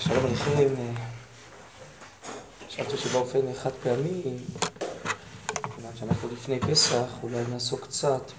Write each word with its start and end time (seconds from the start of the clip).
שלום 0.00 0.26
עליכם. 0.26 0.74
חשבתי 2.68 2.96
שבאופן 2.96 3.38
חד 3.62 3.70
פעמי, 3.82 4.22
כיוון 5.76 5.92
שאנחנו 5.94 6.28
לפני 6.32 6.60
פסח, 6.60 7.04
אולי 7.22 7.36
נעסוק 7.50 7.80
קצת 7.80 8.32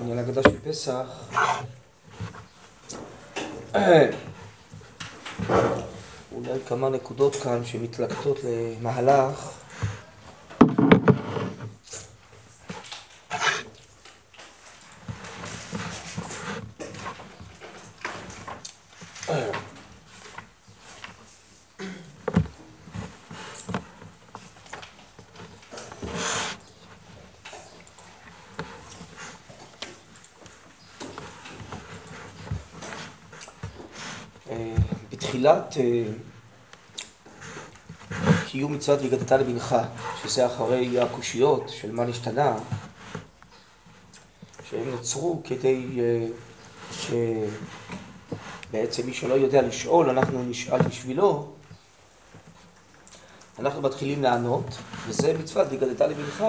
בעניין 0.00 0.18
הגדה 0.18 0.42
של 0.42 0.58
פסח. 0.64 1.06
אולי 6.48 6.60
כמה 6.66 6.88
נקודות 6.88 7.36
כאן 7.36 7.64
שמתלקטות 7.64 8.38
למהלך. 8.44 9.50
בתחילת 35.10 35.74
קיום 38.52 38.72
מצוות 38.72 39.00
והגדת 39.00 39.32
לבנך, 39.32 39.76
שזה 40.22 40.46
אחרי 40.46 41.00
הקושיות 41.00 41.68
של 41.68 41.92
מה 41.92 42.04
נשתנה, 42.04 42.56
שהם 44.70 44.90
נוצרו 44.90 45.42
כדי 45.44 45.86
שבעצם 48.70 49.06
מי 49.06 49.14
שלא 49.14 49.34
יודע 49.34 49.62
לשאול, 49.62 50.10
אנחנו 50.10 50.42
נשאל 50.42 50.82
בשבילו, 50.82 51.52
אנחנו 53.58 53.82
מתחילים 53.82 54.22
לענות, 54.22 54.64
וזה 55.06 55.34
מצוות 55.38 55.66
והגדת 55.70 56.00
לבנך 56.00 56.44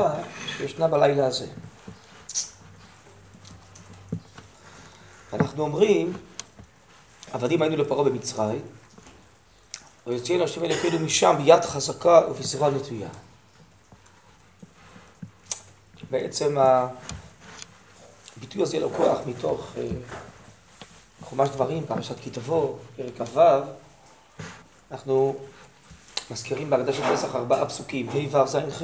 שישנה 0.57 0.88
בלילה 0.88 1.27
הזה. 1.27 1.47
אנחנו 5.33 5.63
אומרים, 5.63 6.13
עבדים 7.31 7.61
היינו 7.61 7.77
לפרעה 7.77 8.03
במצרים, 8.03 8.61
ויוציאנו 10.07 10.43
השם 10.43 10.63
אלוקינו 10.63 10.99
משם 10.99 11.35
ביד 11.37 11.65
חזקה 11.65 12.21
ובזרוע 12.29 12.69
נטויה. 12.69 13.09
בעצם 16.11 16.57
הביטוי 18.37 18.61
הזה 18.63 18.79
לקוח 18.79 19.17
מתוך 19.25 19.73
חומש 21.21 21.49
דברים, 21.49 21.85
פרשת 21.85 22.19
כי 22.19 22.29
תבוא, 22.29 22.77
פרק 22.95 23.17
כ"ו, 23.17 23.39
אנחנו 24.91 25.35
מזכירים 26.31 26.69
בהגדה 26.69 26.93
של 26.93 27.15
פסח 27.15 27.35
ארבעה 27.35 27.65
פסוקים, 27.65 28.09
ה' 28.09 28.38
ו' 28.38 28.47
ז' 28.47 28.55
ח', 28.55 28.83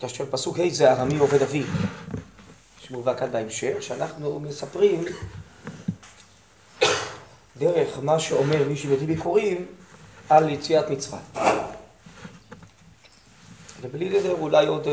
כאשר 0.00 0.24
פסוק 0.30 0.58
ה' 0.58 0.70
זה 0.70 0.92
ארמי 0.92 1.18
עובד 1.18 1.42
אבי, 1.42 1.64
שמובא 2.78 3.18
כאן 3.18 3.32
בהמשך, 3.32 3.76
שאנחנו 3.80 4.40
מספרים 4.40 5.04
דרך 7.62 7.98
מה 8.02 8.18
שאומר 8.18 8.68
מי 8.68 8.76
שמביא 8.76 9.06
ביכורים 9.06 9.66
על 10.28 10.48
יציאת 10.48 10.90
מצרים. 10.90 11.22
ובלי 13.82 14.08
נדר 14.08 14.32
אולי 14.32 14.66
עוד 14.66 14.86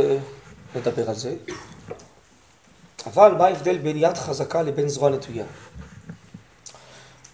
נדבר 0.76 1.10
על 1.10 1.16
זה. 1.16 1.36
אבל 3.06 3.32
מה 3.38 3.46
ההבדל 3.46 3.78
בין 3.78 3.98
יד 3.98 4.18
חזקה 4.18 4.62
לבין 4.62 4.88
זרוע 4.90 5.10
נטויה? 5.10 5.46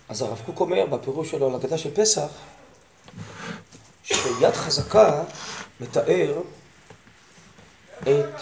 אז 0.10 0.22
הרב 0.22 0.42
קוק 0.46 0.60
אומר 0.60 0.86
בפירוש 0.86 1.32
שלו 1.32 1.50
על 1.50 1.56
הגדה 1.56 1.78
של 1.78 1.96
פסח, 1.96 2.28
שיד 4.04 4.54
חזקה 4.54 5.24
מתאר 5.80 6.42
את 8.02 8.42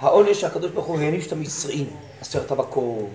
העונש 0.00 0.40
שהקדוש 0.40 0.70
ברוך 0.70 0.86
הוא 0.86 1.00
העניש 1.00 1.26
את 1.26 1.32
המצרים, 1.32 1.96
עשרת 2.20 2.50
המכות, 2.50 3.10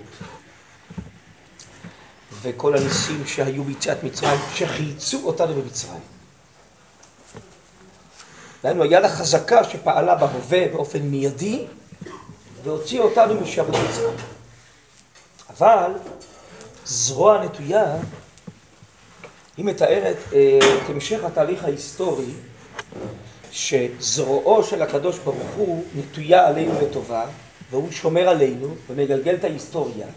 וכל 2.41 2.77
הניסים 2.77 3.25
שהיו 3.25 3.63
ביציאת 3.63 4.03
מצרים, 4.03 4.39
שחילצו 4.53 5.21
אותנו 5.23 5.53
במצרים. 5.53 6.01
דהיינו, 8.63 8.83
היד 8.83 9.05
החזקה 9.05 9.63
שפעלה 9.63 10.15
בהווה 10.15 10.67
באופן 10.67 10.99
מיידי, 10.99 11.65
והוציאה 12.63 13.03
אותנו 13.03 13.41
משעבוד 13.41 13.75
מצרים. 13.89 14.17
אבל 15.49 15.91
זרוע 16.85 17.43
נטויה, 17.43 17.95
היא 19.57 19.65
מתארת 19.65 20.17
את 20.27 20.89
המשך 20.89 21.23
התהליך 21.23 21.63
ההיסטורי 21.63 22.31
שזרועו 23.55 24.63
של 24.63 24.81
הקדוש 24.81 25.19
ברוך 25.19 25.51
הוא 25.55 25.83
נטויה 25.95 26.47
עלינו 26.47 26.81
לטובה, 26.81 27.25
והוא 27.71 27.91
שומר 27.91 28.29
עלינו 28.29 28.75
ומגלגל 28.89 29.35
את 29.35 29.43
ההיסטוריה 29.43 30.07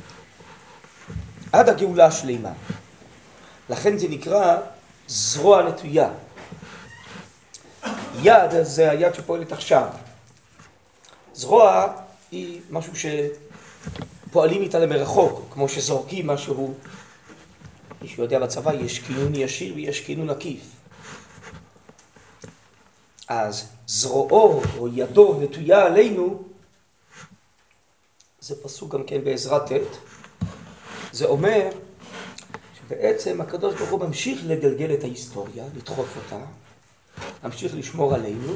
עד 1.53 1.69
הגאולה 1.69 2.07
השלימה. 2.07 2.53
לכן 3.71 3.99
זה 3.99 4.09
נקרא 4.09 4.57
זרוע 5.09 5.63
נטויה. 5.63 6.11
יד 8.23 8.63
זה 8.63 8.91
היד 8.91 9.15
שפועלת 9.15 9.53
עכשיו. 9.53 9.87
זרוע 11.35 11.87
היא 12.31 12.61
משהו 12.71 12.93
שפועלים 14.27 14.63
איתה 14.63 14.79
למרחוק, 14.79 15.47
כמו 15.51 15.69
שזורקים 15.69 16.27
משהו, 16.27 16.75
מי 18.03 18.09
שיודע 18.09 18.39
בצבא, 18.39 18.73
יש 18.73 18.99
כינון 18.99 19.35
ישיר 19.35 19.75
ויש 19.75 20.01
כינון 20.01 20.31
עקיף. 20.31 20.78
אז 23.29 23.69
זרועו 23.87 24.63
או 24.79 24.89
ידו 24.89 25.41
נטויה 25.41 25.87
עלינו, 25.87 26.43
זה 28.41 28.63
פסוק 28.63 28.95
גם 28.95 29.05
כן 29.05 29.25
בעזרת 29.25 29.73
ט', 29.73 29.97
זה 31.13 31.27
אומר 31.27 31.71
שבעצם 32.79 33.41
הקדוש 33.41 33.75
ברוך 33.75 33.91
הוא 33.91 34.01
ממשיך 34.01 34.41
לגלגל 34.45 34.95
את 34.95 35.05
ההיסטוריה, 35.05 35.65
לדחוף 35.77 36.17
אותה, 36.17 36.45
ממשיך 37.45 37.75
לשמור 37.75 38.15
עלינו, 38.15 38.53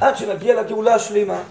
עד 0.00 0.16
שנגיע 0.16 0.62
לגאולה 0.62 0.94
השלימה. 0.94 1.42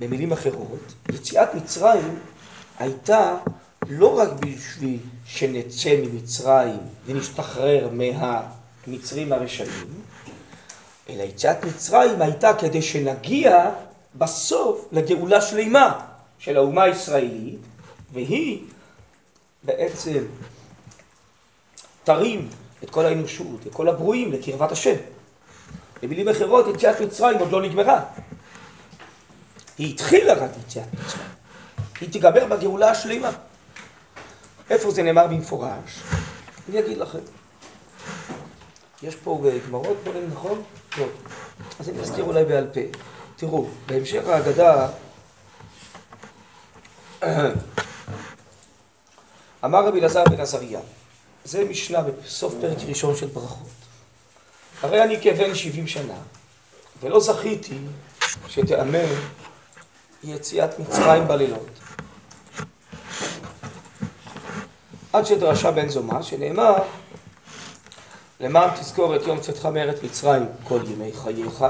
במילים 0.00 0.32
אחרות, 0.32 0.94
יציאת 1.08 1.54
מצרים 1.54 2.18
הייתה 2.78 3.36
לא 3.88 4.18
רק 4.18 4.28
בשביל 4.40 4.98
שנצא 5.26 5.96
ממצרים 6.02 6.78
ונשתחרר 7.06 7.88
מהמצרים 8.86 9.32
הרשעים, 9.32 10.02
אלא 11.08 11.22
יציאת 11.22 11.64
מצרים 11.64 12.22
הייתה 12.22 12.54
כדי 12.58 12.82
שנגיע 12.82 13.70
בסוף 14.14 14.88
לגאולה 14.92 15.40
שלמה 15.40 16.00
של 16.38 16.56
האומה 16.56 16.82
הישראלית, 16.82 17.60
והיא 18.12 18.62
בעצם 19.62 20.24
תרים 22.04 22.48
את 22.84 22.90
כל 22.90 23.04
האנושות, 23.06 23.66
את 23.66 23.74
כל 23.74 23.88
הברואים 23.88 24.32
לקרבת 24.32 24.72
השם. 24.72 24.94
במילים 26.02 26.28
אחרות, 26.28 26.66
יציאת 26.74 27.00
מצרים 27.00 27.38
עוד 27.38 27.52
לא 27.52 27.62
נגמרה. 27.62 28.04
היא 29.78 29.94
התחילה 29.94 30.34
רק 30.34 30.50
יציאת 30.66 30.86
מצרים. 30.92 31.26
היא 32.00 32.12
תיגמר 32.12 32.46
בגאולה 32.46 32.90
השלימה. 32.90 33.30
איפה 34.70 34.90
זה 34.90 35.02
נאמר 35.02 35.26
במפורש? 35.26 36.02
אני 36.68 36.78
אגיד 36.78 36.98
לכם. 36.98 37.18
יש 39.06 39.16
פה 39.16 39.42
גמרות 39.68 39.96
דברים, 40.02 40.30
נכון? 40.32 40.62
לא. 40.98 41.06
אז 41.80 41.88
אני 41.88 42.00
אזכיר 42.00 42.24
אולי 42.24 42.44
בעל 42.44 42.66
פה. 42.72 42.80
תראו, 43.36 43.66
בהמשך 43.86 44.22
ההגדה 44.28 44.88
אמר 49.64 49.86
רבי 49.86 50.00
אלעזר 50.00 50.24
בן 50.24 50.40
עזריה, 50.40 50.80
זה 51.44 51.64
משנה 51.64 52.02
בסוף 52.02 52.54
פרק 52.60 52.78
ראשון 52.88 53.16
של 53.16 53.26
ברכות. 53.26 53.68
הרי 54.82 55.02
אני 55.02 55.20
כבן 55.22 55.54
שבעים 55.54 55.86
שנה, 55.86 56.18
ולא 57.00 57.20
זכיתי 57.20 57.78
שתיאמר 58.48 59.06
יציאת 60.24 60.78
מצרים 60.78 61.28
בלילות. 61.28 61.68
עד 65.12 65.26
שדרשה 65.26 65.70
בן 65.70 65.88
זומא, 65.88 66.22
שנאמר 66.22 66.74
למען 68.40 68.70
תזכור 68.80 69.16
את 69.16 69.26
יום 69.26 69.40
צאתך 69.40 69.66
מארץ 69.66 70.02
מצרים 70.02 70.46
כל 70.64 70.80
ימי 70.86 71.12
חייך, 71.12 71.64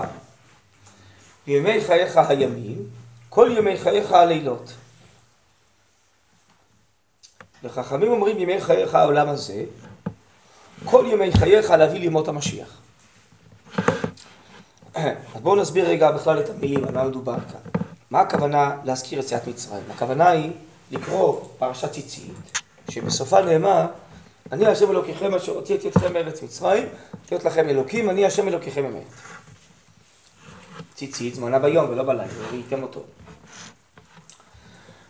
בימי 1.47 1.81
חייך 1.81 2.17
הימים 2.17 2.87
כל 3.29 3.51
ימי 3.59 3.77
חייך 3.77 4.13
הלילות. 4.13 4.73
וחכמים 7.63 8.13
אומרים 8.13 8.39
ימי 8.39 8.61
חייך 8.61 8.95
העולם 8.95 9.29
הזה, 9.29 9.65
כל 10.85 11.05
ימי 11.13 11.33
חייך 11.33 11.71
להביא 11.71 12.01
לימות 12.01 12.29
המשיח. 12.29 12.81
אז 14.95 15.41
בואו 15.43 15.57
נסביר 15.57 15.89
רגע 15.89 16.11
בכלל 16.11 16.41
את 16.41 16.51
המילים, 16.51 16.85
על 16.85 16.95
מה 16.95 17.05
מדובר 17.05 17.37
כאן. 17.53 17.83
מה 18.11 18.21
הכוונה 18.21 18.77
להזכיר 18.85 19.19
יציאת 19.19 19.47
מצרים? 19.47 19.83
הכוונה 19.91 20.29
היא 20.29 20.53
לקרוא 20.91 21.41
פרשת 21.59 21.93
ציצית, 21.93 22.59
שבסופה 22.91 23.43
נאמר, 23.43 23.87
אני 24.53 24.67
השם 24.67 24.91
אלוקיכם 24.91 25.35
אשר 25.35 25.53
הוצאתי 25.53 25.89
אתכם 25.89 26.13
מארץ 26.13 26.43
מצרים, 26.43 26.89
להיות 27.31 27.45
לכם 27.45 27.69
אלוקים, 27.69 28.11
אני 28.11 28.27
השם 28.27 28.49
אלוקיכם 28.49 28.85
אמת. 28.85 29.03
ציצית 30.95 31.35
זמנה 31.35 31.59
ביום 31.59 31.91
ולא 31.91 32.03
בלילה, 32.03 32.33
ראיתם 32.53 32.83
אותו. 32.83 33.01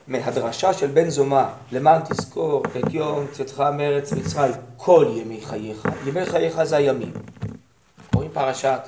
מהדרשה 0.08 0.72
של 0.72 0.86
בן 0.86 1.10
זומא, 1.10 1.44
למען 1.72 2.02
תזכור 2.08 2.62
את 2.66 2.94
יום 2.94 3.26
צאתך 3.32 3.60
מארץ 3.60 4.12
מצרים 4.12 4.52
כל 4.76 5.06
ימי 5.16 5.40
חייך, 5.44 5.88
ימי 6.06 6.26
חייך 6.26 6.62
זה 6.62 6.76
הימים. 6.76 7.12
קוראים 8.12 8.30
פרשת 8.32 8.80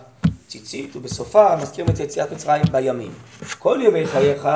ציצית, 0.46 0.96
ובסופה 0.96 1.56
מזכירים 1.56 1.90
את 1.90 2.00
יציאת 2.00 2.32
מצרים 2.32 2.62
בימים. 2.72 3.12
כל 3.58 3.78
ימי 3.82 4.06
חייך, 4.06 4.48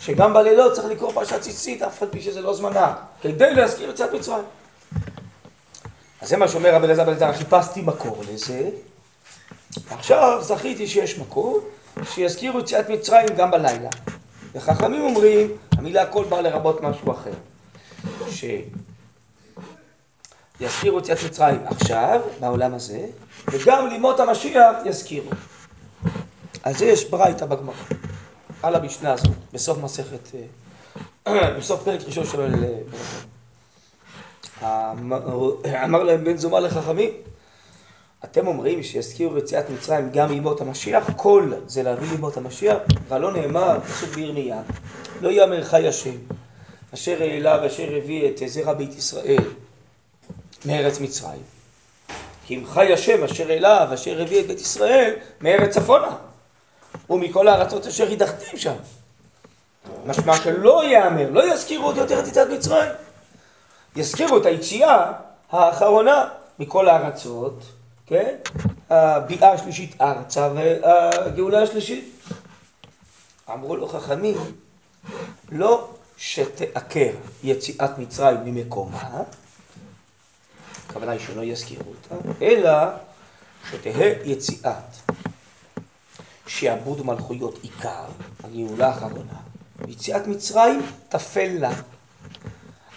שגם 0.00 0.34
בלילות 0.34 0.72
צריך 0.72 0.88
לקרוא 0.88 1.12
פרשת 1.12 1.40
ציצית, 1.40 1.82
אף 1.82 2.02
על 2.02 2.08
פי 2.08 2.20
שזה 2.20 2.40
לא 2.40 2.54
זמנה, 2.54 2.94
כדי 3.22 3.54
להזכיר 3.54 3.90
יציאת 3.90 4.12
מצרים. 4.12 4.44
אז 6.26 6.30
זה 6.30 6.36
מה 6.36 6.48
שאומר 6.48 6.74
רבי 6.74 6.86
אלעזר 6.86 7.04
בן 7.04 7.12
עזרא, 7.12 7.32
חיפשתי 7.32 7.82
מקור 7.82 8.22
לזה, 8.32 8.70
עכשיו 9.90 10.38
זכיתי 10.42 10.86
שיש 10.86 11.18
מקור, 11.18 11.60
שיזכירו 12.04 12.60
יציאת 12.60 12.90
מצרים 12.90 13.28
גם 13.36 13.50
בלילה. 13.50 13.88
וחכמים 14.54 15.02
אומרים, 15.02 15.50
המילה 15.72 16.06
כל 16.06 16.24
בא 16.24 16.40
לרבות 16.40 16.80
משהו 16.80 17.12
אחר. 17.12 17.30
שיזכירו 20.60 20.98
יציאת 20.98 21.18
מצרים 21.26 21.60
עכשיו, 21.64 22.20
בעולם 22.40 22.74
הזה, 22.74 23.06
וגם 23.52 23.86
לימות 23.86 24.20
המשיח 24.20 24.76
יזכירו. 24.84 25.30
אז 26.62 26.82
יש 26.82 27.10
ברייתא 27.10 27.46
בגמרא, 27.46 27.74
על 28.62 28.74
המשנה 28.74 29.12
הזאת, 29.12 29.36
בסוף 29.52 29.78
מסכת, 29.78 30.28
אה, 31.26 31.50
בסוף 31.58 31.82
פרק 31.82 32.00
ראשון 32.06 32.26
של 32.26 32.40
אה, 32.40 32.78
אמר 34.62 36.02
להם 36.02 36.24
בן 36.24 36.36
זומא 36.36 36.56
לחכמים, 36.56 37.10
אתם 38.24 38.46
אומרים 38.46 38.82
שיזכירו 38.82 39.38
יציאת 39.38 39.70
מצרים 39.70 40.10
גם 40.10 40.32
לימות 40.32 40.60
המשיח? 40.60 41.10
כל 41.16 41.52
זה 41.66 41.82
להביא 41.82 42.08
לימות 42.10 42.36
המשיח, 42.36 42.76
אבל 43.08 43.20
לא 43.20 43.32
נאמר, 43.32 43.80
פסוק 43.80 44.14
בירמיה, 44.14 44.62
לא 45.20 45.28
יאמר 45.28 45.64
חי 45.64 45.88
השם, 45.88 46.16
אשר 46.94 47.22
העלה 47.22 47.58
ואשר 47.62 47.96
הביא 47.96 48.28
את 48.28 48.42
זרע 48.46 48.72
בית 48.72 48.98
ישראל 48.98 49.44
מארץ 50.64 51.00
מצרים. 51.00 51.42
כי 52.46 52.56
אם 52.56 52.66
חי 52.66 52.92
השם 52.92 53.24
אשר 53.24 53.50
העלה 53.50 53.86
ואשר 53.90 54.22
הביא 54.22 54.40
את 54.40 54.46
בית 54.46 54.60
ישראל 54.60 55.14
מארץ 55.40 55.74
צפונה, 55.74 56.16
ומכל 57.10 57.48
הארצות 57.48 57.86
אשר 57.86 58.12
הדחתים 58.12 58.58
שם. 58.58 58.74
משמע 60.06 60.36
שלא 60.36 60.84
יאמר, 60.84 61.30
לא 61.30 61.54
יזכירו 61.54 61.84
עוד 61.86 61.96
יותר 61.96 62.20
את 62.20 62.28
יציאת 62.28 62.48
מצרים. 62.48 62.92
יזכירו 63.96 64.36
את 64.38 64.46
היציאה 64.46 65.12
האחרונה 65.50 66.28
מכל 66.58 66.88
הארצות 66.88 67.62
כן? 68.06 68.34
הביאה 68.90 69.52
השלישית 69.52 70.00
ארצה 70.00 70.50
והגאולה 70.54 71.62
השלישית. 71.62 72.14
אמרו 73.52 73.76
לו 73.76 73.88
חכמים, 73.88 74.36
לא 75.48 75.88
שתעקר 76.16 77.12
יציאת 77.42 77.98
מצרים 77.98 78.38
ממקומה, 78.44 79.22
הכוונה 80.86 81.12
היא 81.12 81.20
שלא 81.20 81.42
יזכירו 81.42 81.84
אותה, 81.88 82.28
אלא 82.42 82.70
שתהא 83.70 84.12
יציאת 84.24 84.74
שעבוד 86.46 87.06
מלכויות 87.06 87.58
עיקר, 87.62 88.04
הגאולה 88.44 88.88
האחרונה, 88.88 89.40
יציאת 89.88 90.26
מצרים 90.26 90.82
תפל 91.08 91.56
לה. 91.58 91.72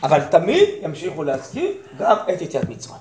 אבל 0.04 0.24
תמיד 0.24 0.70
ימשיכו 0.82 1.24
להזכיר 1.24 1.72
גם 1.98 2.16
את 2.34 2.42
יציאת 2.42 2.70
מצרים. 2.70 3.00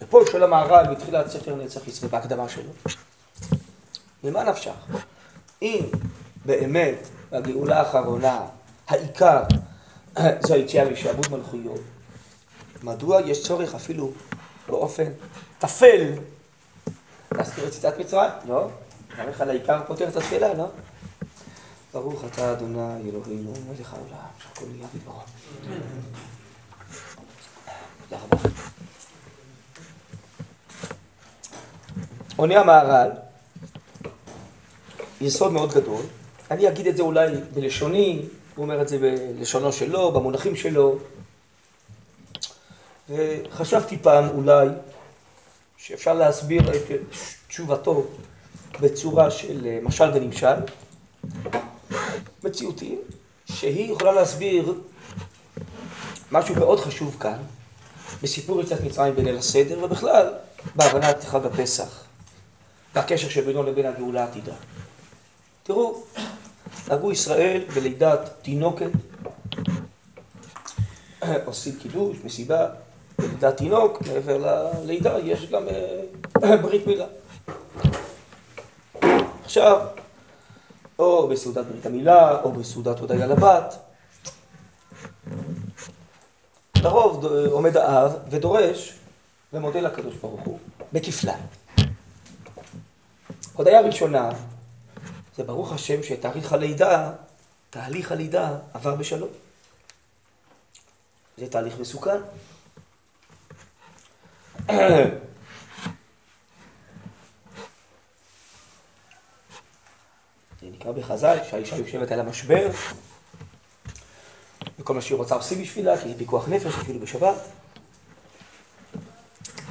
ופה 0.00 0.20
שואל 0.30 0.42
המהר"ל 0.42 0.86
בתחילת 0.94 1.30
ספר 1.30 1.54
נצח 1.54 1.88
ישראל, 1.88 2.10
בהקדמה 2.10 2.48
שלו. 2.48 2.70
ממה 4.24 4.44
נפשך? 4.44 4.72
אם 5.62 5.80
באמת 6.44 7.08
בגאולה 7.30 7.78
האחרונה 7.80 8.40
העיקר 8.88 9.42
זו 10.46 10.54
היציאה 10.54 10.90
משעבוד 10.90 11.26
מלכויות, 11.30 11.80
מדוע 12.82 13.20
יש 13.20 13.42
צורך 13.42 13.74
אפילו 13.74 14.12
באופן 14.68 15.12
טפל 15.58 16.12
להזכיר 17.32 17.66
את 17.66 17.72
ציטת 17.72 17.98
מצרים? 17.98 18.30
לא? 18.48 18.68
נראה 19.14 19.30
לך 19.30 19.40
לעיקר 19.40 19.80
פותר 19.86 20.08
את 20.08 20.16
השאלה, 20.16 20.54
לא? 20.54 20.66
ברוך 21.94 22.24
אתה 22.24 22.52
אדוני 22.52 23.10
אלוהינו 23.10 23.52
מלך 23.68 23.94
העולם, 23.94 24.26
שהכל 24.38 24.64
נהיה 24.66 24.86
בדברו. 24.94 25.20
תודה 28.02 28.22
רבה. 28.22 28.48
עונה 32.36 32.60
המהר"ל, 32.60 33.10
יסוד 35.20 35.52
מאוד 35.52 35.72
גדול, 35.72 36.02
אני 36.50 36.68
אגיד 36.68 36.86
את 36.86 36.96
זה 36.96 37.02
אולי 37.02 37.26
בלשוני, 37.54 38.22
הוא 38.54 38.62
אומר 38.62 38.82
את 38.82 38.88
זה 38.88 38.98
בלשונו 38.98 39.72
שלו, 39.72 40.12
במונחים 40.12 40.56
שלו, 40.56 40.98
וחשבתי 43.08 43.98
פעם 43.98 44.28
אולי 44.28 44.68
שאפשר 45.76 46.14
להסביר 46.14 46.62
את 46.70 46.90
תשובתו 47.48 48.06
בצורה 48.80 49.30
של 49.30 49.78
משל 49.82 50.10
ונמשל, 50.14 50.56
מציאותי, 52.44 52.96
שהיא 53.44 53.92
יכולה 53.92 54.12
להסביר 54.12 54.74
משהו 56.32 56.54
מאוד 56.54 56.80
חשוב 56.80 57.16
כאן, 57.20 57.38
בסיפור 58.22 58.60
יציאת 58.60 58.80
מצרים 58.80 59.14
בליל 59.14 59.36
הסדר, 59.36 59.84
ובכלל 59.84 60.32
בהבנת 60.74 61.24
חג 61.24 61.46
הפסח. 61.46 62.04
והקשר 62.94 63.28
שבינו 63.28 63.62
לבין 63.62 63.86
הגאולה 63.86 64.24
העתידה. 64.24 64.52
תראו, 65.62 66.02
נהגו 66.88 67.12
ישראל 67.12 67.64
בלידת 67.74 68.30
תינוקת, 68.42 68.90
עושים 71.46 71.74
קידוש, 71.82 72.16
מסיבה, 72.24 72.66
בלידת 73.18 73.56
תינוק, 73.56 74.02
מעבר 74.06 74.70
ללידה 74.82 75.18
יש 75.18 75.46
גם 75.46 75.62
אה, 75.68 76.56
ברית 76.62 76.86
מילה. 76.86 77.06
עכשיו, 79.44 79.86
או 80.98 81.28
בסעודת 81.28 81.66
ברית 81.66 81.86
המילה, 81.86 82.42
או 82.42 82.52
בסעודת 82.52 82.98
הודיה 82.98 83.26
לבת, 83.26 83.78
לרוב 86.76 87.24
עומד 87.26 87.76
האב 87.76 88.12
ודורש 88.30 88.94
ומודה 89.52 89.80
לקדוש 89.80 90.14
ברוך 90.14 90.40
הוא 90.40 90.58
בכפליים. 90.92 91.42
הודיה 93.52 93.80
ראשונה, 93.80 94.30
זה 95.36 95.44
ברוך 95.44 95.72
השם 95.72 96.02
שתאריך 96.02 96.52
הלידה, 96.52 97.12
תהליך 97.70 98.12
הלידה 98.12 98.56
עבר 98.74 98.94
בשלום. 98.94 99.28
זה 101.38 101.46
תהליך 101.46 101.78
מסוכן. 101.80 102.20
נקרא 110.84 110.92
בחז"ל, 110.92 111.38
שהאישה 111.50 111.76
יושבת 111.76 112.12
על 112.12 112.20
המשבר, 112.20 112.70
וכל 114.78 114.94
מה 114.94 115.00
שהיא 115.00 115.18
רוצה 115.18 115.34
עושים 115.34 115.62
בשבילה, 115.62 116.00
כי 116.02 116.08
זה 116.08 116.18
פיקוח 116.18 116.48
נפש, 116.48 116.74
אפילו 116.74 117.00
בשבת. 117.00 117.34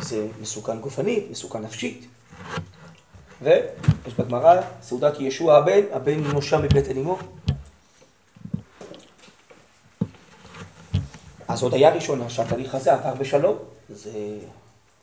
זה 0.02 0.28
מסוכן 0.42 0.80
גופנית, 0.80 1.24
מסוכן 1.32 1.62
נפשית. 1.62 2.08
ויש 3.42 4.14
בגמרא 4.20 4.62
סעודת 4.82 5.20
ישוע 5.20 5.58
הבן, 5.58 5.82
הבן 5.92 6.24
נושע 6.24 6.58
מבטן 6.58 6.98
אמו. 6.98 7.18
אז 11.48 11.64
עוד 11.64 11.74
היה 11.74 11.94
ראשונה 11.94 12.30
שהתהליך 12.30 12.76
הזה 12.76 12.94
עבר 12.94 13.14
בשלום, 13.14 13.58
זה 13.90 14.12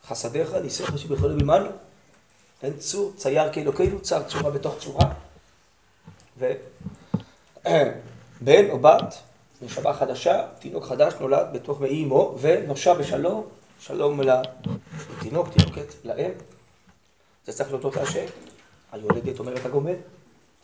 חסדיך, 0.09 0.55
ניסיך 0.63 0.99
שבכל 0.99 1.31
עמנו. 1.31 1.71
אין 2.63 2.73
צור, 2.79 3.13
צייר 3.17 3.53
כאלוקינו, 3.53 4.01
צר 4.01 4.23
צורה 4.23 4.51
בתוך 4.51 4.79
צורה. 4.79 5.13
ובן 7.61 8.71
או 8.71 8.79
בת, 8.79 9.15
נשמה 9.63 9.93
חדשה, 9.93 10.47
תינוק 10.59 10.85
חדש 10.85 11.15
נולד 11.21 11.47
בתוך 11.53 11.81
מעי 11.81 12.05
אמו, 12.05 12.37
ונושע 12.41 12.95
בשלום, 12.95 13.47
שלום 13.81 14.21
לתינוק, 14.21 15.49
תינוקת, 15.49 15.95
לאם. 16.05 16.31
זה 17.47 17.53
צריך 17.53 17.71
להודות 17.71 17.97
להשם. 17.97 18.25
היולדת 18.93 19.39
אומרת 19.39 19.67
הגומל, 19.67 19.95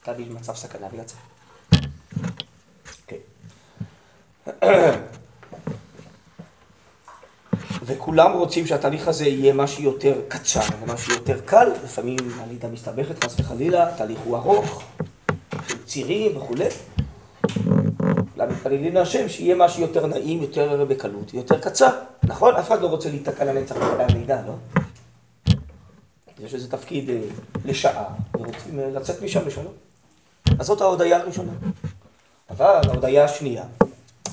אתה 0.02 0.12
במצב 0.12 0.54
סכנה 0.54 0.86
ויצא. 0.92 1.16
וכולם 7.86 8.32
רוצים 8.32 8.66
שהתהליך 8.66 9.08
הזה 9.08 9.24
יהיה 9.24 9.54
משהו 9.54 9.82
יותר 9.82 10.20
קצר 10.28 10.60
ומשהו 10.80 11.12
יותר 11.12 11.40
קל, 11.44 11.68
לפעמים 11.84 12.16
הלידה 12.38 12.68
מסתבכת 12.68 13.24
חס 13.24 13.40
וחלילה, 13.40 13.88
התהליך 13.88 14.18
הוא 14.24 14.36
ארוך, 14.36 14.82
של 15.68 15.84
צירים 15.84 16.36
וכולי. 16.36 16.68
כולם 18.34 18.48
מתפללים 18.50 18.94
להשם 18.94 19.28
שיהיה 19.28 19.54
משהו 19.54 19.82
יותר 19.82 20.06
נעים, 20.06 20.42
יותר 20.42 20.84
בקלות, 20.88 21.34
יותר 21.34 21.60
קצר. 21.60 21.90
נכון? 22.22 22.54
אף 22.54 22.68
אחד 22.68 22.80
לא 22.82 22.86
רוצה 22.86 23.10
להיתקע 23.10 23.44
לנצח 23.44 23.76
בחדר 23.76 24.02
הלידה, 24.10 24.42
לא? 24.46 24.54
יש 26.44 26.54
איזה 26.54 26.70
תפקיד 26.70 27.10
אה, 27.10 27.20
לשעה, 27.64 28.04
ורוצים 28.34 28.80
אה, 28.80 28.90
לצאת 28.90 29.22
משם 29.22 29.46
לשלום. 29.46 29.72
אז 30.58 30.66
זאת 30.66 30.80
ההודיה 30.80 31.16
הראשונה. 31.16 31.52
אבל 32.50 32.80
ההודיה 32.88 33.24
השנייה, 33.24 33.64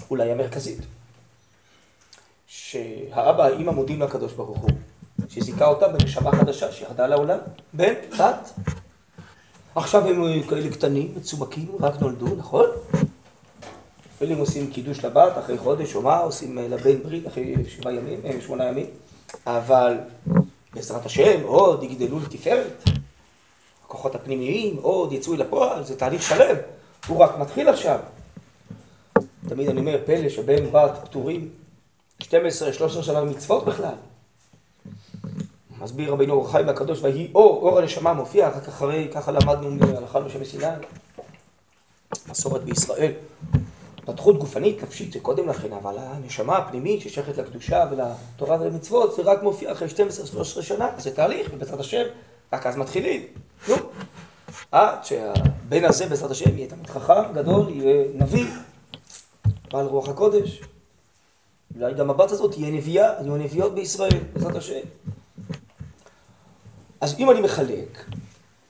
אולי 0.10 0.32
המרכזית. 0.32 0.80
שהאבא, 2.48 3.44
האמא 3.44 3.72
מודים 3.72 4.02
לקדוש 4.02 4.34
ברוך 4.34 4.60
הוא, 4.60 4.70
שזיכה 5.30 5.66
אותם 5.66 5.94
בנשמה 5.94 6.32
חדשה 6.32 6.72
שירדה 6.72 7.08
לעולם, 7.08 7.38
בן, 7.74 7.94
בת. 8.20 8.54
עכשיו 9.76 10.08
הם 10.08 10.44
כאלה 10.44 10.72
קטנים, 10.72 11.14
מצומקים, 11.18 11.68
רק 11.80 12.02
נולדו, 12.02 12.36
נכון? 12.36 12.66
אפילו 14.18 14.36
עושים 14.36 14.72
קידוש 14.72 15.06
לבת 15.06 15.38
אחרי 15.38 15.58
חודש 15.58 15.96
או 15.96 16.02
מה, 16.02 16.18
עושים 16.18 16.58
לבן 16.58 17.04
ברית 17.04 17.28
אחרי 17.28 17.56
שבעה 17.68 17.94
ימים, 17.94 18.20
אה, 18.26 18.42
שמונה 18.42 18.66
ימים, 18.66 18.86
אבל 19.48 19.98
בעזרת 20.74 21.06
השם 21.06 21.42
עוד 21.44 21.84
יגדלו 21.84 22.20
לתפארת. 22.20 22.84
הכוחות 23.86 24.16
הפנימיים 24.16 24.78
עוד 24.82 25.14
יצאו 25.14 25.34
אל 25.34 25.42
הפועל, 25.42 25.84
זה 25.84 25.98
תהליך 25.98 26.22
שלם, 26.22 26.56
הוא 27.08 27.18
רק 27.18 27.38
מתחיל 27.38 27.70
עכשיו. 27.70 28.00
תמיד 29.50 29.70
אני 29.70 29.80
אומר, 29.80 29.98
פלא 30.06 30.30
שבן 30.30 30.72
בת 30.72 31.00
פטורים 31.04 31.50
12-13 32.22 32.26
שנה 33.02 33.24
מצוות 33.24 33.66
בכלל. 33.66 33.96
מסביר 35.82 36.12
רבינו 36.12 36.34
אור 36.34 36.52
חיים 36.52 36.70
הקדוש, 36.70 37.00
ויהי 37.02 37.32
אור, 37.36 37.53
אור 37.64 37.80
הנשמה 37.80 38.14
מופיע, 38.14 38.50
רק 38.50 38.68
אחרי, 38.68 39.10
ככה 39.14 39.32
למדנו 39.32 39.72
מהלכה 39.72 40.20
משה 40.20 40.40
מסיני. 40.40 40.66
מסורת 42.30 42.64
בישראל. 42.64 43.12
פתחות 43.96 44.40
גופנית, 44.40 44.84
נפשית, 44.84 45.14
זה 45.14 45.20
קודם 45.20 45.50
לכן, 45.50 45.74
אבל 45.74 45.96
הנשמה 45.98 46.58
הפנימית 46.58 47.02
ששייכת 47.02 47.38
לקדושה 47.38 47.86
ולתורה 47.92 48.62
ולמצוות, 48.62 49.16
זה 49.16 49.22
רק 49.22 49.44
מופיע 49.44 49.72
אחרי 49.72 49.88
12-13 49.88 50.62
שנה, 50.62 50.90
זה 50.98 51.16
תהליך, 51.16 51.50
ובעזרת 51.54 51.80
השם, 51.80 52.04
רק 52.54 52.68
אז 52.68 52.78
מתחילים. 52.78 53.22
נו, 53.68 53.76
עד 54.72 55.06
שהבן 55.06 55.86
הזה, 55.86 56.06
בעזרת 56.06 56.32
השם, 56.32 56.58
יהיה 56.58 56.68
תמיד 56.68 56.88
חכם, 56.88 57.34
גדול, 57.34 57.70
יהיה 57.70 58.06
נביא, 58.14 58.46
בעל 59.72 59.86
רוח 59.86 60.10
הקודש. 60.10 60.62
אולי 61.76 61.94
גם 61.94 62.10
הבת 62.10 62.32
הזאת 62.32 62.52
תהיה 62.52 62.72
נביאה, 62.72 63.14
יהיו 63.22 63.38
נביאות 63.38 63.76
בישראל, 63.76 64.20
בעזרת 64.34 64.56
השם. 64.56 64.80
אז 67.04 67.16
אם 67.20 67.32
אני 67.32 67.42
מחלק, 67.42 68.06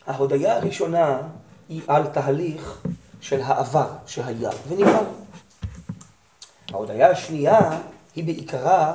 ההודיה 0.08 0.56
הראשונה 0.56 1.22
היא 1.70 1.82
על 1.88 2.08
תהליך 2.08 2.82
של 3.22 3.42
העבר 3.42 3.88
שהיה 4.06 4.50
ונגמר. 4.68 5.04
ההודיה 6.70 7.10
השנייה 7.10 7.80
היא 8.16 8.24
בעיקרה 8.24 8.94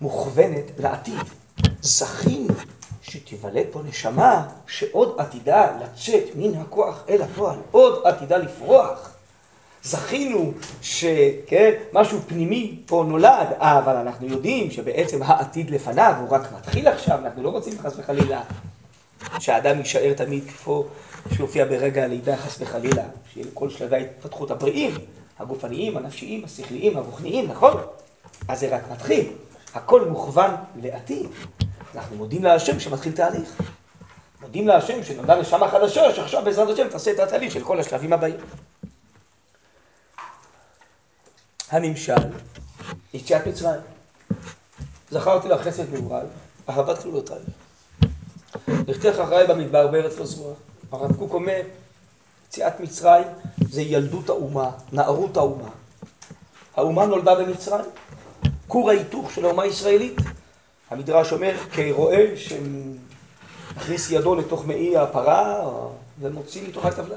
מוכוונת 0.00 0.64
לעתיד. 0.78 1.20
זכינו 1.80 2.54
שתיוולד 3.02 3.66
פה 3.70 3.82
נשמה 3.82 4.48
שעוד 4.66 5.14
עתידה 5.18 5.76
לצאת 5.80 6.24
מן 6.34 6.60
הכוח 6.60 7.04
אל 7.08 7.22
הפועל, 7.22 7.58
עוד 7.70 8.02
עתידה 8.04 8.36
לפרוח. 8.36 9.15
זכינו 9.82 10.52
שכן, 10.82 11.72
משהו 11.92 12.18
פנימי 12.26 12.80
פה 12.86 13.04
נולד, 13.08 13.48
אבל 13.58 13.96
אנחנו 13.96 14.26
יודעים 14.26 14.70
שבעצם 14.70 15.22
העתיד 15.22 15.70
לפניו 15.70 16.14
הוא 16.20 16.28
רק 16.30 16.52
מתחיל 16.52 16.88
עכשיו, 16.88 17.18
אנחנו 17.18 17.42
לא 17.42 17.48
רוצים 17.48 17.78
חס 17.78 17.92
וחלילה 17.98 18.42
שהאדם 19.38 19.78
יישאר 19.78 20.12
תמיד 20.12 20.44
כפו 20.48 20.84
שיופיע 21.36 21.64
ברגע 21.64 22.04
הלידה 22.04 22.36
חס 22.36 22.56
וחלילה, 22.60 23.02
שיהיה 23.32 23.46
כל 23.54 23.70
שלבי 23.70 23.96
ההתפתחות 23.96 24.50
הבריאים, 24.50 24.94
הגופניים, 25.38 25.96
הנפשיים, 25.96 26.44
השכליים, 26.44 26.96
הרוחניים, 26.96 27.50
נכון? 27.50 27.80
אז 28.48 28.60
זה 28.60 28.76
רק 28.76 28.82
מתחיל, 28.92 29.26
הכל 29.74 30.08
מוכוון 30.08 30.50
לעתיד. 30.82 31.26
אנחנו 31.94 32.16
מודים 32.16 32.44
להשם 32.44 32.80
שמתחיל 32.80 33.12
תהליך. 33.12 33.62
מודים 34.42 34.68
להשם 34.68 35.04
שנולדה 35.04 35.40
נשמה 35.40 35.68
חדשה, 35.68 36.14
שעכשיו 36.14 36.42
בעזרת 36.44 36.68
השם 36.68 36.88
תעשה 36.88 37.10
את 37.10 37.18
התהליך 37.18 37.52
של 37.52 37.64
כל 37.64 37.80
השלבים 37.80 38.12
הבאים. 38.12 38.36
הנמשל, 41.70 42.14
יציאת 43.14 43.46
מצרים. 43.46 43.80
זכרתי 45.10 45.48
לך 45.48 45.60
חסד 45.60 45.94
נעוריי, 45.94 46.26
אהבת 46.68 46.98
כלולותיי. 46.98 47.38
לכתך 48.68 49.18
אחריי 49.18 49.46
במדבר 49.46 49.86
בארץ 49.86 50.18
לא 50.18 50.26
זרוע. 50.26 50.54
הרב 50.92 51.16
קוק 51.16 51.32
אומר, 51.32 51.60
יציאת 52.48 52.80
מצרים 52.80 53.26
זה 53.70 53.82
ילדות 53.82 54.28
האומה, 54.28 54.70
נערות 54.92 55.36
האומה. 55.36 55.68
האומה 56.76 57.06
נולדה 57.06 57.34
במצרים, 57.34 57.84
כור 58.66 58.90
ההיתוך 58.90 59.30
של 59.30 59.44
האומה 59.44 59.62
הישראלית. 59.62 60.16
המדרש 60.90 61.32
אומר, 61.32 61.56
כרועה 61.72 62.22
שמכניס 62.36 64.10
ידו 64.10 64.34
לתוך 64.34 64.66
מעי 64.66 64.96
הפרה 64.96 65.70
ומוציא 66.20 66.68
מתוכה 66.68 66.88
את 66.88 66.98
הבלן. 66.98 67.16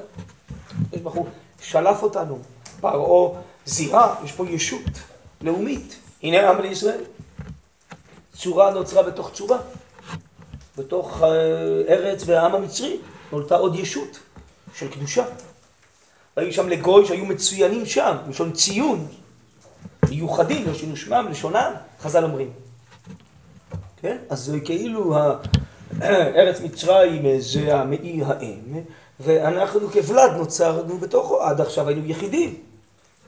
יש 0.94 1.02
בחור, 1.02 1.28
שלף 1.62 2.04
אותנו, 2.04 2.40
פרעה 2.82 3.42
זירה, 3.66 4.16
יש 4.24 4.32
פה 4.32 4.46
ישות 4.50 4.90
לאומית. 5.42 5.96
הנה 6.24 6.40
העם 6.40 6.62
לישראל. 6.62 7.02
צורה 8.38 8.72
נוצרה 8.72 9.04
בתוך 9.04 9.32
צורה, 9.34 9.58
בתוך 10.78 11.24
אה, 11.24 11.28
ארץ 11.90 12.24
והעם 12.26 12.56
המצרי, 12.56 12.98
נולדה 13.32 13.56
עוד 13.56 13.76
ישות 13.76 14.20
של 14.76 14.92
קדושה. 14.92 15.26
היו 16.36 16.54
שם 16.54 16.70
לגוי 16.70 17.06
שהיו 17.06 17.26
מצוינים 17.26 17.86
שם, 17.86 18.16
לשון 18.30 18.52
ציון, 18.52 19.08
מיוחדים, 20.10 20.72
לשון 20.72 20.96
שמם, 20.96 21.28
לשונם, 21.32 21.74
חז"ל 22.02 22.24
אומרים. 22.24 22.52
כן? 24.02 24.18
אז 24.30 24.40
זה 24.40 24.60
כאילו 24.60 25.16
ארץ 26.40 26.60
מצרים 26.62 27.40
זה 27.40 27.76
המעי 27.76 28.22
האם, 28.26 28.84
ואנחנו 29.20 29.90
כבלד 29.90 30.32
נוצרנו 30.38 30.98
בתוכו, 30.98 31.42
עד 31.42 31.62
עכשיו 31.62 31.88
היינו 31.88 32.06
יחידים. 32.06 32.69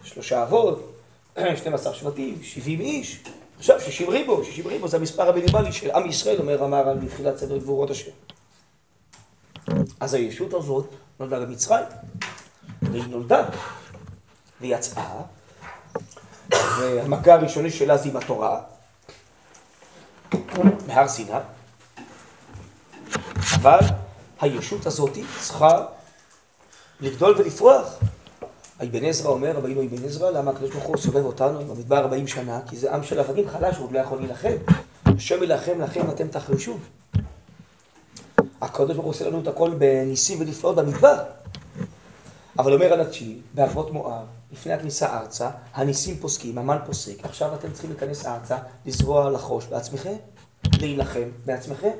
שלושה 0.04 0.44
אבות, 0.44 0.94
12 1.62 1.94
שבטים, 1.94 2.44
70 2.44 2.80
איש, 2.80 3.24
עכשיו 3.58 3.82
60 3.82 4.10
ריבו, 4.10 4.44
60 4.44 4.68
ריבו 4.68 4.88
זה 4.88 4.98
המספר 4.98 5.30
המינימלי 5.30 5.72
של 5.72 5.92
עם 5.92 6.10
ישראל, 6.10 6.40
אומר 6.40 6.64
המהר"ל 6.64 6.98
מתחילת 6.98 7.38
סדר 7.38 7.58
גבורות 7.58 7.90
השם. 7.90 8.12
אז 10.00 10.14
הישות 10.14 10.54
הזאת 10.54 10.86
נולדה 11.20 11.40
במצרים, 11.40 11.86
והיא 12.82 13.04
נולדה, 13.10 13.46
ויצאה, 14.62 15.22
והמגע 16.52 17.34
הראשוני 17.34 17.72
שלה 17.72 17.98
זה 17.98 18.10
עם 18.10 18.18
התורה, 18.18 18.62
מהר 20.88 21.08
סיני, 21.08 21.32
אבל 23.56 23.80
הישות 24.42 24.86
הזאת 24.86 25.18
צריכה 25.40 25.86
לגדול 27.02 27.36
ולפרוח. 27.38 28.00
אבן 28.84 29.06
עזרא 29.06 29.30
אומר, 29.30 29.52
רבינו 29.52 29.82
אבן 29.82 30.06
עזרא, 30.06 30.32
למה 30.32 30.52
הקדוש 30.52 30.70
ברוך 30.70 30.84
הוא 30.84 30.98
סובב 30.98 31.26
אותנו 31.26 31.60
במדבר 31.66 31.98
40 31.98 32.28
שנה? 32.28 32.62
כי 32.70 32.78
זה 32.78 32.96
עם 32.96 33.04
של 33.04 33.20
עבדים 33.20 33.50
חלש, 33.50 33.78
הוא 33.78 33.86
עוד 33.86 33.92
לא 33.92 34.00
יכול 34.00 34.20
להילחם. 34.20 34.56
השם 35.06 35.44
ילחם 35.44 35.82
לכם, 35.82 36.10
אתם 36.10 36.28
תחרישו. 36.28 36.78
הקדוש 38.62 38.92
ברוך 38.96 39.06
הוא 39.06 39.10
עושה 39.10 39.30
לנו 39.30 39.42
את 39.42 39.48
הכל 39.48 39.72
בניסים 39.78 40.42
ונפלאות 40.42 40.76
במדבר. 40.76 41.24
אבל 42.60 42.74
אומר 42.74 42.94
הנפשי, 42.94 43.42
בערבות 43.54 43.92
מואב, 43.92 44.26
לפני 44.52 44.74
הכניסה 44.74 45.20
ארצה, 45.20 45.50
הניסים 45.74 46.18
פוסקים, 46.18 46.58
המן 46.58 46.78
פוסק, 46.86 47.26
עכשיו 47.26 47.56
אתם 47.56 47.72
צריכים 47.72 47.90
להיכנס 47.90 48.26
ארצה, 48.26 48.58
לזרוע 48.86 49.30
לחוש 49.30 49.66
בעצמכם, 49.66 50.16
להילחם 50.80 51.30
בעצמכם. 51.46 51.92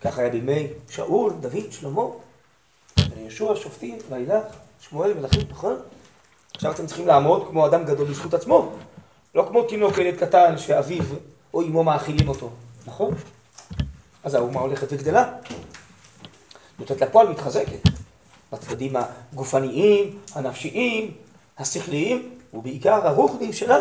ככה 0.00 0.20
היה 0.20 0.30
בימי 0.30 0.66
שאול, 0.90 1.32
דוד, 1.40 1.72
שלמה, 1.72 2.02
ישוע, 3.16 3.56
שופטים, 3.56 3.98
ואילך, 4.10 4.44
שמואל, 4.80 5.14
מלכים, 5.14 5.42
נכון? 5.50 5.76
עכשיו 6.58 6.72
אתם 6.72 6.86
צריכים 6.86 7.06
לעמוד 7.06 7.46
כמו 7.50 7.66
אדם 7.66 7.84
גדול 7.84 8.06
בזכות 8.06 8.34
עצמו, 8.34 8.72
לא 9.34 9.46
כמו 9.48 9.62
תינוק 9.62 9.98
ילד 9.98 10.18
קטן 10.18 10.58
שאביו 10.58 11.04
או 11.54 11.62
אמו 11.62 11.84
מאכילים 11.84 12.28
אותו, 12.28 12.50
נכון? 12.86 13.14
אז 14.24 14.34
האומה 14.34 14.60
הולכת 14.60 14.86
וגדלה, 14.90 15.32
נותנת 16.78 17.00
לפועל 17.00 17.28
מתחזקת, 17.28 17.88
בצדדים 18.52 18.94
הגופניים, 18.96 20.18
הנפשיים, 20.34 21.14
השכליים, 21.58 22.34
ובעיקר 22.54 23.06
הרוחניים 23.06 23.52
שלה. 23.52 23.78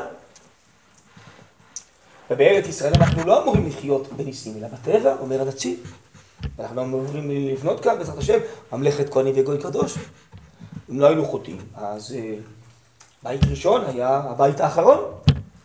ובארץ 2.32 2.68
ישראל 2.68 2.94
אנחנו 2.96 3.24
לא 3.24 3.44
אמורים 3.44 3.68
לחיות 3.68 4.14
בניסים, 4.14 4.58
אלא 4.58 4.68
בטבע, 4.68 5.16
אומר 5.20 5.42
הנציב. 5.42 5.94
אנחנו 6.60 6.82
אמורים 6.84 7.30
לבנות 7.30 7.84
כאן, 7.84 7.98
בעזרת 7.98 8.18
השם, 8.18 8.40
ממלכת 8.72 9.10
כהנים 9.10 9.34
וגוי 9.38 9.58
קדוש. 9.62 9.98
אם 10.90 11.00
לא 11.00 11.08
היינו 11.08 11.26
חוטאים, 11.26 11.58
אז... 11.76 12.16
בית 13.24 13.42
ראשון 13.50 13.86
היה 13.86 14.10
הבית 14.10 14.60
האחרון, 14.60 15.00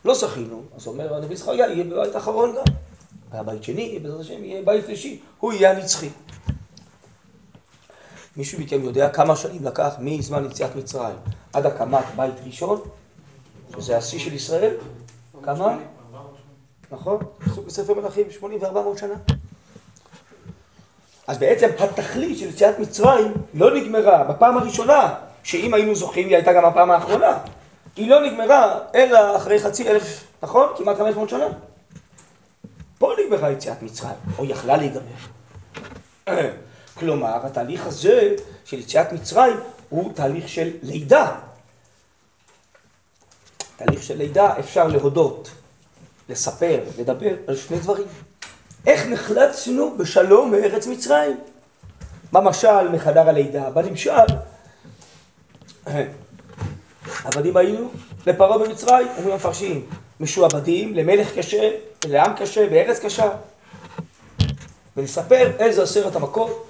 לא 0.05 0.15
זכינו, 0.15 0.63
אז 0.77 0.87
אומר 0.87 1.15
הנביא 1.15 1.37
זכריה, 1.37 1.67
יהיה 1.67 1.85
בבית 1.85 2.15
האחרון 2.15 2.55
גם. 2.57 2.75
והבית 3.31 3.65
שני, 3.65 3.99
בעזרת 3.99 4.21
השם, 4.21 4.45
יהיה 4.45 4.63
בית 4.63 4.85
שלישי, 4.87 5.21
הוא 5.41 5.53
יהיה 5.53 5.71
הנצחי. 5.71 6.09
מישהו 8.37 8.61
מכם 8.61 8.85
יודע 8.85 9.09
כמה 9.09 9.37
שנים 9.37 9.65
לקח 9.65 9.95
מזמן 9.99 10.45
יציאת 10.45 10.77
מצרים 10.77 11.17
עד 11.53 11.67
הקמת 11.67 12.05
בית 12.17 12.35
ראשון, 12.47 12.81
שזה 13.77 13.97
השיא 13.97 14.19
של 14.19 14.33
ישראל? 14.33 14.75
כמה? 15.43 15.79
נכון? 16.91 17.19
בספר 17.67 17.95
מלכים, 17.95 18.31
80 18.31 18.63
ו-400 18.63 18.99
שנה. 18.99 19.15
אז 21.27 21.39
בעצם 21.39 21.69
התכלית 21.79 22.39
של 22.39 22.49
יציאת 22.49 22.79
מצרים 22.79 23.33
לא 23.55 23.75
נגמרה 23.75 24.25
בפעם 24.25 24.59
הראשונה, 24.59 25.15
שאם 25.43 25.75
היינו 25.75 25.95
זוכים 25.95 26.29
היא 26.29 26.37
הייתה 26.37 26.53
גם 26.53 26.65
הפעם 26.65 26.91
האחרונה. 26.91 27.39
היא 27.97 28.11
לא 28.11 28.27
נגמרה 28.27 28.79
אלא 28.95 29.37
אחרי 29.37 29.59
חצי 29.59 29.89
אלף, 29.89 30.25
נכון? 30.43 30.69
כמעט 30.77 30.99
500 30.99 31.29
שנה. 31.29 31.49
פה 32.99 33.13
נגמרה 33.25 33.51
יציאת 33.51 33.83
מצרים, 33.83 34.15
או 34.39 34.45
יכלה 34.45 34.77
להיגמר. 34.77 35.03
כלומר, 36.95 37.47
התהליך 37.47 37.87
הזה 37.87 38.35
של 38.65 38.79
יציאת 38.79 39.13
מצרים 39.13 39.57
הוא 39.89 40.13
תהליך 40.13 40.49
של 40.49 40.71
לידה. 40.83 41.35
תהליך 43.77 44.03
של 44.03 44.19
לידה 44.19 44.59
אפשר 44.59 44.87
להודות, 44.87 45.51
לספר, 46.29 46.81
לדבר 46.99 47.35
על 47.47 47.57
שני 47.57 47.79
דברים. 47.79 48.07
איך 48.87 49.07
נחלצנו 49.07 49.95
בשלום 49.97 50.51
מארץ 50.51 50.87
מצרים? 50.87 51.41
במשל 52.33 52.89
מחדר 52.89 53.29
הלידה, 53.29 53.71
בנמשל, 53.71 54.27
עבדים 57.25 57.57
היינו 57.57 57.91
לפרעה 58.27 58.59
במצרים, 58.59 59.07
אומרים 59.17 59.33
המפרשים, 59.33 59.87
משועבדים 60.21 60.95
למלך 60.95 61.39
קשה, 61.39 61.71
לעם 62.07 62.33
קשה, 62.37 62.69
בארץ 62.69 62.99
קשה. 62.99 63.31
ונספר 64.97 65.51
איזה 65.59 65.83
עשרת 65.83 66.17
המכות, 66.17 66.67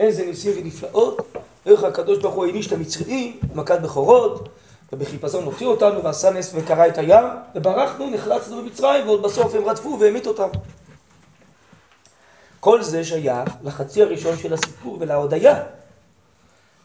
איזה 0.00 0.26
ניסים 0.26 0.52
ונפלאות, 0.56 1.36
איך 1.66 1.84
הקדוש 1.84 2.18
ברוך 2.18 2.34
הוא 2.34 2.46
העניש 2.46 2.66
את 2.66 2.72
המצריים 2.72 3.40
במכת 3.52 3.80
בכורות, 3.80 4.48
ובחיפזון 4.92 5.44
הוציא 5.44 5.66
אותנו 5.66 6.04
ועשה 6.04 6.30
נס 6.30 6.52
וקרע 6.54 6.86
את 6.86 6.98
הים, 6.98 7.24
וברחנו, 7.54 8.10
נחלצנו 8.10 8.62
במצרים, 8.62 9.06
ועוד 9.06 9.22
בסוף 9.22 9.54
הם 9.54 9.64
רדפו 9.64 9.98
והמית 10.00 10.26
אותם. 10.26 10.48
כל 12.60 12.82
זה 12.82 13.04
שייך 13.04 13.50
לחצי 13.64 14.02
הראשון 14.02 14.36
של 14.38 14.52
הסיפור 14.52 14.96
ולהודיה, 15.00 15.62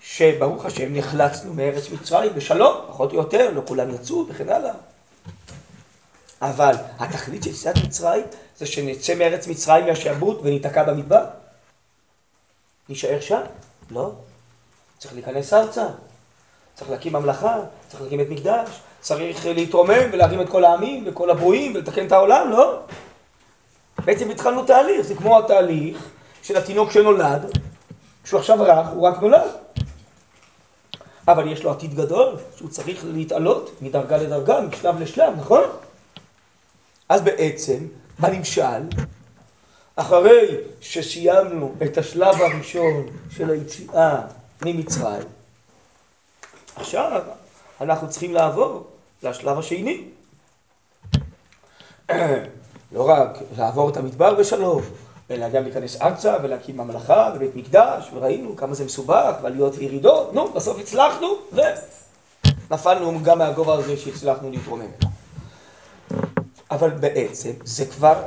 שברוך 0.03 0.65
השם 0.65 0.93
נחלצנו 0.93 1.53
מארץ 1.53 1.89
מצרים 1.89 2.33
בשלום, 2.33 2.85
פחות 2.87 3.11
או 3.11 3.17
יותר, 3.17 3.51
לא 3.51 3.61
כולם 3.67 3.95
יצאו 3.95 4.25
וכן 4.29 4.49
הלאה. 4.49 4.73
אבל 6.41 6.75
התכלית 6.99 7.43
של 7.43 7.49
יציאת 7.49 7.77
מצרים 7.77 8.23
זה 8.57 8.65
שנצא 8.65 9.15
מארץ 9.15 9.47
מצרים 9.47 9.85
מהשעבוד 9.85 10.39
וניתקע 10.43 10.83
במדבר. 10.83 11.23
נישאר 12.89 13.19
שם? 13.19 13.41
לא. 13.91 14.11
צריך 14.97 15.13
להיכנס 15.13 15.53
ארצה, 15.53 15.85
צריך 16.75 16.91
להקים 16.91 17.13
ממלכה, 17.13 17.59
צריך 17.87 18.01
להקים 18.01 18.19
את 18.21 18.29
מקדש, 18.29 18.69
צריך 18.99 19.45
להתרומם 19.45 20.09
ולהרים 20.11 20.41
את 20.41 20.49
כל 20.49 20.65
העמים 20.65 21.03
וכל 21.07 21.29
הברואים 21.29 21.75
ולתקן 21.75 22.07
את 22.07 22.11
העולם, 22.11 22.49
לא? 22.51 22.79
בעצם 24.05 24.29
התחלנו 24.29 24.65
תהליך, 24.65 25.01
זה 25.01 25.15
כמו 25.15 25.39
התהליך 25.39 26.09
של 26.43 26.57
התינוק 26.57 26.91
שנולד, 26.91 27.57
שהוא 28.25 28.39
עכשיו 28.39 28.63
רך, 28.63 28.87
הוא 28.87 29.07
רק 29.07 29.21
נולד. 29.21 29.51
אבל 31.31 31.51
יש 31.51 31.63
לו 31.63 31.71
עתיד 31.71 31.95
גדול, 31.95 32.35
שהוא 32.55 32.69
צריך 32.69 33.05
להתעלות 33.07 33.71
מדרגה 33.81 34.17
לדרגה, 34.17 34.61
משלב 34.61 34.99
לשלב, 34.99 35.33
נכון? 35.37 35.63
אז 37.09 37.21
בעצם, 37.21 37.87
בנמשל, 38.19 38.83
אחרי 39.95 40.57
שסיימנו 40.81 41.75
את 41.85 41.97
השלב 41.97 42.35
הראשון 42.41 43.05
של 43.29 43.49
היציאה 43.49 44.21
ממצרים, 44.65 45.27
עכשיו 46.75 47.21
אנחנו 47.81 48.09
צריכים 48.09 48.33
לעבור 48.33 48.87
לשלב 49.23 49.59
השני. 49.59 50.03
לא 52.91 53.09
רק 53.09 53.37
לעבור 53.57 53.89
את 53.89 53.97
המדבר 53.97 54.33
בשלום, 54.33 54.81
גם 55.37 55.63
להיכנס 55.63 56.01
ארצה 56.01 56.35
ולהקים 56.43 56.77
ממלכה 56.77 57.31
ובית 57.35 57.55
מקדש, 57.55 58.09
וראינו 58.13 58.55
כמה 58.55 58.73
זה 58.73 58.85
מסובך, 58.85 59.35
ועליות 59.41 59.75
וירידות, 59.77 60.33
נו, 60.33 60.53
בסוף 60.53 60.79
הצלחנו, 60.79 61.27
ונפלנו 62.69 63.23
גם 63.23 63.37
מהגובה 63.37 63.73
הזה 63.73 63.97
שהצלחנו 63.97 64.51
להתרומם. 64.51 64.91
אבל 66.71 66.89
בעצם 66.89 67.51
זה 67.63 67.85
כבר 67.85 68.23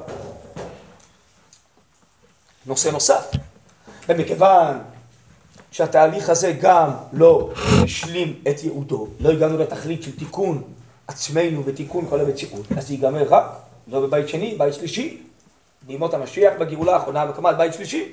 נושא 2.67 2.89
נוסף. 2.89 3.31
ומכיוון 4.09 4.79
שהתהליך 5.71 6.29
הזה 6.31 6.53
גם 6.61 6.91
לא 7.13 7.51
השלים 7.85 8.41
את 8.51 8.63
ייעודו, 8.65 9.07
לא 9.21 9.31
הגענו 9.31 9.59
לתכלית 9.59 10.03
של 10.03 10.17
תיקון 10.17 10.63
עצמנו 11.07 11.65
ותיקון 11.65 12.07
כל 12.11 12.21
המציאות, 12.21 12.67
אז 12.77 12.87
זה 12.89 12.95
ייגמר 12.95 13.29
רק, 13.29 13.45
לא 13.89 14.01
בבית 14.01 14.29
שני, 14.29 14.55
בית 14.59 14.75
שלישי, 14.75 15.23
בימות 15.87 16.15
המשיח 16.15 16.53
בגאולה 16.61 16.95
האחרונה 16.95 17.27
בקמת 17.27 17.57
בית 17.57 17.75
שלישי. 17.75 18.13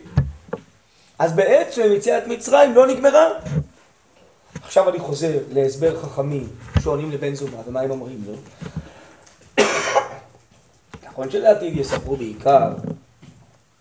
אז 1.20 1.34
בעצם 1.34 1.82
יציאת 1.92 2.28
מצרים 2.28 2.74
לא 2.74 2.88
נגמרה. 2.88 3.28
עכשיו 4.64 4.90
אני 4.90 5.00
חוזר 5.00 5.40
להסבר 5.52 6.02
חכמים 6.02 6.48
שעונים 6.80 7.12
לבן 7.12 7.36
זומה, 7.36 7.58
ומה 7.68 7.82
הם 7.82 7.92
אומרים 7.92 8.24
לו? 8.28 8.34
נכון 11.08 11.32
שלעתיד 11.32 11.78
יספרו 11.78 12.16
בעיקר 12.18 12.74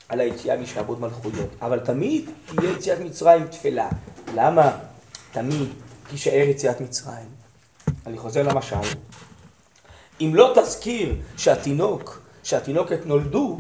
על 0.09 0.21
היציאה 0.21 0.57
משעבוד 0.57 1.01
מלכויות, 1.01 1.49
אבל 1.63 1.79
תמיד 1.79 2.31
תהיה 2.47 2.71
יציאת 2.71 3.01
מצרים 3.01 3.47
תפלה. 3.47 3.89
למה 4.35 4.79
תמיד 5.33 5.69
תישאר 6.11 6.47
יציאת 6.49 6.81
מצרים? 6.81 7.29
אני 8.07 8.19
חוזר 8.19 8.43
למשל. 8.43 8.77
אם 10.21 10.31
לא 10.35 10.55
תזכיר 10.57 11.15
שהתינוק, 11.37 12.21
שהתינוקת 12.43 13.07
נולדו, 13.07 13.57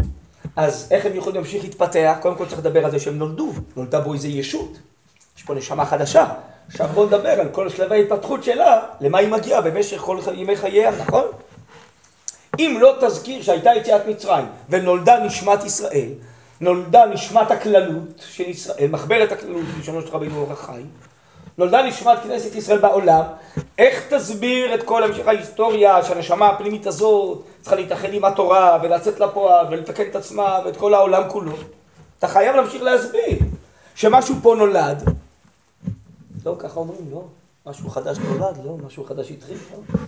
אז 0.56 0.88
איך 0.90 1.06
הם 1.06 1.16
יכולים 1.16 1.36
להמשיך 1.36 1.64
להתפתח? 1.64 2.16
קודם 2.20 2.36
כל 2.36 2.46
צריך 2.46 2.58
לדבר 2.58 2.84
על 2.84 2.90
זה 2.90 3.00
שהם 3.00 3.18
נולדו, 3.18 3.52
נולדה 3.76 4.00
בו 4.00 4.14
איזה 4.14 4.28
ישות. 4.28 4.78
יש 5.36 5.42
פה 5.42 5.54
נשמה 5.54 5.86
חדשה. 5.86 6.26
עכשיו 6.68 6.88
בואו 6.94 7.06
נדבר 7.06 7.40
על 7.40 7.48
כל 7.52 7.68
שלבי 7.68 7.94
ההתפתחות 7.94 8.44
שלה, 8.44 8.80
למה 9.00 9.18
היא 9.18 9.28
מגיעה 9.28 9.60
במשך 9.60 9.98
כל 9.98 10.18
ימי 10.34 10.56
חייה, 10.56 10.90
נכון? 10.90 11.24
אם 12.58 12.78
לא 12.80 12.96
תזכיר 13.00 13.42
שהייתה 13.42 13.70
יציאת 13.76 14.06
מצרים 14.06 14.46
ונולדה 14.68 15.18
נשמת 15.18 15.64
ישראל, 15.64 16.08
נולדה 16.60 17.06
נשמת 17.06 17.50
הכללות 17.50 18.24
של 18.30 18.48
ישראל, 18.48 18.88
מחברת 18.90 19.32
הכללות 19.32 19.64
בלשונו 19.76 20.02
של 20.02 20.08
רבינו 20.08 20.36
אורח 20.36 20.66
חי, 20.66 20.82
נולדה 21.60 21.82
נשמת 21.82 22.18
כנסת 22.22 22.54
ישראל 22.54 22.78
בעולם, 22.78 23.22
איך 23.78 24.06
תסביר 24.14 24.74
את 24.74 24.82
כל 24.82 25.02
המשך 25.02 25.26
ההיסטוריה 25.26 26.04
שהנשמה 26.04 26.48
הפנימית 26.48 26.86
הזאת 26.86 27.42
צריכה 27.60 27.76
להתאחד 27.76 28.12
עם 28.12 28.24
התורה 28.24 28.78
ולצאת 28.82 29.20
לפועל 29.20 29.66
ולתקן 29.70 30.02
את 30.10 30.16
עצמה 30.16 30.58
ואת 30.64 30.76
כל 30.76 30.94
העולם 30.94 31.22
כולו? 31.28 31.52
אתה 32.18 32.28
חייב 32.28 32.56
להמשיך 32.56 32.82
להסביר 32.82 33.38
שמשהו 33.94 34.34
פה 34.42 34.54
נולד. 34.58 35.02
לא, 36.46 36.54
ככה 36.58 36.80
אומרים, 36.80 37.08
לא. 37.10 37.22
משהו 37.66 37.90
חדש 37.90 38.18
נולד, 38.18 38.56
לא, 38.64 38.76
משהו 38.86 39.04
חדש 39.04 39.30
התחיל, 39.30 39.56
לא. 39.72 39.98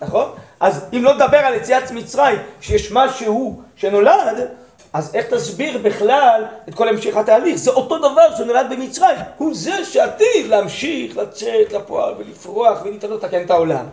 נכון? 0.00 0.30
אז 0.60 0.84
אם 0.92 1.04
לא 1.04 1.14
נדבר 1.14 1.38
על 1.38 1.54
יציאת 1.54 1.90
מצרים, 1.90 2.38
שיש 2.60 2.92
משהו 2.92 3.62
שנולד, 3.76 4.48
אז 4.92 5.14
איך 5.14 5.26
תסביר 5.26 5.78
בכלל 5.78 6.44
את 6.68 6.74
כל 6.74 6.88
המשך 6.88 7.16
התהליך? 7.16 7.56
זה 7.56 7.70
אותו 7.70 7.98
דבר 7.98 8.36
שנולד 8.36 8.66
במצרים, 8.70 9.16
הוא 9.36 9.54
זה 9.54 9.84
שעתיד 9.84 10.46
להמשיך 10.46 11.16
לצאת 11.16 11.72
לפועל 11.72 12.14
ולפרוח 12.18 12.78
ולהתעלות 12.84 13.22
לתקן 13.22 13.42
את 13.42 13.50
העולם. 13.50 13.86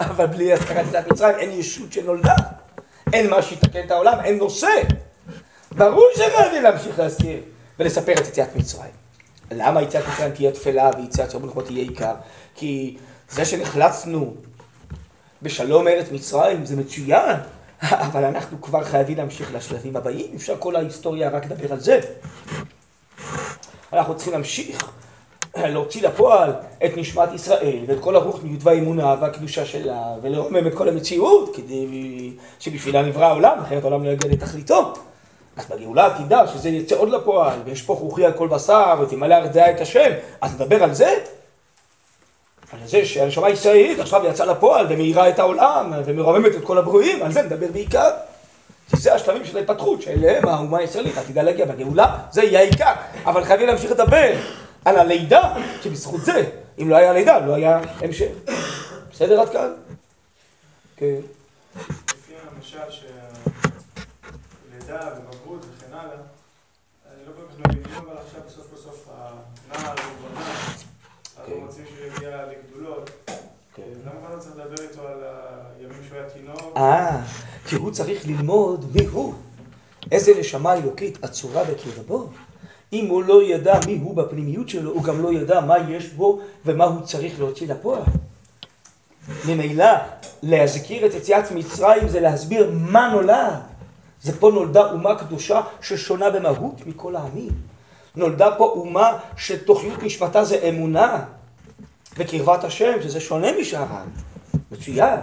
אבל 0.00 0.26
בלי 0.26 0.52
הזכרת 0.52 0.86
יציאת 0.88 1.12
מצרים 1.12 1.36
אין 1.36 1.50
ישות 1.52 1.92
שנולדה, 1.92 2.34
אין 3.12 3.30
מה 3.30 3.42
שיתקן 3.42 3.86
את 3.86 3.90
העולם, 3.90 4.20
אין 4.24 4.38
נושא. 4.38 4.82
ברור 5.72 6.06
שחייבים 6.14 6.62
להמשיך 6.62 6.98
להזכיר 6.98 7.40
ולספר 7.78 8.12
את 8.12 8.28
יציאת 8.28 8.56
מצרים. 8.56 8.90
למה 9.50 9.82
יציאת 9.82 10.04
מצרים 10.08 10.32
תהיה 10.32 10.52
תפלה 10.52 10.90
ויציאת 10.96 11.32
חובות 11.32 11.66
תהיה 11.66 11.82
עיקר? 11.82 12.14
כי 12.54 12.96
זה 13.30 13.44
שנחלצנו 13.44 14.34
בשלום 15.42 15.84
מארץ 15.84 16.06
מצרים 16.12 16.64
זה 16.66 16.76
מצוין, 16.76 17.36
אבל 17.82 18.24
אנחנו 18.24 18.62
כבר 18.62 18.84
חייבים 18.84 19.16
להמשיך 19.16 19.54
לשלבים 19.54 19.96
הבאים, 19.96 20.26
אפשר 20.34 20.54
כל 20.58 20.76
ההיסטוריה 20.76 21.30
רק 21.30 21.44
לדבר 21.44 21.72
על 21.72 21.80
זה. 21.80 22.00
אנחנו 23.92 24.14
צריכים 24.16 24.32
להמשיך 24.32 24.90
להוציא 25.56 26.02
לפועל 26.02 26.52
את 26.84 26.90
נשמת 26.96 27.28
ישראל 27.34 27.84
ואת 27.86 28.00
כל 28.00 28.16
הרוחניות 28.16 28.60
והאמונה 28.62 29.14
והקדושה 29.20 29.66
שלה 29.66 30.14
ולרומם 30.22 30.66
את 30.66 30.74
כל 30.74 30.88
המציאות 30.88 31.56
כדי 31.56 32.32
שבשבילה 32.60 33.02
נברא 33.02 33.24
העולם, 33.24 33.58
אחרת 33.58 33.82
העולם 33.82 34.04
לא 34.04 34.10
יגיע 34.10 34.30
לתכליתו. 34.32 34.92
אז 35.56 35.66
בגאולה 35.66 36.18
תדע 36.18 36.46
שזה 36.46 36.68
יצא 36.68 36.96
עוד 36.96 37.08
לפועל 37.08 37.58
ויש 37.64 37.82
פה 37.82 37.94
חוכי 37.94 38.24
על 38.24 38.32
כל 38.32 38.48
בשר 38.48 38.94
ותמלא 39.02 39.34
ארץ 39.34 39.56
את 39.56 39.80
השם, 39.80 40.10
אז 40.40 40.54
נדבר 40.54 40.82
על 40.82 40.94
זה? 40.94 41.14
על 42.82 42.88
זה 42.88 43.04
שהנשמה 43.04 43.46
הישראלית 43.46 43.98
עכשיו 43.98 44.26
יצאה 44.26 44.46
לפועל 44.46 44.86
ומאירה 44.88 45.28
את 45.28 45.38
העולם 45.38 45.92
ומרוממת 46.04 46.54
את 46.54 46.64
כל 46.64 46.78
הברואים, 46.78 47.22
על 47.22 47.32
זה 47.32 47.42
נדבר 47.42 47.66
בעיקר. 47.72 48.10
כי 48.90 48.96
זה 48.96 49.14
השלבים 49.14 49.44
של 49.44 49.56
ההתפתחות, 49.56 50.02
שאליהם 50.02 50.48
האומה 50.48 50.78
הישראלית 50.78 51.18
עתידה 51.18 51.42
להגיע 51.42 51.66
בגאולה, 51.66 52.18
זה 52.30 52.42
יהיה 52.42 52.60
העיקר. 52.60 52.92
אבל 53.24 53.44
חייבים 53.44 53.66
להמשיך 53.66 53.90
לדבר 53.90 54.32
על 54.84 54.96
הלידה, 54.98 55.54
כי 55.82 55.90
בזכות 55.90 56.24
זה, 56.24 56.44
אם 56.82 56.90
לא 56.90 56.96
היה 56.96 57.12
לידה, 57.12 57.38
לא 57.38 57.54
היה 57.54 57.80
המשך. 58.00 58.28
בסדר 59.10 59.40
עד 59.40 59.48
כאן? 59.48 59.72
כן. 60.96 61.16
לפי 61.76 62.32
המשל 62.56 62.78
שהלידה 62.90 63.08
ובגרות 65.16 65.64
וכן 65.76 65.92
הלאה, 65.92 66.04
אני 66.04 67.20
לא 67.26 67.32
כל 67.36 67.42
כך 67.52 67.58
מבין, 67.58 67.82
אבל 67.96 68.16
עכשיו 68.26 68.40
בסוף 68.46 68.66
בסוף 68.74 69.08
הנער 69.08 69.88
הוא 69.88 69.96
כבר 69.96 70.28
נער, 70.34 70.75
אנחנו 71.46 71.60
כן. 71.60 71.66
רוצים 71.66 71.84
שהוא 71.86 72.06
יגיע 72.06 72.36
לגדולות. 72.46 73.10
כן. 73.74 73.82
למה 74.04 74.26
כבר 74.26 74.38
צריך 74.38 74.56
לדבר 74.56 74.82
איתו 74.82 75.08
על 75.08 75.24
הימים 75.78 75.98
שהוא 76.08 76.18
היה 76.18 76.30
תינוק? 76.30 76.76
אה, 76.76 77.20
כי 77.66 77.76
הוא 77.76 77.90
צריך 77.90 78.26
ללמוד 78.26 78.86
מי 78.94 79.06
הוא. 79.06 79.34
איזה 80.12 80.32
נשמה 80.38 80.74
אלוקית 80.74 81.24
עצורה 81.24 81.64
בקרבו. 81.64 82.28
אם 82.92 83.06
הוא 83.06 83.22
לא 83.22 83.42
ידע 83.42 83.80
מי 83.86 83.98
הוא 84.02 84.16
בפנימיות 84.16 84.68
שלו, 84.68 84.92
הוא 84.92 85.04
גם 85.04 85.22
לא 85.22 85.32
ידע 85.32 85.60
מה 85.60 85.74
יש 85.88 86.08
בו 86.08 86.40
ומה 86.64 86.84
הוא 86.84 87.02
צריך 87.02 87.40
להוציא 87.40 87.68
לפועל. 87.68 88.02
ממילא, 89.48 89.92
להזכיר 90.42 91.06
את 91.06 91.14
יציאת 91.14 91.50
מצרים 91.50 92.08
זה 92.08 92.20
להסביר 92.20 92.70
מה 92.74 93.08
נולד. 93.12 93.60
זה 94.22 94.40
פה 94.40 94.50
נולדה 94.54 94.92
אומה 94.92 95.18
קדושה 95.18 95.60
ששונה 95.80 96.30
במהות 96.30 96.86
מכל 96.86 97.16
העמים. 97.16 97.50
נולדה 98.16 98.54
פה 98.58 98.64
אומה 98.64 99.18
שתוכיות 99.36 100.02
נשמתה 100.02 100.44
זה 100.44 100.68
אמונה 100.68 101.24
וקרבת 102.18 102.64
השם, 102.64 103.02
שזה 103.02 103.20
שונה 103.20 103.48
העם. 103.76 104.08
מצוין. 104.70 105.20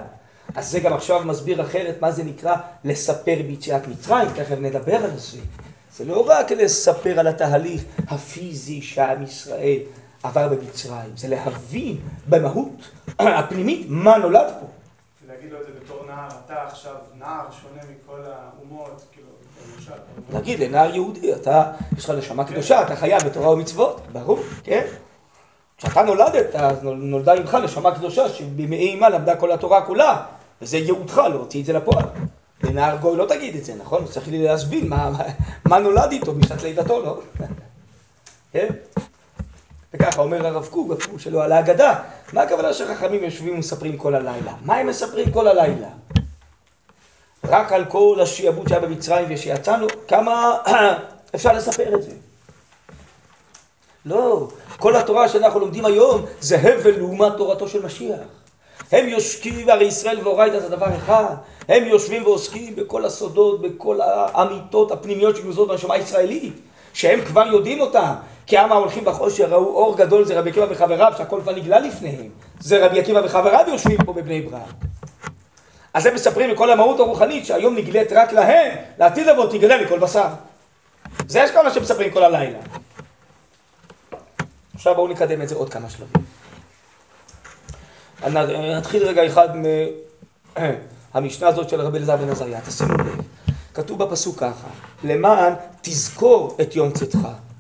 אז 0.55 0.71
זה 0.71 0.79
גם 0.79 0.93
עכשיו 0.93 1.23
מסביר 1.25 1.61
אחרת 1.61 2.01
מה 2.01 2.11
זה 2.11 2.23
נקרא 2.23 2.55
לספר 2.83 3.35
ביציאת 3.47 3.87
מצרים, 3.87 4.29
תכף 4.29 4.55
נדבר 4.59 4.95
על 4.95 5.17
זה. 5.17 5.37
זה 5.95 6.05
לא 6.05 6.25
רק 6.27 6.51
לספר 6.51 7.19
על 7.19 7.27
התהליך 7.27 7.83
הפיזי 8.07 8.81
שעם 8.81 9.23
ישראל 9.23 9.79
עבר 10.23 10.47
במצרים, 10.47 11.17
זה 11.17 11.27
להבין 11.27 11.97
במהות 12.29 12.91
הפנימית 13.19 13.85
מה 13.89 14.17
נולד 14.17 14.53
פה. 14.59 14.67
להגיד 15.27 15.51
לו 15.51 15.61
את 15.61 15.65
זה 15.65 15.71
בתור 15.83 16.05
נער, 16.07 16.27
אתה 16.45 16.63
עכשיו 16.67 16.95
נער 17.19 17.45
שונה 17.61 17.81
מכל 17.83 18.19
האומות, 18.25 19.01
כאילו, 19.11 19.27
למשל. 19.75 19.91
להגיד 20.33 20.59
לנער 20.59 20.95
יהודי, 20.95 21.33
אתה, 21.33 21.71
יש 21.97 22.09
לך 22.09 22.17
נשמה 22.17 22.45
קדושה, 22.45 22.81
אתה 22.81 22.95
חייב 22.95 23.23
בתורה 23.23 23.49
ומצוות, 23.49 24.01
ברור, 24.11 24.39
כן? 24.63 24.85
כשאתה 25.83 26.01
נולדת, 26.03 26.55
אז 26.55 26.77
נולדה 26.83 27.35
ממך 27.35 27.57
נשמה 27.63 27.95
קדושה, 27.95 28.29
שבימי 28.29 28.75
אימה 28.75 29.09
למדה 29.09 29.35
כל 29.35 29.51
התורה 29.51 29.85
כולה, 29.85 30.23
וזה 30.61 30.77
ייעודך 30.77 31.17
להוציא 31.17 31.61
את 31.61 31.65
זה 31.65 31.73
לפועל. 31.73 32.05
לנער 32.63 32.97
גוי 32.97 33.17
לא 33.17 33.25
תגיד 33.25 33.55
את 33.55 33.65
זה, 33.65 33.75
נכון? 33.75 34.01
הוא 34.01 34.09
צריך 34.09 34.27
להסביר 34.31 34.85
מה, 34.85 35.11
מה, 35.65 35.79
נולד 35.79 36.11
איתו 36.11 36.33
משעת 36.33 36.63
לידתו, 36.63 37.01
לא? 37.01 37.19
כן? 38.53 38.67
וככה 39.93 40.21
אומר 40.21 40.47
הרב 40.47 40.65
קוק, 40.65 40.91
הפירוש 40.91 41.23
שלו 41.23 41.41
על 41.41 41.51
ההגדה. 41.51 41.99
מה 42.33 42.41
הכוונה 42.41 42.73
שחכמים 42.73 43.23
יושבים 43.23 43.55
ומספרים 43.55 43.97
כל 43.97 44.15
הלילה? 44.15 44.53
מה 44.61 44.75
הם 44.75 44.87
מספרים 44.87 45.31
כל 45.31 45.47
הלילה? 45.47 45.87
רק 47.43 47.71
על 47.71 47.85
כל 47.85 48.19
השיעבוד 48.21 48.67
שהיה 48.67 48.81
במצרים 48.81 49.25
ושיצאנו, 49.29 49.87
כמה 50.07 50.57
אפשר 51.35 51.53
לספר 51.53 51.95
את 51.95 52.03
זה? 52.03 52.11
לא, 54.05 54.47
כל 54.79 54.95
התורה 54.95 55.29
שאנחנו 55.29 55.59
לומדים 55.59 55.85
היום 55.85 56.25
זה 56.41 56.57
הבל 56.57 56.97
לעומת 56.97 57.37
תורתו 57.37 57.67
של 57.67 57.85
משיח. 57.85 58.19
הם 58.91 59.07
יושקים, 59.07 59.69
הרי 59.69 59.85
ישראל 59.85 60.19
ואורייתא 60.23 60.59
זה 60.59 60.69
דבר 60.69 60.87
אחד, 60.95 61.35
הם 61.67 61.83
יושבים 61.83 62.23
ועוסקים 62.23 62.75
בכל 62.75 63.05
הסודות, 63.05 63.61
בכל 63.61 63.99
האמיתות 64.01 64.91
הפנימיות 64.91 65.35
שגוזרות 65.35 65.67
בנשמה 65.67 65.93
הישראלית, 65.93 66.53
שהם 66.93 67.25
כבר 67.25 67.47
יודעים 67.47 67.81
אותם, 67.81 68.13
כי 68.45 68.57
עם 68.57 68.71
ההולכים 68.71 69.05
בחושר 69.05 69.45
ראו 69.45 69.75
אור 69.75 69.97
גדול 69.97 70.25
זה 70.25 70.39
רבי 70.39 70.49
עקיבא 70.49 70.65
וחבריו, 70.69 71.13
שהכל 71.17 71.39
כבר 71.41 71.55
נגלה 71.55 71.79
לפניהם, 71.79 72.29
זה 72.59 72.85
רבי 72.85 72.99
עקיבא 72.99 73.21
וחבריו 73.25 73.65
יושבים 73.67 73.97
פה 74.05 74.13
בבני 74.13 74.41
ברק. 74.41 74.61
אז 75.93 76.05
הם 76.05 76.15
מספרים 76.15 76.51
מכל 76.51 76.71
המהות 76.71 76.99
הרוחנית 76.99 77.45
שהיום 77.45 77.75
נגלית 77.75 78.11
רק 78.11 78.33
להם, 78.33 78.77
לעתיד 78.99 79.27
לבוא 79.27 79.45
תגלה 79.45 79.77
לכל 79.77 79.99
בשר. 79.99 80.27
זה 81.27 81.45
כל 81.53 81.63
מה 81.63 81.73
שמספרים 81.73 82.11
כל 82.11 82.23
הלילה. 82.23 82.59
עכשיו 84.83 84.95
בואו 84.95 85.07
נקדם 85.07 85.41
את 85.41 85.49
זה 85.49 85.55
עוד 85.55 85.69
כמה 85.69 85.87
שלבים. 85.89 86.23
נתחיל 88.77 89.03
רגע 89.03 89.27
אחד 89.27 89.49
מהמשנה 91.13 91.47
הזאת 91.53 91.69
של 91.69 91.81
רבי 91.81 91.97
אלעזר 91.97 92.15
בן 92.15 92.29
עזריה, 92.29 92.61
תשימו 92.61 92.93
לב. 92.93 93.21
כתוב 93.73 94.03
בפסוק 94.03 94.39
ככה, 94.39 94.67
למען 95.03 95.53
תזכור 95.81 96.57
את 96.61 96.75
יום 96.75 96.91
צאתך 96.91 97.17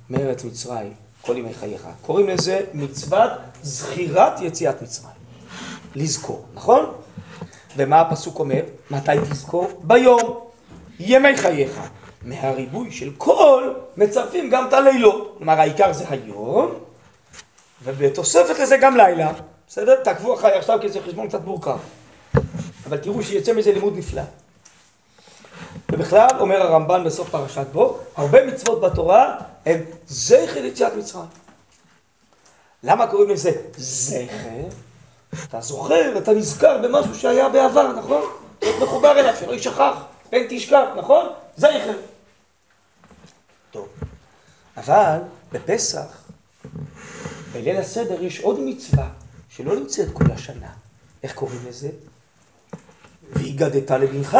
מארץ 0.09 0.43
מצרים 0.43 0.93
כל 1.21 1.37
ימי 1.37 1.53
חייך. 1.53 1.87
קוראים 2.01 2.27
לזה 2.27 2.61
מצוות 2.73 3.31
זכירת 3.61 4.41
יציאת 4.41 4.81
מצרים. 4.81 5.15
לזכור, 5.95 6.45
נכון? 6.53 6.85
ומה 7.77 8.01
הפסוק 8.01 8.39
אומר? 8.39 8.61
מתי 8.91 9.11
תזכור? 9.29 9.81
ביום, 9.83 10.39
ימי 10.99 11.37
חייך. 11.37 11.79
מהריבוי 12.25 12.91
של 12.91 13.11
כל 13.17 13.73
מצרפים 13.97 14.49
גם 14.49 14.67
את 14.67 14.73
הלילות. 14.73 15.35
כלומר 15.37 15.59
העיקר 15.59 15.93
זה 15.93 16.05
היום, 16.09 16.82
ובתוספת 17.83 18.59
לזה 18.59 18.77
גם 18.77 18.97
לילה. 18.97 19.31
בסדר? 19.67 20.03
תעקבו 20.03 20.33
אחריי 20.33 20.57
עכשיו 20.57 20.79
כי 20.81 20.89
זה 20.89 20.99
חשבון 21.01 21.27
קצת 21.27 21.45
מורכב. 21.45 21.77
אבל 22.87 22.97
תראו 22.97 23.23
שיצא 23.23 23.53
מזה 23.53 23.71
לימוד 23.71 23.97
נפלא. 23.97 24.21
ובכלל, 25.91 26.27
אומר 26.39 26.61
הרמב"ן 26.61 27.03
בסוף 27.03 27.29
פרשת 27.29 27.67
בו, 27.71 27.99
הרבה 28.15 28.45
מצוות 28.45 28.81
בתורה 28.81 29.37
הם 29.65 29.81
זכר 30.07 30.65
יציאת 30.65 30.95
מצרים. 30.95 31.25
למה 32.83 33.07
קוראים 33.07 33.29
לזה 33.29 33.51
זכר? 33.77 34.67
אתה 35.43 35.61
זוכר, 35.61 36.17
אתה 36.17 36.33
נזכר 36.33 36.77
במשהו 36.77 37.15
שהיה 37.15 37.49
בעבר, 37.49 37.91
נכון? 37.91 38.21
להיות 38.61 38.83
מחובר 38.83 39.19
אליו, 39.19 39.33
שלא 39.39 39.51
יישכח, 39.51 39.93
פן 40.29 40.37
תשכח, 40.49 40.85
נכון? 40.95 41.25
זכר. 41.57 41.97
טוב, 43.71 43.87
אבל 44.77 45.17
בפסח, 45.51 46.22
בליל 47.53 47.77
הסדר 47.77 48.23
יש 48.23 48.39
עוד 48.39 48.59
מצווה 48.59 49.09
שלא 49.49 49.75
נמצאת 49.75 50.07
כל 50.13 50.31
השנה. 50.31 50.69
איך 51.23 51.33
קוראים 51.33 51.59
לזה? 51.67 51.89
והגדת 53.31 53.91
לבנך. 53.91 54.37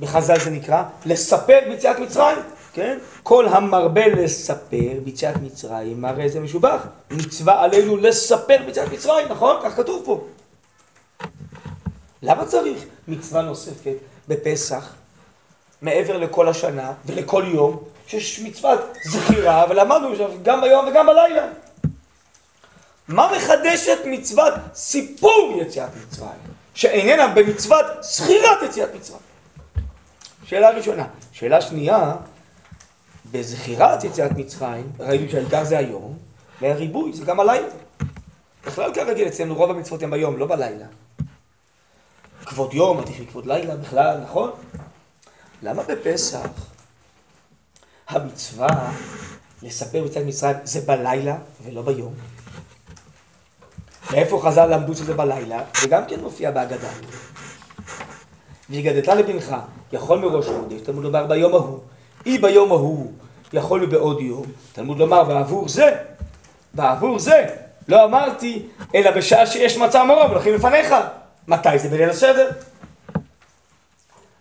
בחז"ל 0.00 0.38
זה 0.44 0.50
נקרא 0.50 0.82
לספר 1.06 1.58
ביציאת 1.68 1.98
מצרים, 1.98 2.38
כן? 2.72 2.98
כל 3.22 3.48
המרבה 3.48 4.06
לספר 4.06 5.00
ביציאת 5.04 5.36
מצרים, 5.36 6.04
הרי 6.04 6.28
זה 6.28 6.40
משובח. 6.40 6.86
מצווה 7.10 7.62
עלינו 7.62 7.96
לספר 7.96 8.56
ביציאת 8.66 8.92
מצרים, 8.92 9.28
נכון? 9.28 9.56
כך 9.64 9.76
כתוב 9.76 10.02
פה. 10.04 10.26
למה 12.22 12.46
צריך 12.46 12.84
מצווה 13.08 13.42
נוספת 13.42 13.96
בפסח, 14.28 14.94
מעבר 15.82 16.16
לכל 16.16 16.48
השנה 16.48 16.92
ולכל 17.06 17.44
יום, 17.54 17.82
שיש 18.08 18.40
מצוות 18.40 18.80
זכירה, 19.04 19.64
ולמדנו 19.70 20.08
גם 20.42 20.60
ביום 20.60 20.88
וגם 20.88 21.06
בלילה. 21.06 21.48
מה 23.08 23.32
מחדשת 23.36 23.98
מצוות 24.06 24.54
סיפור 24.74 25.58
יציאת 25.60 25.90
מצרים, 26.02 26.30
שאיננה 26.74 27.28
במצוות 27.28 27.86
זכירת 28.00 28.62
יציאת 28.62 28.94
מצרים? 28.94 29.20
שאלה 30.44 30.70
ראשונה. 30.70 31.06
שאלה 31.32 31.60
שנייה, 31.60 32.14
בזכירת 33.30 34.04
יציאת 34.04 34.30
מצרים, 34.32 34.92
ראינו 35.00 35.30
שהעיקר 35.30 35.64
זה 35.64 35.78
היום, 35.78 36.18
והריבוי 36.60 37.12
זה 37.12 37.24
גם 37.24 37.40
הלילה. 37.40 37.68
בכלל 38.66 38.94
כרגיל 38.94 39.28
אצלנו 39.28 39.54
רוב 39.54 39.70
המצוות 39.70 40.02
הם 40.02 40.10
ביום, 40.10 40.38
לא 40.38 40.46
בלילה. 40.46 40.86
כבוד 42.46 42.74
יום 42.74 42.98
עדיף 42.98 43.20
מכבוד 43.20 43.46
לילה 43.46 43.76
בכלל, 43.76 44.18
נכון? 44.22 44.50
למה 45.62 45.82
בפסח 45.82 46.48
המצווה 48.08 48.92
לספר 49.62 50.04
יציאת 50.06 50.26
מצרים 50.26 50.56
זה 50.64 50.80
בלילה 50.80 51.36
ולא 51.64 51.82
ביום? 51.82 52.14
מאיפה 54.12 54.40
חז"ל 54.44 54.66
למדו 54.66 54.94
שזה 54.94 55.14
בלילה? 55.14 55.62
זה 55.80 55.88
גם 55.88 56.02
כן 56.08 56.20
מופיע 56.20 56.50
בהגדה. 56.50 56.88
והגדת 58.70 59.08
לבנך, 59.08 59.56
יכול 59.92 60.18
מראש 60.18 60.46
חודש, 60.46 60.80
תלמוד 60.80 61.04
לומר 61.04 61.26
ביום 61.26 61.54
ההוא. 61.54 61.78
אי 62.26 62.38
ביום 62.38 62.72
ההוא 62.72 63.12
יכול 63.52 63.86
בעוד 63.86 64.20
יום, 64.20 64.44
תלמוד 64.72 64.98
לומר 64.98 65.24
בעבור 65.24 65.68
זה, 65.68 65.96
בעבור 66.74 67.18
זה, 67.18 67.46
לא 67.88 68.04
אמרתי, 68.04 68.66
אלא 68.94 69.10
בשעה 69.10 69.46
שיש 69.46 69.76
מצע 69.76 70.04
מרוב, 70.04 70.30
הולכים 70.30 70.54
לפניך. 70.54 70.94
מתי 71.48 71.78
זה 71.78 71.88
בליל 71.88 72.10
הסדר? 72.10 72.50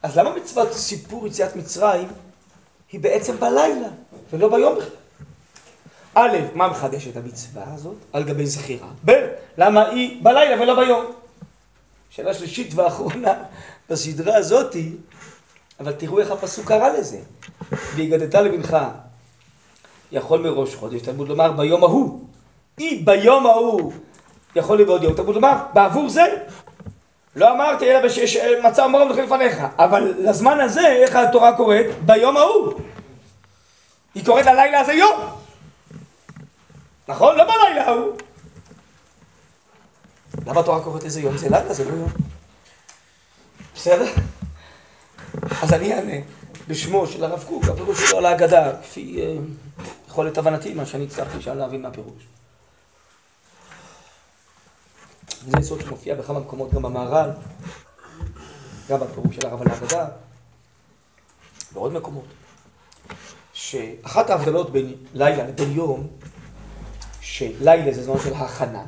אז 0.04 0.18
למה 0.18 0.36
מצוות 0.36 0.74
סיפור 0.74 1.28
יציאת 1.28 1.56
מצרים 1.56 2.08
היא 2.92 3.00
בעצם 3.00 3.40
בלילה, 3.40 3.88
ולא 4.34 4.50
ביום 4.50 4.76
בכלל? 4.76 4.90
א', 6.14 6.38
מה 6.54 6.68
מחדש 6.68 7.08
את 7.08 7.18
המצווה 7.18 7.74
הזאת? 7.74 7.96
על 8.14 8.24
גבי 8.24 8.46
זכירה. 8.46 8.88
ב', 9.06 9.12
למה 9.58 9.90
היא 9.90 10.24
בלילה 10.24 10.62
ולא 10.62 10.76
ביום? 10.76 11.06
שאלה 12.10 12.34
שלישית 12.34 12.74
ואחרונה 12.76 13.34
בסדרה 13.90 14.36
הזאתי, 14.36 14.92
אבל 15.80 15.92
תראו 15.92 16.20
איך 16.20 16.32
הפסוק 16.32 16.68
קרא 16.68 16.90
לזה. 16.90 17.20
והגדת 17.96 18.36
לבנך 18.36 18.78
יכול 20.12 20.42
מראש 20.42 20.76
חודש, 20.76 21.02
תלמוד 21.02 21.28
לומר 21.28 21.52
ביום 21.52 21.84
ההוא. 21.84 22.20
אי 22.80 23.04
ביום 23.06 23.46
ההוא 23.46 23.92
יכול 24.56 24.82
לבעוד 24.82 25.04
יום, 25.04 25.14
תלמוד 25.14 25.36
לומר 25.36 25.56
בעבור 25.74 26.10
זה. 26.10 26.26
לא 27.38 27.52
אמרתי 27.52 27.92
אלא 27.92 28.06
בשש 28.06 28.38
מצב 28.64 28.88
מרום 28.88 29.10
לכם 29.10 29.24
לפניך, 29.24 29.58
אבל 29.78 30.14
לזמן 30.20 30.60
הזה 30.60 30.88
איך 30.88 31.16
התורה 31.16 31.58
קוראת? 31.58 31.86
ביום 32.06 32.38
ההוא. 32.38 32.74
היא 34.16 34.26
קוראת 34.26 34.46
ללילה 34.46 34.80
הזה 34.80 34.94
יום. 34.94 35.22
נכון? 37.08 37.38
לא 37.38 37.44
בלילה 37.44 37.88
ההוא. 37.88 38.18
למה 40.48 40.60
התורה 40.60 40.84
קוראת 40.84 41.04
לזה 41.04 41.22
יום? 41.22 41.38
זה 41.38 41.50
לילה, 41.50 41.74
זה 41.74 41.86
לא 41.86 41.90
יום. 41.96 42.10
בסדר? 43.76 44.06
אז 45.62 45.74
אני 45.74 45.94
אענה 45.94 46.18
בשמו 46.68 47.08
של 47.08 47.24
הרב 47.24 47.44
קוק, 47.48 47.64
הפירוש 47.64 48.10
שלו 48.10 48.18
על 48.18 48.26
ההגדה, 48.26 48.72
כפי 48.82 49.22
אה, 49.22 49.36
יכולת 50.08 50.38
הבנתי, 50.38 50.74
מה 50.74 50.86
שאני 50.86 51.04
הצלחתי 51.04 51.42
שם 51.42 51.58
להבין 51.58 51.82
מהפירוש. 51.82 52.37
זה 55.48 55.60
יסוד 55.60 55.82
שמופיע 55.82 56.16
בכמה 56.16 56.40
מקומות 56.40 56.74
גם 56.74 56.82
במהר"ל, 56.82 57.30
גם 58.90 59.00
בפירוש 59.00 59.36
של 59.36 59.48
הרב 59.48 59.62
על 59.62 59.68
ההגדה, 59.68 60.08
בעוד 61.74 61.94
מקומות. 61.94 62.26
שאחת 63.54 64.30
ההבדלות 64.30 64.72
בין 64.72 64.94
לילה 65.14 65.48
לבין 65.48 65.72
יום, 65.72 66.08
שלילה 67.22 67.94
זה 67.94 68.04
זמן 68.04 68.20
של 68.24 68.34
הכנה. 68.34 68.84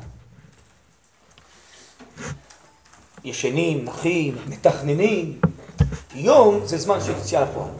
ישנים, 3.24 3.84
נחים, 3.84 4.36
מתכננים. 4.46 5.40
יום 6.14 6.66
זה 6.66 6.78
זמן 6.78 7.00
של 7.00 7.12
יציאה 7.18 7.42
לפועל. 7.42 7.70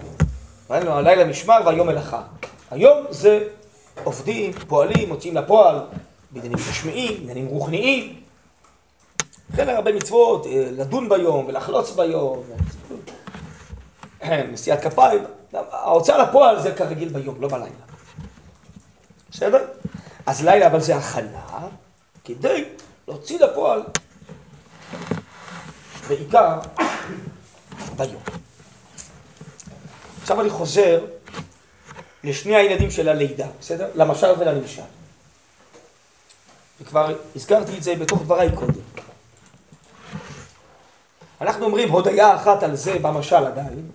ראינו, 0.71 0.91
הלילה 0.91 1.25
משמר 1.25 1.61
והיום 1.67 1.87
מלאכה. 1.87 2.23
היום 2.71 3.07
זה 3.11 3.49
עובדים, 4.05 4.53
פועלים, 4.53 5.09
מוציאים 5.09 5.37
לפועל, 5.37 5.81
בעניינים 6.31 6.59
חשמיים, 6.59 7.17
בעניינים 7.17 7.47
רוחניים. 7.47 8.21
לכן 9.53 9.69
הרבה 9.69 9.93
מצוות, 9.93 10.47
אה, 10.47 10.69
לדון 10.73 11.09
ביום 11.09 11.47
ולחלוץ 11.47 11.91
ביום, 11.91 12.43
נשיאת 14.53 14.83
כפיים. 14.83 15.25
ההוצאה 15.53 16.19
לפועל 16.19 16.63
זה 16.63 16.73
כרגיל 16.73 17.09
ביום, 17.09 17.41
לא 17.41 17.49
בלילה. 17.49 17.75
בסדר? 19.31 19.65
אז 20.27 20.45
לילה 20.45 20.67
אבל 20.67 20.81
זה 20.81 20.97
הכנה 20.97 21.69
כדי 22.25 22.65
להוציא 23.09 23.39
לפועל 23.39 23.83
בעיקר 26.09 26.59
ביום. 27.97 28.23
עכשיו 30.23 30.41
אני 30.41 30.51
חוזר 30.51 31.05
לשני 32.25 32.57
הילדים 32.57 32.91
של 32.91 33.09
הלידה, 33.09 33.47
בסדר? 33.61 33.91
למשל 33.95 34.27
ולנמשל. 34.39 34.83
וכבר 36.81 37.15
הזכרתי 37.37 37.79
את 37.79 37.83
זה 37.83 37.95
בתוך 37.97 38.23
דבריי 38.23 38.49
קודם. 38.55 38.90
אנחנו 41.41 41.65
אומרים 41.65 41.91
הודיה 41.91 42.37
אחת 42.37 42.63
על 42.63 42.77
זה 42.77 42.99
במשל 42.99 43.37
עדיין, 43.37 43.91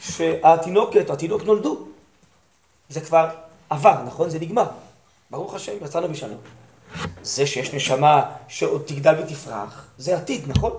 שהתינוקת, 0.00 1.10
התינוק 1.10 1.42
נולדו. 1.42 1.78
זה 2.88 3.00
כבר 3.00 3.28
עבר, 3.70 4.02
נכון? 4.06 4.30
זה 4.30 4.38
נגמר. 4.38 4.66
ברוך 5.30 5.54
השם, 5.54 5.72
יצאנו 5.84 6.08
בשלום. 6.08 6.38
זה 7.22 7.46
שיש 7.46 7.74
נשמה 7.74 8.22
שעוד 8.48 8.82
תגדל 8.86 9.14
ותפרח, 9.18 9.86
זה 9.98 10.16
עתיד, 10.16 10.48
נכון? 10.48 10.72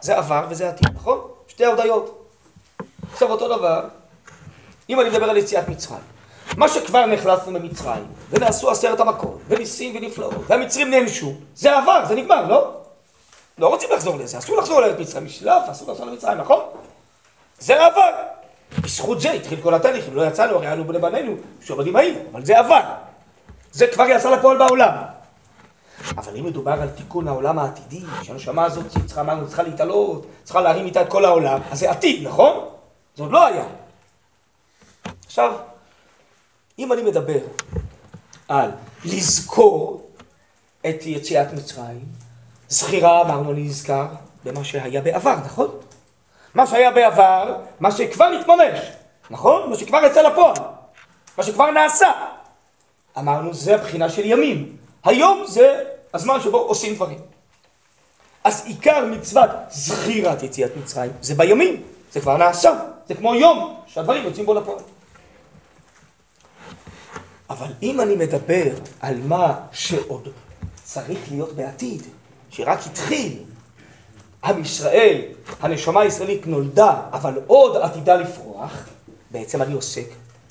זה 0.00 0.16
עבר 0.16 0.46
וזה 0.50 0.68
עתיד, 0.68 0.88
נכון? 0.94 1.20
שתי 1.48 1.64
הודיות. 1.64 2.28
עכשיו 3.12 3.30
אותו 3.30 3.56
דבר, 3.56 3.88
אם 4.90 5.00
אני 5.00 5.10
מדבר 5.10 5.30
על 5.30 5.36
יציאת 5.36 5.68
מצרים. 5.68 6.00
מה 6.56 6.68
שכבר 6.68 7.06
נחלצנו 7.06 7.52
ממצרים, 7.52 8.06
ונעשו 8.30 8.70
עשרת 8.70 9.00
המכות, 9.00 9.38
וניסים 9.48 9.96
ונפלאות, 9.96 10.34
והמצרים 10.46 10.90
נענשו, 10.90 11.34
זה 11.54 11.78
עבר, 11.78 12.04
זה 12.08 12.14
נגמר, 12.14 12.48
לא? 12.48 12.85
לא 13.58 13.68
רוצים 13.68 13.90
לחזור 13.92 14.16
לזה, 14.16 14.38
אסור 14.38 14.56
לחזור 14.56 14.80
לארץ 14.80 14.98
מצרים, 14.98 15.24
משלף, 15.24 15.62
אסור 15.70 15.90
לחזור 15.90 16.06
למצרים, 16.06 16.38
נכון? 16.38 16.60
זה 17.58 17.86
עבר. 17.86 18.12
בזכות 18.80 19.20
זה 19.20 19.32
התחיל 19.32 19.62
כל 19.62 19.74
התהליכים, 19.74 20.14
לא 20.14 20.26
יצאנו, 20.26 20.56
הרי 20.56 20.66
היינו 20.66 20.84
בני 20.84 20.98
בנינו, 20.98 21.36
שעבדים 21.60 21.96
היינו, 21.96 22.20
אבל 22.32 22.44
זה 22.44 22.58
עבר. 22.58 22.80
זה 23.72 23.86
כבר 23.86 24.04
יצא 24.08 24.30
לפועל 24.30 24.58
בעולם. 24.58 24.92
אבל 26.16 26.36
אם 26.36 26.44
מדובר 26.44 26.72
על 26.72 26.88
תיקון 26.88 27.28
העולם 27.28 27.58
העתידי, 27.58 28.00
שהנשמה 28.22 28.64
הזאת 28.64 28.86
צריכה, 29.06 29.20
אמרנו, 29.20 29.46
צריכה 29.46 29.62
להתעלות, 29.62 30.26
צריכה 30.44 30.60
להרים 30.60 30.86
איתה 30.86 31.02
את 31.02 31.08
כל 31.08 31.24
העולם, 31.24 31.60
אז 31.70 31.78
זה 31.78 31.90
עתיד, 31.90 32.26
נכון? 32.26 32.68
זה 33.16 33.22
עוד 33.22 33.32
לא 33.32 33.46
היה. 33.46 33.64
עכשיו, 35.26 35.52
אם 36.78 36.92
אני 36.92 37.02
מדבר 37.02 37.38
על 38.48 38.70
לזכור 39.04 40.10
את 40.80 41.06
יציאת 41.06 41.52
מצרים, 41.52 42.04
זכירה 42.68 43.22
אמרנו 43.22 43.52
אני 43.52 43.62
נזכר 43.62 44.06
במה 44.44 44.64
שהיה 44.64 45.00
בעבר, 45.00 45.36
נכון? 45.44 45.78
מה 46.54 46.66
שהיה 46.66 46.90
בעבר, 46.90 47.56
מה 47.80 47.90
שכבר 47.90 48.24
התממש, 48.40 48.80
נכון? 49.30 49.70
מה 49.70 49.76
שכבר 49.76 49.98
יצא 50.06 50.22
לפועל, 50.22 50.56
מה 51.38 51.44
שכבר 51.44 51.70
נעשה. 51.70 52.10
אמרנו, 53.18 53.54
זה 53.54 53.74
הבחינה 53.74 54.08
של 54.08 54.24
ימים. 54.24 54.76
היום 55.04 55.44
זה 55.46 55.84
הזמן 56.14 56.40
שבו 56.40 56.58
עושים 56.58 56.94
דברים. 56.94 57.18
אז 58.44 58.66
עיקר 58.66 59.06
מצוות 59.06 59.50
זכירת 59.70 60.42
יציאת 60.42 60.76
מצרים 60.76 61.12
זה 61.22 61.34
בימים, 61.34 61.82
זה 62.12 62.20
כבר 62.20 62.36
נעשה, 62.36 62.70
זה 63.08 63.14
כמו 63.14 63.34
יום 63.34 63.80
שהדברים 63.86 64.24
יוצאים 64.24 64.46
בו 64.46 64.54
לפועל. 64.54 64.78
אבל 67.50 67.72
אם 67.82 68.00
אני 68.00 68.16
מדבר 68.16 68.74
על 69.00 69.16
מה 69.20 69.54
שעוד 69.72 70.28
צריך 70.84 71.18
להיות 71.30 71.52
בעתיד, 71.52 72.02
שרק 72.56 72.78
התחיל, 72.86 73.38
עם 74.44 74.62
ישראל, 74.62 75.20
הנשמה 75.60 76.00
הישראלית 76.00 76.46
נולדה, 76.46 77.00
אבל 77.12 77.40
עוד 77.46 77.76
עתידה 77.76 78.16
לפרוח, 78.16 78.72
בעצם 79.30 79.62
אני 79.62 79.72
עוסק 79.72 80.06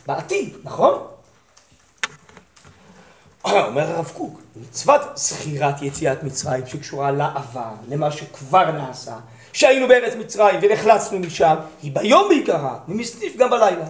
בעתיד, 0.08 0.54
נכון? 0.63 1.08
אומר 3.46 3.91
הרב 3.91 4.12
קוק, 4.13 4.41
מצוות 4.56 5.02
זכירת 5.15 5.82
יציאת 5.82 6.24
מצרים 6.24 6.68
שקשורה 6.68 7.12
לעבר, 7.12 7.72
למה 7.89 8.12
שכבר 8.12 8.72
נעשה, 8.72 9.15
שהיינו 9.54 9.88
בארץ 9.88 10.13
מצרים 10.15 10.60
ונחלצנו 10.62 11.20
משם, 11.20 11.56
היא 11.82 11.91
ביום 11.91 12.30
בעיקרה, 12.30 12.78
ומסניף 12.88 13.36
גם 13.38 13.50
בלילה. 13.50 13.86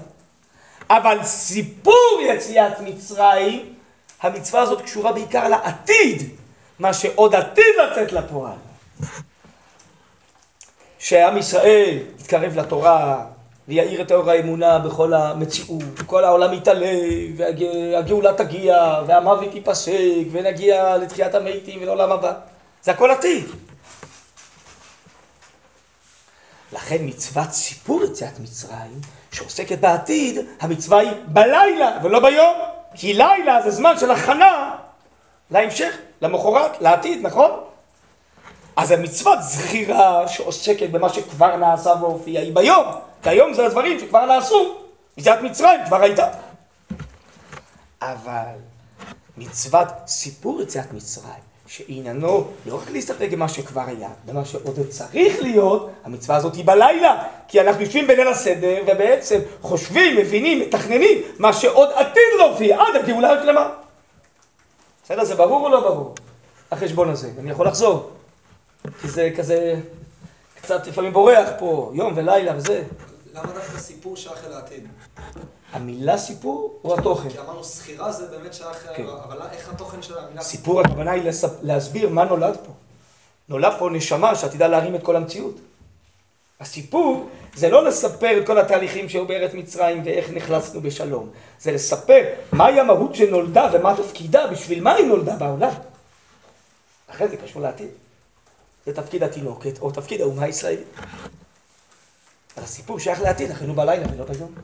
אבל 0.89 1.23
סיפור 1.23 2.19
יציאת 2.21 2.79
מצרים, 2.79 3.73
המצווה 4.21 4.61
הזאת 4.61 4.81
קשורה 4.81 5.11
בעיקר 5.11 5.47
לעתיד, 5.47 6.29
מה 6.79 6.93
שעוד 6.93 7.35
עתיד 7.35 7.75
לצאת 7.83 8.11
לפועל. 8.11 8.57
שעם 10.99 11.37
ישראל 11.37 11.97
יתקרב 12.19 12.57
לתורה, 12.57 13.25
ויאיר 13.67 14.01
את 14.01 14.11
אור 14.11 14.29
האמונה 14.31 14.79
בכל 14.79 15.13
המציאות, 15.13 15.99
כל 16.05 16.23
העולם 16.23 16.53
יתעלה, 16.53 16.95
והגאולה 17.37 18.33
תגיע, 18.33 19.01
והמוות 19.07 19.55
ייפסק, 19.55 20.25
ונגיע 20.31 20.97
לתחיית 20.97 21.35
המתים 21.35 21.81
ולעולם 21.81 22.11
הבא. 22.11 22.33
זה 22.83 22.91
הכל 22.91 23.11
עתיד. 23.11 23.45
לכן 26.73 26.97
מצוות 27.01 27.51
סיפור 27.51 28.03
יציאת 28.03 28.39
מצרים, 28.39 29.01
שעוסקת 29.31 29.79
בעתיד, 29.79 30.39
המצווה 30.61 30.99
היא 30.99 31.11
בלילה 31.27 31.97
ולא 32.03 32.19
ביום. 32.19 32.55
כי 32.95 33.13
לילה 33.13 33.61
זה 33.61 33.71
זמן 33.71 33.97
של 33.99 34.11
הכנה 34.11 34.74
להמשך, 35.51 35.97
למחרת, 36.21 36.81
לעתיד, 36.81 37.25
נכון? 37.25 37.51
אז 38.75 38.91
המצוות 38.91 39.39
זכירה 39.41 40.27
שעוסקת 40.27 40.89
במה 40.89 41.09
שכבר 41.09 41.55
נעשה 41.55 41.93
והופיע 42.01 42.41
היא 42.41 42.55
ביום. 42.55 42.85
כי 43.23 43.29
היום 43.29 43.53
זה 43.53 43.65
הדברים 43.65 43.99
שכבר 43.99 44.25
נעשו, 44.25 44.75
יציאת 45.17 45.41
מצרים 45.41 45.79
כבר 45.85 46.01
הייתה. 46.01 46.27
אבל 48.01 48.55
מצוות 49.37 49.87
סיפור 50.07 50.61
יציאת 50.61 50.93
מצרים, 50.93 51.45
שעניינו 51.67 52.47
לא 52.65 52.75
רק 52.75 52.91
להסתפק 52.91 53.27
במה 53.31 53.49
שכבר 53.49 53.81
היה, 53.87 54.09
במה 54.25 54.45
שעוד 54.45 54.79
צריך 54.89 55.41
להיות, 55.41 55.89
המצווה 56.03 56.35
הזאת 56.35 56.55
היא 56.55 56.65
בלילה, 56.65 57.23
כי 57.47 57.61
אנחנו 57.61 57.81
יושבים 57.81 58.07
בליל 58.07 58.27
הסדר 58.27 58.83
ובעצם 58.87 59.39
חושבים, 59.61 60.17
מבינים, 60.17 60.59
מתכננים 60.59 61.21
מה 61.39 61.53
שעוד 61.53 61.89
עתיד 61.95 62.23
להופיע 62.37 62.81
עד 62.81 62.95
הגאולה 62.95 63.31
השלמה. 63.31 63.69
בסדר, 65.05 65.23
זה 65.23 65.35
ברור 65.35 65.65
או 65.65 65.69
לא 65.69 65.89
ברור? 65.89 66.15
החשבון 66.71 67.09
הזה, 67.09 67.31
אני 67.39 67.51
יכול 67.51 67.67
לחזור, 67.67 68.09
כי 69.01 69.09
זה 69.09 69.31
כזה 69.37 69.75
קצת 70.61 70.87
לפעמים 70.87 71.13
בורח 71.13 71.49
פה, 71.59 71.91
יום 71.93 72.13
ולילה 72.15 72.57
וזה. 72.57 72.83
למה 73.33 73.53
דווקא 73.53 73.79
סיפור 73.79 74.17
שייך 74.17 74.45
אל 74.45 74.53
העתיד? 74.53 74.87
המילה 75.73 76.17
סיפור 76.17 76.79
הוא 76.81 76.93
התוכן. 76.93 77.29
כי 77.29 77.39
אמרנו 77.39 77.63
סחירה 77.63 78.11
זה 78.11 78.27
באמת 78.27 78.53
שייך, 78.53 78.87
כן. 78.95 79.05
אבל 79.23 79.37
איך 79.51 79.69
התוכן 79.69 80.01
של 80.01 80.17
המילה 80.17 80.41
סיפור? 80.41 80.61
סיפור 80.61 80.81
הכוונה 80.81 81.11
היא 81.11 81.31
להסביר 81.61 82.09
מה 82.09 82.25
נולד 82.25 82.57
פה. 82.65 82.71
נולד 83.49 83.73
פה 83.79 83.89
נשמה 83.89 84.35
שעתידה 84.35 84.67
להרים 84.67 84.95
את 84.95 85.03
כל 85.03 85.15
המציאות. 85.15 85.55
הסיפור 86.59 87.29
זה 87.55 87.69
לא 87.69 87.83
לספר 87.83 88.37
את 88.41 88.47
כל 88.47 88.57
התהליכים 88.57 89.09
שהיו 89.09 89.27
בארץ 89.27 89.53
מצרים 89.53 90.01
ואיך 90.05 90.29
נכנסנו 90.29 90.81
בשלום. 90.81 91.29
זה 91.59 91.71
לספר 91.71 92.21
מהי 92.51 92.79
המהות 92.79 93.15
שנולדה 93.15 93.69
ומה 93.73 93.95
תפקידה, 93.97 94.47
בשביל 94.47 94.83
מה 94.83 94.93
היא 94.93 95.05
נולדה 95.05 95.35
בעולם. 95.35 95.71
אחרי 97.07 97.27
זה 97.27 97.37
קשור 97.37 97.61
לעתיד. 97.61 97.89
זה 98.85 98.93
תפקיד 98.93 99.23
התינוקת 99.23 99.79
או 99.81 99.91
תפקיד 99.91 100.21
האומה 100.21 100.43
הישראלית. 100.43 100.87
הסיפור 102.57 102.99
שייך 102.99 103.21
לעתיד, 103.21 103.51
אכן 103.51 103.67
הוא 103.67 103.75
בלילה 103.75 104.05
ולא 104.13 104.25
ביום. 104.25 104.55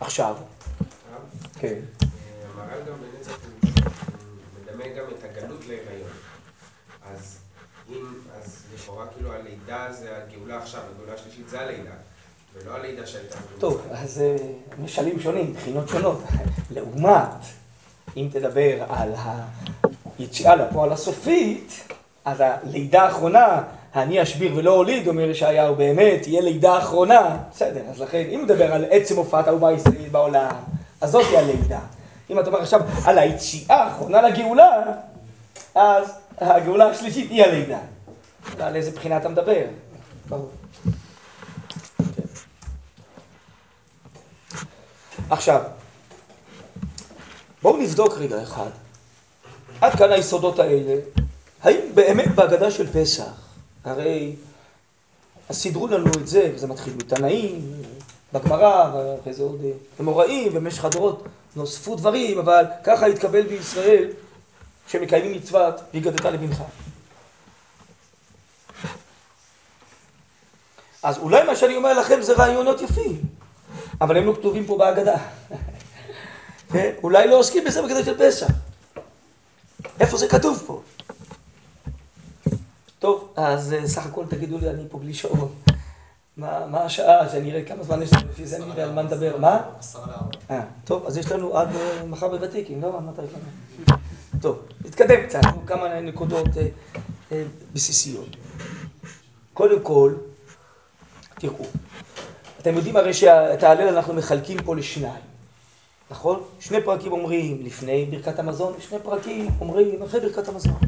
עכשיו. 0.00 0.36
כן. 1.58 1.80
המהר"ל 4.76 4.98
גם 4.98 5.04
בנצח 5.06 5.06
מדמה 5.06 5.08
גם 5.08 5.10
את 5.18 5.24
הגלות 5.24 5.66
להיריון. 5.66 6.10
אז 7.12 7.38
אם, 7.90 8.04
אז 8.36 8.62
לכאורה 8.74 9.06
כאילו 9.06 9.32
הלידה 9.32 9.92
זה 9.92 10.16
הגאולה 10.16 10.58
עכשיו, 10.58 10.80
הגאולה 10.94 11.14
השלישית 11.14 11.48
זה 11.48 11.60
הלידה. 11.60 11.90
ולא 12.54 12.74
הלידה 12.76 13.06
שהייתה 13.06 13.36
טוב, 13.58 13.86
אז 13.90 14.20
אה, 14.20 14.36
משלים 14.84 15.20
שונים, 15.20 15.52
בחינות 15.52 15.88
שונות. 15.88 16.20
לעומת, 16.70 17.28
אם 18.16 18.28
תדבר 18.32 18.82
על 18.88 19.12
היציאה 20.18 20.56
לפועל 20.56 20.92
הסופית, 20.92 21.88
אז 22.24 22.36
הלידה 22.40 23.02
האחרונה, 23.02 23.62
אני 23.94 24.22
אשביר 24.22 24.52
ולא 24.56 24.74
הוליד, 24.74 25.08
אומר 25.08 25.30
ישעיהו, 25.30 25.74
באמת, 25.74 26.22
תהיה 26.22 26.40
לידה 26.40 26.78
אחרונה. 26.78 27.38
בסדר, 27.50 27.80
אז 27.90 28.00
לכן, 28.00 28.26
אם 28.34 28.40
נדבר 28.42 28.72
על 28.72 28.84
עצם 28.90 29.16
הופעת 29.16 29.48
האומה 29.48 29.68
הישראלית 29.68 30.12
בעולם, 30.12 30.56
אז 31.00 31.10
זאת 31.10 31.24
היא 31.30 31.38
הלידה. 31.38 31.80
אם 32.30 32.38
אתה 32.40 32.48
אומר 32.48 32.60
עכשיו 32.60 32.80
על 33.04 33.18
היציאה 33.18 33.82
האחרונה 33.82 34.22
לגאולה, 34.22 34.82
אז 35.74 36.12
הגאולה 36.38 36.86
השלישית 36.86 37.30
היא 37.30 37.44
הלידה. 37.44 37.78
על 38.60 38.76
איזה 38.76 38.90
בחינה 38.90 39.16
אתה 39.16 39.28
מדבר? 39.28 39.64
ברור. 40.28 40.50
עכשיו, 45.30 45.62
בואו 47.62 47.76
נבדוק 47.76 48.12
רגע 48.18 48.42
אחד. 48.42 48.70
עד 49.80 49.92
כאן 49.92 50.12
היסודות 50.12 50.58
האלה. 50.58 50.94
האם 51.62 51.80
באמת 51.94 52.34
בהגדה 52.34 52.70
של 52.70 52.92
פסח, 52.92 53.32
הרי 53.84 54.36
סידרו 55.52 55.86
לנו 55.86 56.06
את 56.06 56.28
זה, 56.28 56.50
וזה 56.54 56.66
מתחיל 56.66 56.92
מתנאים, 56.96 57.72
בגמרא, 58.32 58.90
ואחרי 58.94 59.32
זה 59.32 59.42
עוד 59.42 59.60
אמוראים, 60.00 60.52
במשך 60.54 60.84
הדורות 60.84 61.24
נוספו 61.56 61.94
דברים, 61.94 62.38
אבל 62.38 62.64
ככה 62.84 63.06
התקבל 63.06 63.42
בישראל 63.42 64.08
שמקיימים 64.88 65.32
מצוות 65.32 65.80
והגדת 65.94 66.24
לבנך. 66.24 66.62
אז 71.02 71.18
אולי 71.18 71.44
מה 71.44 71.56
שאני 71.56 71.76
אומר 71.76 71.98
לכם 72.00 72.22
זה 72.22 72.32
רעיונות 72.32 72.80
יפים, 72.80 73.20
אבל 74.00 74.16
הם 74.16 74.26
לא 74.26 74.34
כתובים 74.34 74.66
פה 74.66 74.78
בהגדה. 74.78 75.16
כן? 76.72 76.90
אולי 77.02 77.28
לא 77.28 77.38
עוסקים 77.38 77.64
בזה 77.64 77.82
בגדה 77.82 78.04
של 78.04 78.18
פסח. 78.18 78.46
איפה 80.00 80.16
זה 80.16 80.28
כתוב 80.28 80.62
פה? 80.66 80.82
טוב, 82.98 83.32
אז 83.36 83.72
אה, 83.72 83.88
סך 83.88 84.06
הכל 84.06 84.24
תגידו 84.28 84.58
לי, 84.58 84.70
אני 84.70 84.82
פה 84.90 84.98
בלי 84.98 85.14
שעון. 85.14 85.54
מה, 86.36 86.84
השעה, 86.84 87.28
שאני 87.28 87.52
אראה 87.52 87.64
כמה 87.64 87.82
זמן 87.84 88.02
יש 88.02 88.12
לנו, 88.12 88.28
לפי 88.30 88.46
זה 88.46 88.56
אני 88.56 88.66
יודע 88.66 88.82
על 88.82 88.92
מה 88.92 89.02
נדבר. 89.02 89.36
מה? 89.36 89.62
עשרה 89.78 90.06
לארבע. 90.06 90.30
אה, 90.50 90.62
טוב, 90.84 91.06
אז 91.06 91.16
יש 91.16 91.32
לנו 91.32 91.58
עד 91.58 91.68
אה, 91.76 92.04
מחר 92.06 92.28
בוותיקים, 92.28 92.82
לא? 92.82 93.00
מתי 93.00 93.22
כאן? 93.32 93.96
טוב, 94.40 94.62
נתקדם 94.84 95.26
קצת, 95.26 95.40
כמה 95.66 96.00
נקודות 96.00 96.46
אה, 97.32 97.42
בסיסיות. 97.72 98.36
קודם 99.54 99.80
כל, 99.80 100.14
תראו, 101.34 101.64
אתם 102.60 102.74
יודעים 102.74 102.96
הרי 102.96 103.14
שאת 103.14 103.62
ההלל 103.62 103.88
אנחנו 103.88 104.14
מחלקים 104.14 104.58
פה 104.64 104.76
לשניים, 104.76 105.24
נכון? 106.10 106.42
שני 106.60 106.82
פרקים 106.82 107.12
אומרים 107.12 107.60
לפני 107.64 108.06
ברכת 108.10 108.38
המזון, 108.38 108.74
ושני 108.78 108.98
פרקים 108.98 109.50
אומרים 109.60 110.02
אחרי 110.02 110.20
ברכת 110.20 110.48
המזון. 110.48 110.78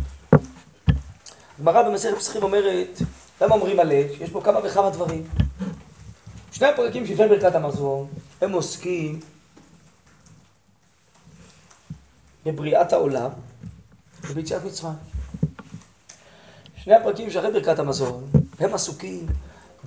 הגמרא 1.59 1.83
במסכת 1.83 2.17
פסחים 2.17 2.43
אומרת, 2.43 2.99
למה 3.41 3.55
אומרים 3.55 3.81
הלל? 3.81 4.05
יש 4.21 4.31
פה 4.31 4.41
כמה 4.45 4.61
וכמה 4.65 4.91
דברים. 4.91 5.25
שני 6.53 6.67
הפרקים 6.67 7.07
שלפני 7.07 7.29
ברכת 7.29 7.55
המזון, 7.55 8.09
הם 8.41 8.53
עוסקים 8.53 9.21
בבריאת 12.47 12.93
העולם 12.93 13.31
וביציאת 14.23 14.65
מצרים. 14.65 14.95
שני 16.77 16.95
הפרקים 16.95 17.31
שאחרי 17.31 17.53
ברכת 17.53 17.79
המזון, 17.79 18.31
הם 18.59 18.75
עסוקים 18.75 19.27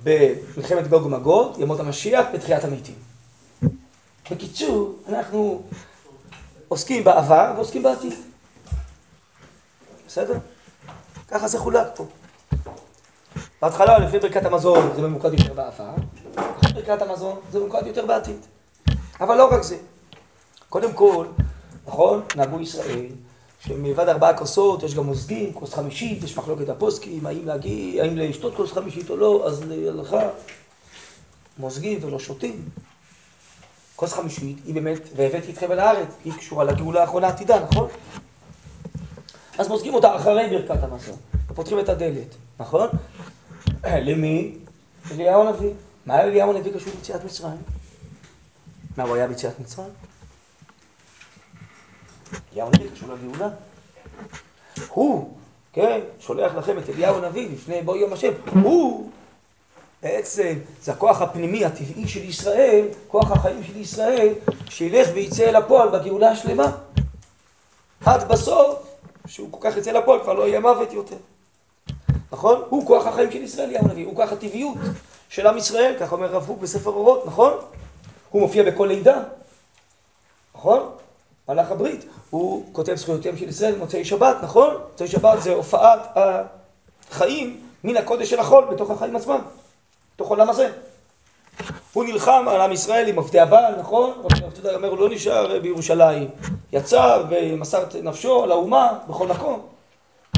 במלחמת 0.04 0.88
גוג 0.88 1.06
ומגוד, 1.06 1.56
ימות 1.58 1.80
המשיח 1.80 2.26
ותחיית 2.34 2.64
המתים. 2.64 2.94
בקיצור, 4.30 4.98
אנחנו 5.08 5.62
עוסקים 6.68 7.04
בעבר 7.04 7.52
ועוסקים 7.56 7.82
בעתיד. 7.82 8.14
בסדר? 10.06 10.38
ככה 11.28 11.48
זה 11.48 11.58
חולק 11.58 11.86
פה. 11.94 12.06
בהתחלה, 13.62 13.98
לפני 13.98 14.18
ברכת 14.18 14.44
המזון, 14.46 14.90
זה 14.96 15.02
ממוקד 15.02 15.32
יותר 15.32 15.52
בעבר, 15.54 15.94
אחרי 16.36 16.72
ברכת 16.72 17.02
המזון, 17.02 17.40
זה 17.50 17.58
ממוקד 17.58 17.86
יותר 17.86 18.06
בעתיד. 18.06 18.36
אבל 19.20 19.36
לא 19.36 19.54
רק 19.54 19.62
זה. 19.62 19.76
קודם 20.68 20.92
כל, 20.92 21.26
נכון, 21.86 22.22
נהגו 22.36 22.60
ישראל, 22.60 23.06
שמלבד 23.60 24.08
ארבעה 24.08 24.34
כוסות, 24.38 24.82
יש 24.82 24.94
גם 24.94 25.04
מוזגים, 25.04 25.52
כוס 25.52 25.74
חמישית, 25.74 26.24
יש 26.24 26.38
מחלוקת 26.38 26.68
הפוסקים, 26.68 27.26
האם 27.26 27.46
להגיד, 27.46 28.00
האם 28.00 28.16
לשתות 28.16 28.54
כוס 28.56 28.72
חמישית 28.72 29.10
או 29.10 29.16
לא, 29.16 29.42
אז 29.46 29.62
להלכה, 29.68 30.22
מוזגים 31.58 31.98
ולא 32.02 32.18
שותים. 32.18 32.68
כוס 33.96 34.12
חמישית 34.12 34.56
היא 34.66 34.74
באמת, 34.74 35.00
והבאתי 35.16 35.52
אתכם 35.52 35.72
אל 35.72 35.78
הארץ, 35.78 36.08
היא 36.24 36.32
קשורה 36.32 36.64
לגאולה 36.64 37.00
האחרונה 37.00 37.26
העתידה, 37.26 37.64
נכון? 37.70 37.88
אז 39.58 39.68
מוזגים 39.68 39.94
אותה 39.94 40.16
אחרי 40.16 40.48
ברכת 40.50 40.82
המזון, 40.82 41.16
ופותחים 41.50 41.78
את 41.78 41.88
הדלת, 41.88 42.34
נכון? 42.60 42.88
למי? 44.06 44.54
אליהו 45.10 45.48
הנביא. 45.48 45.70
מה 46.06 46.20
אליהו 46.20 46.56
הנביא 46.56 46.72
קשור 46.72 46.92
ליציאת 46.94 47.24
מצרים? 47.24 47.62
מה 48.96 49.02
הוא 49.02 49.16
היה 49.16 49.26
ביציאת 49.26 49.60
מצרים? 49.60 49.88
אליהו 52.52 52.68
הנביא 52.68 52.90
קשור 52.90 53.08
לגאולה. 53.08 53.48
הוא, 54.88 55.36
כן, 55.72 56.00
שולח 56.20 56.54
לכם 56.54 56.78
את 56.78 56.88
אליהו 56.88 57.16
הנביא 57.16 57.50
לפני 57.52 57.82
בוא 57.82 57.96
יום 57.96 58.12
השם. 58.12 58.32
הוא 58.62 59.10
בעצם, 60.02 60.58
זה 60.82 60.92
הכוח 60.92 61.22
הפנימי 61.22 61.64
הטבעי 61.64 62.08
של 62.08 62.24
ישראל, 62.24 62.86
כוח 63.08 63.30
החיים 63.30 63.64
של 63.64 63.76
ישראל, 63.76 64.34
שילך 64.68 65.08
ויצא 65.14 65.48
אל 65.48 65.56
הפועל 65.56 65.88
בגאולה 65.88 66.30
השלמה. 66.30 66.72
עד 68.04 68.28
בסוף, 68.28 68.96
שהוא 69.26 69.48
כל 69.50 69.58
כך 69.60 69.76
יצא 69.76 69.92
לפועל, 69.92 70.20
כבר 70.20 70.32
לא 70.32 70.48
יהיה 70.48 70.60
מוות 70.60 70.92
יותר. 70.92 71.16
נכון? 72.32 72.62
הוא 72.68 72.86
כוח 72.86 73.06
החיים 73.06 73.30
של 73.30 73.42
ישראל, 73.42 73.72
יאו 73.72 73.80
הנביא, 73.80 74.06
הוא 74.06 74.16
כוח 74.16 74.32
הטבעיות 74.32 74.76
של 75.28 75.46
עם 75.46 75.58
ישראל, 75.58 75.94
כך 76.00 76.12
אומר 76.12 76.26
רב 76.26 76.46
קוק 76.46 76.58
בספר 76.58 76.90
אורות, 76.90 77.26
נכון? 77.26 77.52
הוא 78.30 78.42
מופיע 78.42 78.62
בכל 78.62 78.86
לידה, 78.86 79.22
נכון? 80.54 80.90
מלאך 81.48 81.70
הברית, 81.70 82.04
הוא 82.30 82.64
כותב 82.72 82.94
זכויותיהם 82.94 83.36
של 83.36 83.48
ישראל 83.48 83.74
במוצאי 83.74 84.04
שבת, 84.04 84.36
נכון? 84.42 84.76
מוצאי 84.90 85.08
שבת 85.08 85.42
זה 85.42 85.54
הופעת 85.54 86.00
החיים 87.10 87.60
מן 87.84 87.96
הקודש 87.96 88.32
אל 88.32 88.38
החול 88.38 88.64
בתוך 88.64 88.90
החיים 88.90 89.16
עצמם, 89.16 89.40
בתוך 90.14 90.28
עולם 90.28 90.50
הזה. 90.50 90.70
הוא 91.92 92.04
נלחם 92.04 92.44
על 92.48 92.60
עם 92.60 92.72
ישראל 92.72 93.08
עם 93.08 93.16
עובדי 93.16 93.40
הבעל, 93.40 93.74
נכון? 93.80 94.10
רבי 94.24 94.74
אומר, 94.74 94.88
הוא 94.88 94.98
לא 94.98 95.08
נשאר 95.08 95.58
בירושלים. 95.60 96.28
יצא 96.72 97.22
ומסר 97.30 97.82
את 97.82 97.94
נפשו 97.94 98.46
לאומה 98.46 98.98
בכל 99.08 99.26
מקום. 99.26 99.71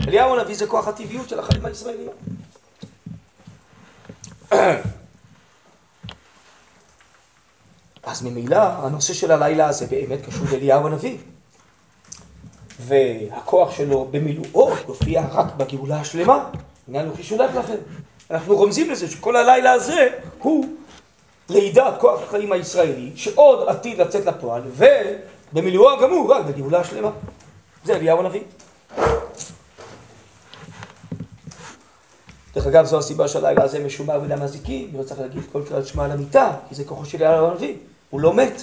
אליהו 0.08 0.38
הנביא 0.38 0.54
זה 0.54 0.66
כוח 0.66 0.88
הטבעיות 0.88 1.28
של 1.28 1.38
החיים 1.38 1.66
הישראליים. 1.66 2.08
אז 8.02 8.22
ממילא 8.22 8.56
הנושא 8.56 9.14
של 9.14 9.32
הלילה 9.32 9.66
הזה 9.68 9.86
באמת 9.86 10.26
קשור 10.26 10.46
לאליהו 10.52 10.86
הנביא. 10.86 11.18
והכוח 12.80 13.76
שלו 13.76 14.08
במילואו 14.10 14.74
יופיע 14.88 15.24
רק 15.32 15.54
בגאולה 15.56 16.00
השלמה. 16.00 16.50
הנה 16.88 17.00
אנוכי 17.00 17.22
שולח 17.22 17.54
לכם. 17.54 17.76
אנחנו 18.30 18.56
רומזים 18.56 18.90
לזה 18.90 19.10
שכל 19.10 19.36
הלילה 19.36 19.72
הזה 19.72 20.08
הוא 20.38 20.66
לידת 21.48 21.94
כוח 22.00 22.22
החיים 22.22 22.52
הישראלי, 22.52 23.12
שעוד 23.16 23.68
עתיד 23.68 24.00
לצאת 24.00 24.26
לפועל, 24.26 24.62
ובמילואו 25.52 25.90
הגמור 25.90 26.32
רק 26.32 26.44
בגאולה 26.44 26.80
השלמה. 26.80 27.10
זה 27.84 27.96
אליהו 27.96 28.20
הנביא. 28.20 28.42
דרך 32.54 32.66
אגב, 32.66 32.84
זו 32.84 32.98
הסיבה 32.98 33.28
שהלילה 33.28 33.64
הזה 33.64 33.84
משומר 33.84 34.20
בדם 34.20 34.42
הזיקים, 34.42 34.90
לא 34.98 35.02
צריך 35.02 35.20
להגיד 35.20 35.42
כל 35.52 35.62
קריאת 35.68 35.86
שמע 35.86 36.04
על 36.04 36.10
המיטה, 36.10 36.52
כי 36.68 36.74
זה 36.74 36.84
כוחו 36.84 37.04
של 37.04 37.20
יאללה 37.20 37.48
הנביא, 37.48 37.74
הוא 38.10 38.20
לא 38.20 38.34
מת, 38.34 38.62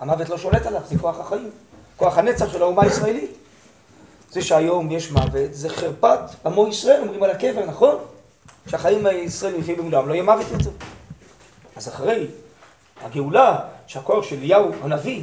המוות 0.00 0.28
לא 0.28 0.38
שולט 0.38 0.66
עליו, 0.66 0.80
זה 0.88 0.98
כוח 0.98 1.20
החיים, 1.20 1.50
כוח 1.96 2.18
הנצח 2.18 2.52
של 2.52 2.62
האומה 2.62 2.82
הישראלית. 2.82 3.30
זה 4.30 4.42
שהיום 4.42 4.90
יש 4.90 5.10
מוות, 5.10 5.54
זה 5.54 5.68
חרפת 5.68 6.18
עמו 6.46 6.68
ישראל, 6.68 7.00
אומרים 7.00 7.22
על 7.22 7.30
הקבר, 7.30 7.66
נכון? 7.66 7.98
שהחיים 8.66 9.06
הישראלים 9.06 9.60
יחיו 9.60 9.76
במולם, 9.76 10.08
לא 10.08 10.14
יהיה 10.14 10.22
מוות 10.22 10.46
יותר. 10.52 10.70
אז 11.76 11.88
אחרי 11.88 12.26
הגאולה, 13.04 13.58
שהכוח 13.86 14.24
של 14.24 14.36
אליהו 14.36 14.70
הנביא 14.82 15.22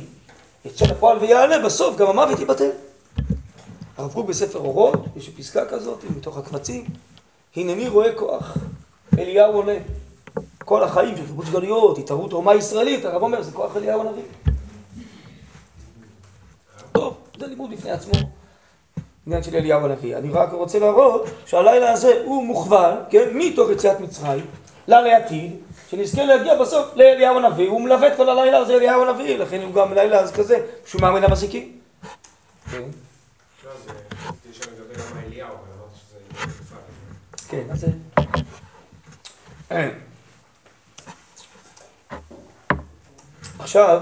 יצא 0.66 0.86
לפועל 0.86 1.18
ויעלה, 1.18 1.60
בסוף 1.60 1.98
גם 1.98 2.08
המוות 2.08 2.40
ייבטל. 2.40 2.70
הרב 3.98 4.14
קוק 4.14 4.26
בספר 4.26 4.60
אורות, 4.60 5.06
יש 5.16 5.30
פסקה 5.30 5.66
כזאת, 5.66 6.04
מתוך 6.18 6.38
הקבצים, 6.38 6.86
הנני 7.56 7.88
רואה 7.88 8.16
כוח, 8.16 8.58
אליהו 9.20 9.54
עולה. 9.54 9.78
כל 10.66 10.84
החיים 10.84 11.18
של 11.18 11.26
קיבוץ 11.26 11.50
גלויות, 11.50 11.98
התערות 11.98 12.32
האומה 12.32 12.52
הישראלית, 12.52 13.06
הרב 13.06 13.22
אומר, 13.22 13.42
זה 13.42 13.52
כוח 13.52 13.78
אליהו 13.78 14.02
הנביא. 14.02 14.24
טוב, 16.92 17.18
זה 17.40 17.48
לימוד 17.48 17.72
בפני 17.72 17.92
עצמו, 17.92 18.14
עניין 19.28 19.44
של 19.44 19.56
אליהו 19.56 19.86
הנביא. 19.86 20.18
אני 20.18 20.30
רק 20.30 20.52
רוצה 20.52 20.80
להראות 20.80 21.26
שהלילה 21.46 21.92
הזה 21.92 22.22
הוא 22.26 22.44
מוכוון, 22.44 22.96
כן, 23.10 23.30
מתוך 23.34 23.70
יציאת 23.70 24.00
מצרים, 24.00 24.46
לעתיד, 24.88 25.56
שנזכה 25.90 26.24
להגיע 26.24 26.62
בסוף 26.62 26.96
לאליהו 26.96 27.38
הנביא, 27.38 27.70
הוא 27.70 27.82
מלווה 27.82 28.08
את 28.08 28.18
כל 28.18 28.30
הלילה 28.30 28.58
הזה 28.58 28.76
אליהו 28.76 29.06
הנביא, 29.06 29.38
לכן 29.38 29.62
הוא 29.62 29.74
גם 29.74 29.94
לילה 29.94 30.20
אז 30.20 30.32
כזה, 30.32 30.66
שהוא 30.86 31.02
מאמין 31.02 31.24
המזיקים. 31.24 31.72
כן. 32.72 32.84
כן, 37.50 37.64
אז... 37.70 37.86
עכשיו... 43.60 44.02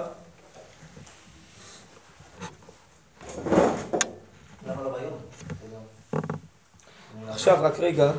עכשיו 7.28 7.58
רק 7.62 7.80
רגע, 7.80 8.12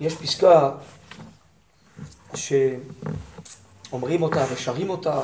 יש 0.00 0.14
פסקה 0.14 0.70
שאומרים 2.34 4.22
אותה 4.22 4.44
ושרים 4.52 4.90
אותה. 4.90 5.20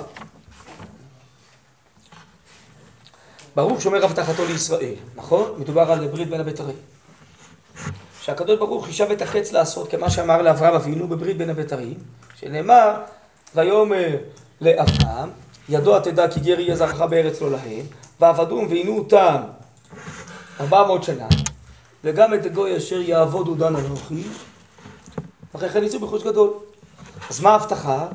ברוך 3.55 3.83
שומר 3.83 4.05
הבטחתו 4.05 4.45
לישראל, 4.45 4.95
נכון? 5.15 5.61
מדובר 5.61 5.93
על 5.93 6.09
ברית 6.09 6.29
בין 6.29 6.41
הבתרים. 6.41 6.77
שהקדוש 8.23 8.59
ברוך 8.59 8.87
חישב 8.87 9.11
את 9.11 9.23
החץ 9.23 9.53
לעשות 9.53 9.91
כמה 9.91 10.11
שאמר 10.11 10.43
לאברהם 10.43 10.75
אבינו 10.75 11.09
בברית 11.09 11.39
בין 11.39 11.51
הבתרים, 11.51 11.95
שנאמר 12.37 12.95
ויאמר 13.55 14.17
לאברהם 14.61 15.31
ידוע 15.69 16.01
תדע 16.01 16.29
כי 16.29 16.41
גר 16.41 16.61
יהיה 16.61 16.77
זרעך 16.77 17.01
בארץ 17.01 17.41
לא 17.41 17.51
להם 17.51 17.87
ועבדום 18.21 18.67
ועינו 18.71 18.99
אותם 18.99 19.37
ארבע 20.61 20.87
מאות 20.87 21.03
שנה 21.03 21.29
וגם 22.05 22.35
את 22.35 22.47
הגוי 22.47 22.77
אשר 22.77 23.01
יעבודו 23.01 23.55
דן 23.55 23.77
אנוכי 23.77 24.23
אחרי 25.57 25.69
כן 25.69 25.85
יצאו 25.85 26.01
בחוש 26.01 26.23
גדול. 26.23 26.51
אז 27.31 27.41
מה 27.41 27.51
ההבטחה? 27.51 28.07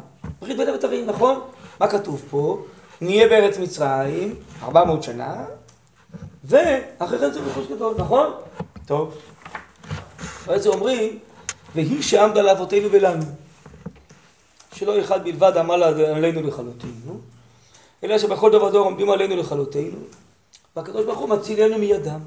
ברית 0.41 0.57
בין 0.57 0.69
הבתרים, 0.69 1.05
נכון? 1.05 1.39
מה 1.79 1.87
כתוב 1.87 2.21
פה? 2.29 2.65
נהיה 3.01 3.27
בארץ 3.27 3.57
מצרים 3.57 4.35
ארבע 4.63 4.83
מאות 4.83 5.03
שנה 5.03 5.45
ואחרי 6.43 7.19
כן 7.19 7.27
יצאו 7.31 7.41
בחוש 7.41 7.67
גדול, 7.67 7.95
נכון? 7.97 8.33
טוב 8.85 9.17
אחרי 10.45 10.59
זה 10.59 10.69
אומרים, 10.69 11.19
והיא 11.75 12.01
שעמדה 12.01 12.41
לאבותינו 12.41 12.91
ולנו. 12.91 13.25
שלא 14.73 15.01
אחד 15.01 15.23
בלבד 15.23 15.57
עמל 15.57 15.83
עלינו 15.83 16.41
לכלותנו, 16.41 17.19
אלא 18.03 18.17
שבכל 18.17 18.51
דבר 18.51 18.71
דור 18.71 18.85
עומדים 18.85 19.09
עלינו 19.09 19.35
לכלותנו, 19.35 19.97
והקדוש 20.75 21.05
ברוך 21.05 21.19
הוא 21.19 21.29
מצילנו 21.29 21.77
מידם. 21.77 22.19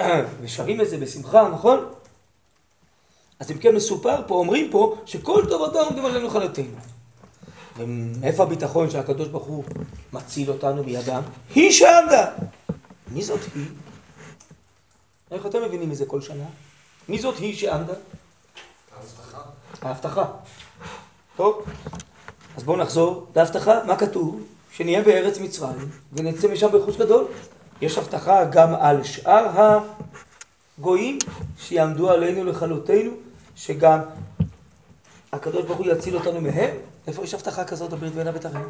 ושרים 0.40 0.80
את 0.80 0.88
זה 0.88 0.98
בשמחה, 0.98 1.48
נכון? 1.48 1.88
אז 3.40 3.50
אם 3.50 3.58
כן 3.58 3.74
מסופר 3.74 4.16
פה, 4.26 4.34
אומרים 4.34 4.70
פה, 4.70 4.96
שכל 5.06 5.42
טוב 5.48 5.64
הדור 5.64 5.82
עומדים 5.82 6.04
עלינו 6.04 6.26
לכלותנו. 6.26 6.76
ומאיפה 7.76 8.42
הביטחון 8.42 8.90
שהקדוש 8.90 9.28
ברוך 9.28 9.46
הוא 9.46 9.64
מציל 10.12 10.50
אותנו 10.50 10.84
מידם? 10.84 11.22
היא 11.54 11.70
שעמדה. 11.72 12.26
מי 13.08 13.22
זאת 13.22 13.40
היא? 13.54 13.64
איך 15.34 15.46
אתם 15.46 15.62
מבינים 15.62 15.90
מזה 15.90 16.06
כל 16.06 16.20
שנה? 16.20 16.44
מי 17.08 17.18
זאת 17.18 17.38
היא 17.38 17.56
שעמדה? 17.56 17.92
ההבטחה. 18.96 19.40
ההבטחה. 19.82 20.24
טוב, 21.36 21.64
אז 22.56 22.62
בואו 22.62 22.76
נחזור 22.76 23.26
להבטחה. 23.36 23.84
מה 23.86 23.96
כתוב? 23.96 24.42
שנהיה 24.72 25.02
בארץ 25.02 25.38
מצרים 25.38 25.90
ונצא 26.12 26.48
משם 26.52 26.68
בחוץ 26.72 26.96
גדול. 26.96 27.24
יש 27.80 27.98
הבטחה 27.98 28.44
גם 28.44 28.74
על 28.74 29.04
שאר 29.04 29.76
הגויים 30.78 31.18
שיעמדו 31.58 32.10
עלינו 32.10 32.44
לכלותנו, 32.44 33.10
שגם 33.56 33.98
הקדוש 35.32 35.64
ברוך 35.64 35.78
הוא 35.78 35.86
יציל 35.86 36.16
אותנו 36.16 36.40
מהם. 36.40 36.76
איפה 37.06 37.24
יש 37.24 37.34
הבטחה 37.34 37.64
כזאת 37.64 37.90
בברית 37.90 38.12
בין 38.12 38.26
הבתרים? 38.26 38.68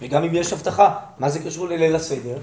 וגם 0.00 0.24
אם 0.24 0.34
יש 0.34 0.52
הבטחה, 0.52 0.98
מה 1.18 1.28
זה 1.28 1.38
קשור 1.44 1.68
לליל 1.68 1.96
הסדר? 1.96 2.38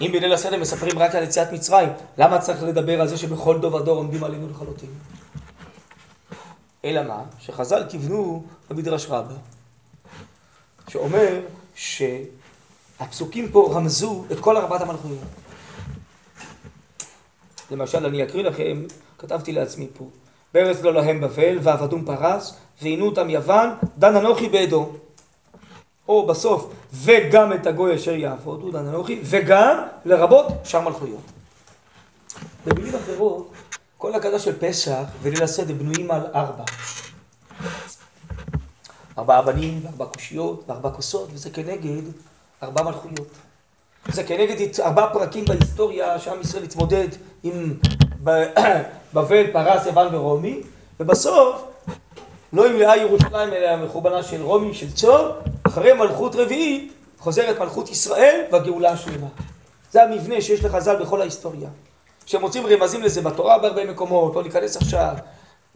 אם 0.00 0.10
בליל 0.12 0.32
הסדר 0.32 0.60
מספרים 0.60 0.98
רק 0.98 1.14
על 1.14 1.22
יציאת 1.22 1.52
מצרים, 1.52 1.88
למה 2.18 2.38
צריך 2.38 2.62
לדבר 2.62 3.00
על 3.00 3.08
זה 3.08 3.16
שבכל 3.16 3.58
דוב 3.58 3.74
ודור 3.74 3.96
עומדים 3.96 4.24
עלינו 4.24 4.48
לכלותנו? 4.48 4.90
אלא 6.84 7.02
מה? 7.02 7.22
שחז"ל 7.38 7.84
כיוונו 7.88 8.44
במדרש 8.70 9.06
רבה, 9.06 9.34
שאומר 10.88 11.40
שהפסוקים 11.74 13.48
פה 13.52 13.70
רמזו 13.74 14.24
את 14.32 14.40
כל 14.40 14.56
ארבעת 14.56 14.80
המלכויות. 14.80 15.18
למשל, 17.70 18.06
אני 18.06 18.24
אקריא 18.24 18.44
לכם, 18.44 18.82
כתבתי 19.18 19.52
לעצמי 19.52 19.86
פה, 19.98 20.08
בארץ 20.54 20.80
לא 20.82 20.94
להם 20.94 21.20
בבל, 21.20 21.58
ועבדום 21.62 22.04
פרס, 22.04 22.56
ועינו 22.82 23.06
אותם 23.06 23.30
יוון, 23.30 23.68
דן 23.98 24.16
אנוכי 24.16 24.48
באדום. 24.48 24.96
או 26.08 26.26
בסוף, 26.26 26.72
וגם 26.92 27.52
את 27.52 27.66
הגוי 27.66 27.94
אשר 27.94 28.14
יעבודו, 28.14 28.70
דן 28.70 28.86
אנוכי, 28.86 29.20
וגם 29.24 29.82
לרבות 30.04 30.46
שאר 30.64 30.80
מלכויות. 30.80 31.22
במילים 32.66 32.94
אחרות, 32.94 33.52
כל 33.98 34.14
הקדוש 34.14 34.44
של 34.44 34.58
פסח 34.58 35.02
וליל 35.22 35.42
הסדר 35.42 35.74
בנויים 35.74 36.10
על 36.10 36.26
ארבע. 36.34 36.64
ארבע 39.18 39.38
אבנים, 39.38 39.80
וארבע 39.84 40.04
קושיות, 40.04 40.64
וארבע 40.68 40.90
כוסות, 40.90 41.28
וזה 41.32 41.50
כנגד 41.50 42.02
ארבע 42.62 42.82
מלכויות. 42.82 43.28
זה 44.08 44.24
כנגד 44.24 44.80
ארבע 44.80 45.06
פרקים 45.12 45.44
בהיסטוריה 45.44 46.18
שעם 46.18 46.40
ישראל 46.40 46.62
התמודד 46.62 47.08
עם 47.42 47.74
בבל, 49.14 49.52
פרס, 49.52 49.86
יוון 49.86 50.14
ורומי, 50.14 50.60
ובסוף 51.00 51.64
לא 52.52 52.68
ימלאה 52.68 52.96
ירושלים 52.96 53.52
אלא 53.52 53.84
מחורבנה 53.84 54.22
של 54.22 54.42
רומי, 54.42 54.74
של 54.74 54.92
צור, 54.92 55.28
אחרי 55.72 55.92
מלכות 55.92 56.36
רביעית 56.36 56.92
חוזרת 57.18 57.58
מלכות 57.58 57.90
ישראל 57.90 58.44
והגאולה 58.52 58.90
השלמה. 58.90 59.26
זה 59.90 60.02
המבנה 60.02 60.40
שיש 60.40 60.64
לחז"ל 60.64 60.96
בכל 60.96 61.20
ההיסטוריה. 61.20 61.68
שמוצאים 62.26 62.66
רמזים 62.66 63.02
לזה 63.02 63.22
בתורה 63.22 63.58
בהרבה 63.58 63.84
מקומות, 63.84 64.36
לא 64.36 64.42
ניכנס 64.42 64.76
עכשיו, 64.76 65.14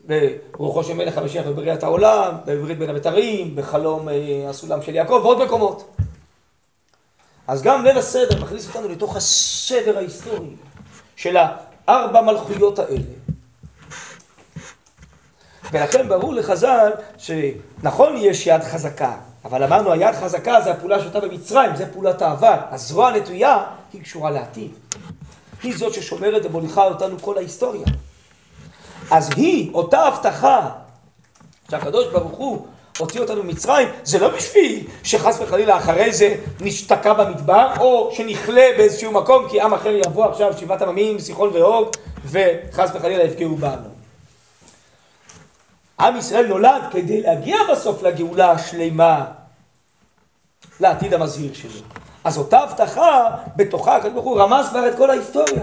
ברוחו 0.05 0.85
של 0.85 0.95
מלך 0.95 1.19
המשיח 1.19 1.47
בבריאת 1.47 1.83
העולם, 1.83 2.35
בברית 2.47 2.79
בין 2.79 2.91
הבתרים, 2.91 3.57
בחלום 3.57 4.09
אה, 4.09 4.15
הסולם 4.49 4.83
של 4.83 4.95
יעקב 4.95 5.21
ועוד 5.23 5.45
מקומות. 5.45 5.97
אז 7.47 7.63
גם 7.63 7.85
ליל 7.85 7.99
הסדר 7.99 8.43
מכניס 8.43 8.69
אותנו 8.69 8.89
לתוך 8.89 9.17
הסדר 9.17 9.97
ההיסטורי 9.97 10.51
של 11.17 11.37
הארבע 11.37 12.21
מלכויות 12.21 12.79
האלה. 12.79 13.13
ולכן 15.73 16.09
ברור 16.09 16.35
לחז"ל 16.35 16.91
שנכון 17.19 18.17
יש 18.17 18.47
יד 18.47 18.63
חזקה, 18.63 19.17
אבל 19.47 19.63
אמרנו 19.63 19.93
היד 19.93 20.15
חזקה 20.15 20.61
זה 20.61 20.71
הפעולה 20.71 21.01
שהייתה 21.01 21.21
במצרים, 21.21 21.77
זה 21.77 21.93
פעולת 21.93 22.23
העבר. 22.23 22.57
הזרוע 22.71 23.09
הנטויה 23.09 23.65
היא 23.93 24.03
קשורה 24.03 24.31
לעתיד. 24.31 24.71
היא 25.63 25.77
זאת 25.77 25.95
ששומרת 25.95 26.45
ומוליכה 26.45 26.85
אותנו 26.85 27.19
כל 27.21 27.39
ההיסטוריה. 27.39 27.87
אז 29.11 29.31
היא, 29.37 29.75
אותה 29.75 30.01
הבטחה 30.01 30.71
שהקדוש 31.71 32.07
ברוך 32.07 32.39
הוא 32.39 32.67
הוציא 32.99 33.21
אותנו 33.21 33.43
ממצרים, 33.43 33.89
זה 34.05 34.19
לא 34.19 34.29
בשביל 34.29 34.87
שחס 35.03 35.39
וחלילה 35.41 35.77
אחרי 35.77 36.13
זה 36.13 36.35
נשתקע 36.61 37.13
במדבר, 37.13 37.73
או 37.81 38.11
שנכלה 38.13 38.69
באיזשהו 38.77 39.13
מקום 39.13 39.49
כי 39.49 39.61
עם 39.61 39.75
אחר 39.75 39.93
יבוא 40.07 40.25
עכשיו 40.25 40.59
שבעת 40.59 40.83
עממים, 40.83 41.19
סיחון 41.19 41.51
והוג, 41.53 41.89
וחס 42.25 42.91
וחלילה 42.95 43.25
יפגעו 43.25 43.57
בנו. 43.57 43.96
עם 46.01 46.17
ישראל 46.17 46.47
נולד 46.47 46.83
כדי 46.91 47.23
להגיע 47.23 47.57
בסוף 47.73 48.03
לגאולה 48.03 48.51
השלמה. 48.51 49.27
לעתיד 50.81 51.15
המזהיר 51.15 51.55
שלו. 51.55 51.81
אז 52.25 52.39
אותה 52.39 52.59
הבטחה, 52.59 53.31
בתוכה 53.57 53.97
הקדוש 53.97 54.13
ברוך 54.13 54.25
הוא 54.25 54.41
רמז 54.41 54.69
כבר 54.69 54.89
את 54.89 54.97
כל 54.97 55.11
ההיסטוריה. 55.11 55.63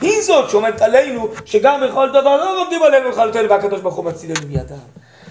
היא 0.00 0.22
זאת 0.22 0.50
שעומדת 0.50 0.80
עלינו, 0.80 1.28
שגם 1.44 1.80
בכל 1.88 2.08
דבר 2.08 2.36
לא 2.36 2.62
עומדים 2.62 2.82
עלינו 2.82 3.08
לכלותנו 3.08 3.48
והקדוש 3.48 3.80
ברוך 3.80 3.94
הוא 3.94 4.04
מצילנו 4.04 4.40
מידם. 4.48 4.76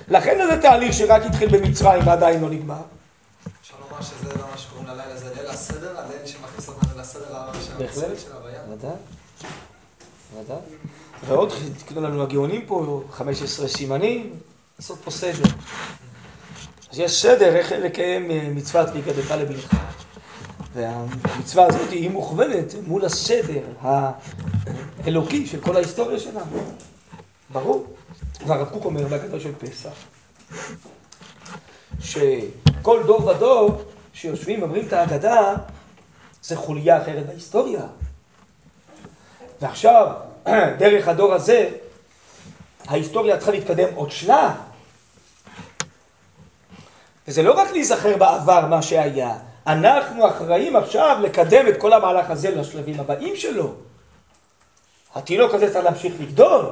לכן 0.08 0.48
זה 0.50 0.62
תהליך 0.62 0.94
שרק 0.94 1.22
התחיל 1.26 1.50
במצרים 1.58 2.08
ועדיין 2.08 2.42
לא 2.42 2.50
נגמר. 2.50 2.82
אפשר 3.62 3.76
לומר 3.90 4.02
שזה 4.02 4.30
לא 4.40 4.46
מה 4.52 4.58
שקוראים 4.58 4.88
ללילה, 4.88 5.18
זה 5.18 5.34
ליל 5.36 5.48
הסדר, 5.48 6.00
הליל 6.00 6.26
שמכניס 6.26 6.68
אותנו 6.68 6.90
לסדר 7.00 7.26
בהחלט, 7.78 8.06
ודאי, 8.70 8.92
ודאי. 10.38 10.58
ועוד 11.28 11.54
תקנו 11.78 12.02
לנו 12.02 12.24
הגאונים 12.24 12.66
פה 12.66 13.04
15 13.12 13.68
סימנים, 13.68 14.34
לעשות 14.80 15.00
פה 15.04 15.12
סדר. 15.12 15.50
אז 16.92 17.00
יש 17.00 17.22
סדר 17.22 17.56
איך 17.56 17.72
לקיים 17.72 18.32
אה, 18.32 18.50
מצוות 18.56 18.90
והגדת 18.94 19.32
לבנך. 19.32 19.76
והמצווה 20.74 21.66
הזאת 21.68 21.90
היא 21.92 22.10
מוכוונת 22.10 22.74
מול 22.88 23.06
הסדר 23.06 23.62
האלוקי 23.82 25.48
של 25.48 25.62
כל 25.62 25.76
ההיסטוריה 25.76 26.20
שלנו. 26.20 26.76
ברור. 27.50 27.86
והרב 28.48 28.70
קוק 28.70 28.86
אומר 28.86 29.08
בהגדה 29.08 29.40
של 29.40 29.52
פסח, 29.56 29.94
שכל 32.00 33.04
דור 33.06 33.26
ודור 33.26 33.82
שיושבים 34.14 34.62
ואומרים 34.62 34.88
את 34.88 34.94
ההגדה, 34.94 35.56
זה 36.44 36.56
חוליה 36.56 37.02
אחרת 37.02 37.26
בהיסטוריה. 37.26 37.82
ועכשיו, 39.62 40.12
דרך 40.80 41.08
הדור 41.08 41.34
הזה, 41.34 41.70
ההיסטוריה 42.88 43.38
צריכה 43.38 43.52
להתקדם 43.52 43.88
עוד 43.96 44.12
שלב. 44.12 44.52
וזה 47.28 47.44
לא 47.44 47.60
רק 47.60 47.72
להיזכר 47.72 48.18
בעבר 48.18 48.66
מה 48.66 48.82
שהיה, 48.82 49.36
אנחנו 49.68 50.28
אחראים 50.28 50.76
עכשיו 50.76 51.18
לקדם 51.22 51.68
את 51.68 51.78
כל 51.78 51.94
המהלך 51.94 52.30
הזה 52.30 52.56
לשלבים 52.56 53.00
הבאים 53.00 53.36
שלו. 53.36 53.74
התינוק 55.16 55.54
הזה 55.54 55.74
צריך 55.74 55.86
להמשיך 55.86 56.14
לגדול, 56.20 56.66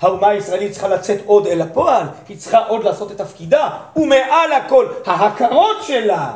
האומה 0.00 0.28
הישראלית 0.28 0.72
צריכה 0.72 0.88
לצאת 0.88 1.18
עוד 1.26 1.46
אל 1.46 1.60
הפועל, 1.60 2.06
היא 2.28 2.38
צריכה 2.38 2.58
עוד 2.58 2.84
לעשות 2.84 3.12
את 3.12 3.18
תפקידה, 3.18 3.70
ומעל 3.96 4.52
הכל 4.52 4.86
ההכרות 5.06 5.76
שלה, 5.82 6.34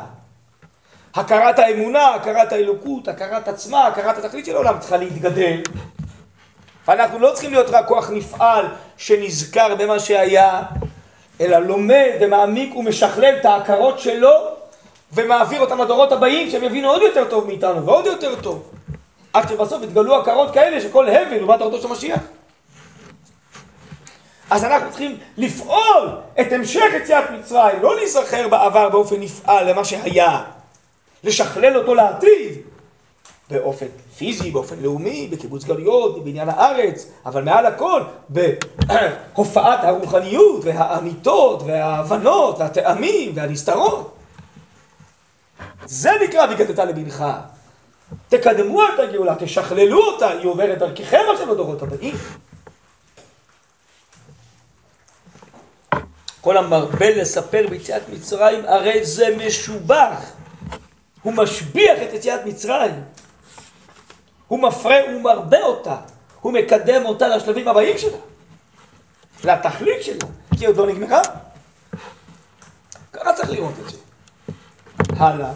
הכרת 1.15 1.59
האמונה, 1.59 2.15
הכרת 2.15 2.51
האלוקות, 2.51 3.07
הכרת 3.07 3.47
עצמה, 3.47 3.87
הכרת 3.87 4.17
התכלית 4.17 4.45
של 4.45 4.55
העולם 4.55 4.79
צריכה 4.79 4.97
להתגדל. 4.97 5.61
ואנחנו 6.87 7.19
לא 7.19 7.31
צריכים 7.33 7.51
להיות 7.51 7.69
רק 7.69 7.87
כוח 7.87 8.09
נפעל 8.09 8.65
שנזכר 8.97 9.75
במה 9.75 9.99
שהיה, 9.99 10.61
אלא 11.41 11.57
לומד 11.57 12.11
ומעמיק 12.21 12.75
ומשכלל 12.75 13.35
את 13.39 13.45
ההכרות 13.45 13.99
שלו 13.99 14.31
ומעביר 15.13 15.61
אותם 15.61 15.81
לדורות 15.81 16.11
הבאים 16.11 16.49
שהם 16.49 16.63
יבינו 16.63 16.89
עוד 16.89 17.01
יותר 17.01 17.25
טוב 17.29 17.47
מאיתנו 17.47 17.85
ועוד 17.85 18.05
יותר 18.05 18.35
טוב. 18.41 18.69
עד 19.33 19.49
שבסוף 19.49 19.83
יתגלו 19.83 20.21
הכרות 20.21 20.53
כאלה 20.53 20.81
שכל 20.81 21.09
הבל 21.09 21.37
לעומת 21.37 21.59
תורתו 21.59 21.81
של 21.81 21.87
משיח. 21.87 22.19
אז 24.49 24.63
אנחנו 24.63 24.89
צריכים 24.89 25.17
לפעול 25.37 26.09
את 26.41 26.51
המשך 26.51 26.85
יציאת 26.95 27.29
מצרים, 27.31 27.81
לא 27.81 27.95
להיזכר 27.95 28.47
בעבר 28.47 28.89
באופן 28.89 29.15
נפעל 29.19 29.69
למה 29.69 29.85
שהיה, 29.85 30.43
לשכלל 31.23 31.77
אותו 31.77 31.95
לעתיד 31.95 32.61
באופן 33.49 33.85
פיזי, 34.17 34.51
באופן 34.51 34.79
לאומי, 34.79 35.27
בקיבוץ 35.31 35.63
גלויות, 35.63 36.19
בבניין 36.19 36.49
הארץ, 36.49 37.07
אבל 37.25 37.43
מעל 37.43 37.65
הכל 37.65 38.01
בהופעת 38.29 39.83
הרוחניות 39.83 40.65
והאמיתות 40.65 41.63
וההבנות 41.65 42.59
והטעמים 42.59 43.31
והנסתרות. 43.35 44.15
זה 45.85 46.11
נקרא 46.23 46.47
והגדת 46.49 46.79
לבנך. 46.79 47.25
תקדמו 48.29 48.81
את 48.83 48.99
הגאולה, 48.99 49.35
תשכללו 49.39 49.99
אותה, 49.99 50.29
היא 50.29 50.47
עוברת 50.47 50.77
דרככם 50.77 51.21
עכשיו 51.33 51.53
לדורות 51.53 51.81
הבאים. 51.81 52.15
כל 56.41 56.57
המרבה 56.57 57.09
לספר 57.09 57.65
ביציאת 57.69 58.01
מצרים, 58.09 58.65
הרי 58.65 59.05
זה 59.05 59.35
משובח. 59.45 60.31
הוא 61.23 61.33
משביח 61.33 61.97
את 62.03 62.13
יציאת 62.13 62.45
מצרים. 62.45 63.03
הוא 64.47 64.59
מפרה 64.59 64.95
ומרבה 65.09 65.61
אותה. 65.61 65.97
הוא 66.41 66.53
מקדם 66.53 67.05
אותה 67.05 67.27
לשלבים 67.27 67.67
הבאים 67.67 67.97
שלה. 67.97 68.17
לתכלית 69.43 70.03
שלה. 70.03 70.27
כי 70.57 70.65
עוד 70.65 70.77
לא 70.77 70.87
נגמרה. 70.87 71.21
ככה 73.13 73.33
צריך 73.33 73.49
לראות 73.49 73.73
את 73.85 73.89
זה. 73.89 73.97
הלאה, 75.17 75.51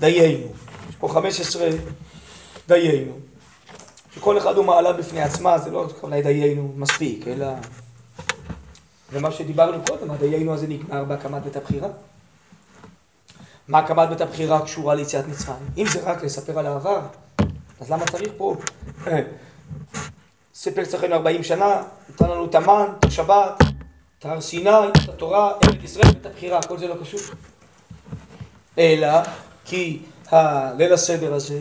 דיינו. 0.00 0.46
יש 0.88 0.96
פה 0.98 1.08
15 1.08 1.68
דיינו. 2.68 3.12
שכל 4.14 4.38
אחד 4.38 4.56
הוא 4.56 4.64
מעלה 4.64 4.92
בפני 4.92 5.22
עצמה, 5.22 5.58
זה 5.58 5.70
לא 5.70 5.86
אולי 6.02 6.22
דיינו 6.22 6.72
מספיק, 6.76 7.28
אלא... 7.28 7.46
ומה 9.12 9.32
שדיברנו 9.32 9.84
קודם, 9.86 10.10
הדיינו 10.10 10.54
הזה 10.54 10.66
נגמר 10.66 11.04
בהקמת 11.04 11.42
בית 11.42 11.56
הבחירה. 11.56 11.88
מה 13.68 13.78
הקמת 13.78 14.08
בית 14.08 14.20
הבחירה 14.20 14.62
קשורה 14.62 14.94
ליציאת 14.94 15.28
מצרים? 15.28 15.68
אם 15.76 15.86
זה 15.86 16.00
רק 16.04 16.24
לספר 16.24 16.58
על 16.58 16.66
העבר, 16.66 17.00
אז 17.80 17.90
למה 17.90 18.04
צריך 18.04 18.32
פה? 18.36 18.56
סיפר 20.54 20.82
אצלכם 20.82 21.12
40 21.12 21.42
שנה, 21.42 21.82
נתן 22.10 22.30
לנו 22.30 22.44
את 22.44 22.54
המן, 22.54 22.86
את 22.98 23.04
השבת, 23.04 23.62
את 24.18 24.24
הר 24.24 24.40
סיני, 24.40 24.70
את 25.04 25.08
התורה, 25.08 25.52
ארץ 25.64 25.84
ישראל, 25.84 26.10
את 26.20 26.26
הבחירה, 26.26 26.62
כל 26.62 26.78
זה 26.78 26.88
לא 26.88 26.94
קשור. 27.00 27.20
אלא 28.78 29.08
כי 29.64 30.02
הליל 30.30 30.92
הסדר 30.92 31.34
הזה, 31.34 31.60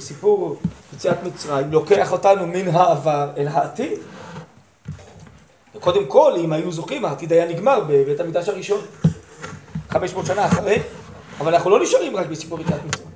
סיפור 0.00 0.56
יציאת 0.94 1.22
מצרים, 1.24 1.72
לוקח 1.72 2.12
אותנו 2.12 2.46
מן 2.46 2.68
העבר 2.68 3.30
אל 3.36 3.48
העתיד. 3.48 3.98
וקודם 5.74 6.06
כל, 6.06 6.32
אם 6.38 6.52
היו 6.52 6.72
זוכים, 6.72 7.04
העתיד 7.04 7.32
היה 7.32 7.48
נגמר 7.48 7.80
בבית 7.80 8.20
המקדש 8.20 8.48
הראשון. 8.48 8.80
500 9.90 10.26
שנה 10.26 10.46
אחרי, 10.46 10.78
אבל 11.40 11.54
אנחנו 11.54 11.70
לא 11.70 11.82
נשארים 11.82 12.16
רק 12.16 12.26
בסיפור 12.26 12.60
יציאת 12.60 12.84
מצרים. 12.84 13.15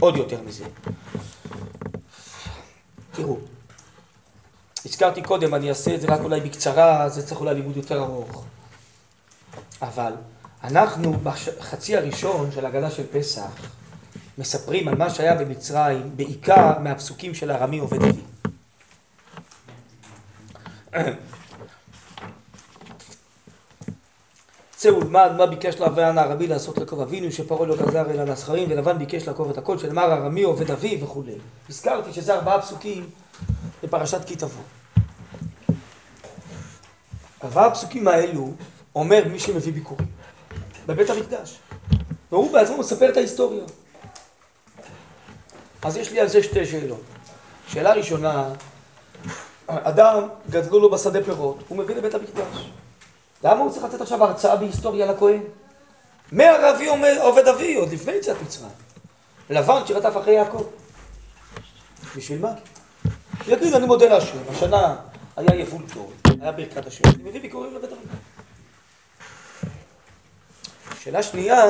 עוד 0.00 0.16
יותר 0.16 0.42
מזה. 0.42 0.64
תראו, 3.12 3.38
הזכרתי 4.86 5.22
קודם, 5.22 5.54
אני 5.54 5.68
אעשה 5.68 5.94
את 5.94 6.00
זה 6.00 6.06
רק 6.06 6.20
אולי 6.20 6.40
בקצרה, 6.40 7.08
זה 7.08 7.26
צריך 7.26 7.40
אולי 7.40 7.54
לימוד 7.54 7.76
יותר 7.76 8.02
ארוך. 8.02 8.44
אבל 9.82 10.12
אנחנו 10.64 11.12
בחצי 11.12 11.96
הראשון 11.96 12.52
של 12.52 12.66
הגדה 12.66 12.90
של 12.90 13.06
פסח 13.12 13.50
מספרים 14.38 14.88
על 14.88 14.94
מה 14.94 15.10
שהיה 15.10 15.34
במצרים, 15.34 16.16
בעיקר 16.16 16.78
מהפסוקים 16.78 17.34
של 17.34 17.50
ארמי 17.50 17.78
עובד 17.78 17.98
אבי. 18.02 18.22
צא 24.84 24.88
ולמד 24.88 25.30
מה 25.36 25.46
ביקש 25.46 25.80
לאברהם 25.80 26.18
הרבי 26.18 26.46
לעשות 26.46 26.78
לקוב 26.78 27.00
אבינו 27.00 27.32
שפרעה 27.32 27.66
לא 27.66 27.76
גזר 27.76 28.10
אלא 28.10 28.24
לזכרים 28.24 28.70
ולבן 28.70 28.98
ביקש 28.98 29.28
לעקוב 29.28 29.50
את 29.50 29.58
הכל 29.58 29.78
שנאמר 29.78 30.12
ארמי 30.12 30.42
עובד 30.42 30.70
אבי 30.70 30.98
וכולי. 31.02 31.32
הזכרתי 31.68 32.12
שזה 32.12 32.34
ארבעה 32.34 32.62
פסוקים 32.62 33.10
בפרשת 33.82 34.24
כי 34.24 34.36
תבוא. 34.36 34.62
ארבעה 37.44 37.66
הפסוקים 37.66 38.08
האלו 38.08 38.52
אומר 38.94 39.22
מי 39.32 39.38
שמביא 39.38 39.72
ביקורים 39.72 40.08
בבית 40.86 41.10
המקדש 41.10 41.58
והוא 42.32 42.52
בעצמו 42.52 42.78
מספר 42.78 43.08
את 43.08 43.16
ההיסטוריה. 43.16 43.64
אז 45.82 45.96
יש 45.96 46.12
לי 46.12 46.20
על 46.20 46.28
זה 46.28 46.42
שתי 46.42 46.66
שאלות. 46.66 47.02
שאלה 47.68 47.92
ראשונה, 47.92 48.48
אדם 49.66 50.28
גדלו 50.50 50.80
לו 50.80 50.90
בשדה 50.90 51.24
פירות, 51.24 51.58
הוא 51.68 51.78
מביא 51.78 51.94
לבית 51.94 52.14
המקדש. 52.14 52.70
למה 53.44 53.60
הוא 53.60 53.70
צריך 53.70 53.84
לתת 53.84 54.00
עכשיו 54.00 54.24
הרצאה 54.24 54.56
בהיסטוריה 54.56 55.06
לכהן? 55.06 55.40
מהרבי 56.32 56.86
עובד 57.20 57.48
אבי, 57.48 57.74
עוד 57.74 57.92
לפני 57.92 58.12
יציאת 58.12 58.36
מצרים. 58.42 58.70
לבן 59.50 59.80
שרדף 59.86 60.16
אחרי 60.16 60.32
יעקב. 60.32 60.64
בשביל 62.16 62.40
מה? 62.40 62.52
יגיד, 63.48 63.74
אני 63.74 63.86
מודה 63.86 64.08
להשם, 64.08 64.38
השנה 64.50 64.96
היה 65.36 65.54
יבול 65.60 65.82
טוב, 65.94 66.12
היה 66.40 66.52
ברכת 66.52 66.86
השם, 66.86 67.02
אני 67.14 67.28
מביא 67.28 67.40
ביקורים 67.40 67.74
לבית 67.74 67.90
המקדש. 67.92 68.18
שאלה 71.00 71.22
שנייה, 71.22 71.64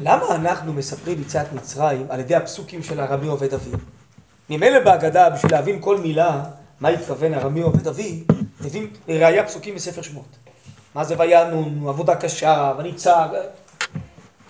למה 0.00 0.34
אנחנו 0.34 0.72
מספרים 0.72 1.20
יציאת 1.22 1.52
מצרים 1.52 2.06
על 2.10 2.20
ידי 2.20 2.34
הפסוקים 2.34 2.82
של 2.82 3.00
הרבי 3.00 3.26
עובד 3.26 3.54
אבי? 3.54 3.70
ממילא 4.50 4.80
בהגדה, 4.84 5.30
בשביל 5.30 5.52
להבין 5.52 5.78
כל 5.80 5.98
מילה, 5.98 6.44
מה 6.80 6.88
התכוון 6.88 7.34
הרבי 7.34 7.60
עובד 7.60 7.88
אבי, 7.88 8.24
מביאים 8.60 8.92
ראייה 9.08 9.46
פסוקים 9.46 9.74
מספר 9.74 10.02
שמות. 10.02 10.36
מה 10.94 11.04
זה 11.04 11.14
וינון, 11.18 11.88
עבודה 11.88 12.16
קשה, 12.16 12.74
וניצג. 12.78 13.28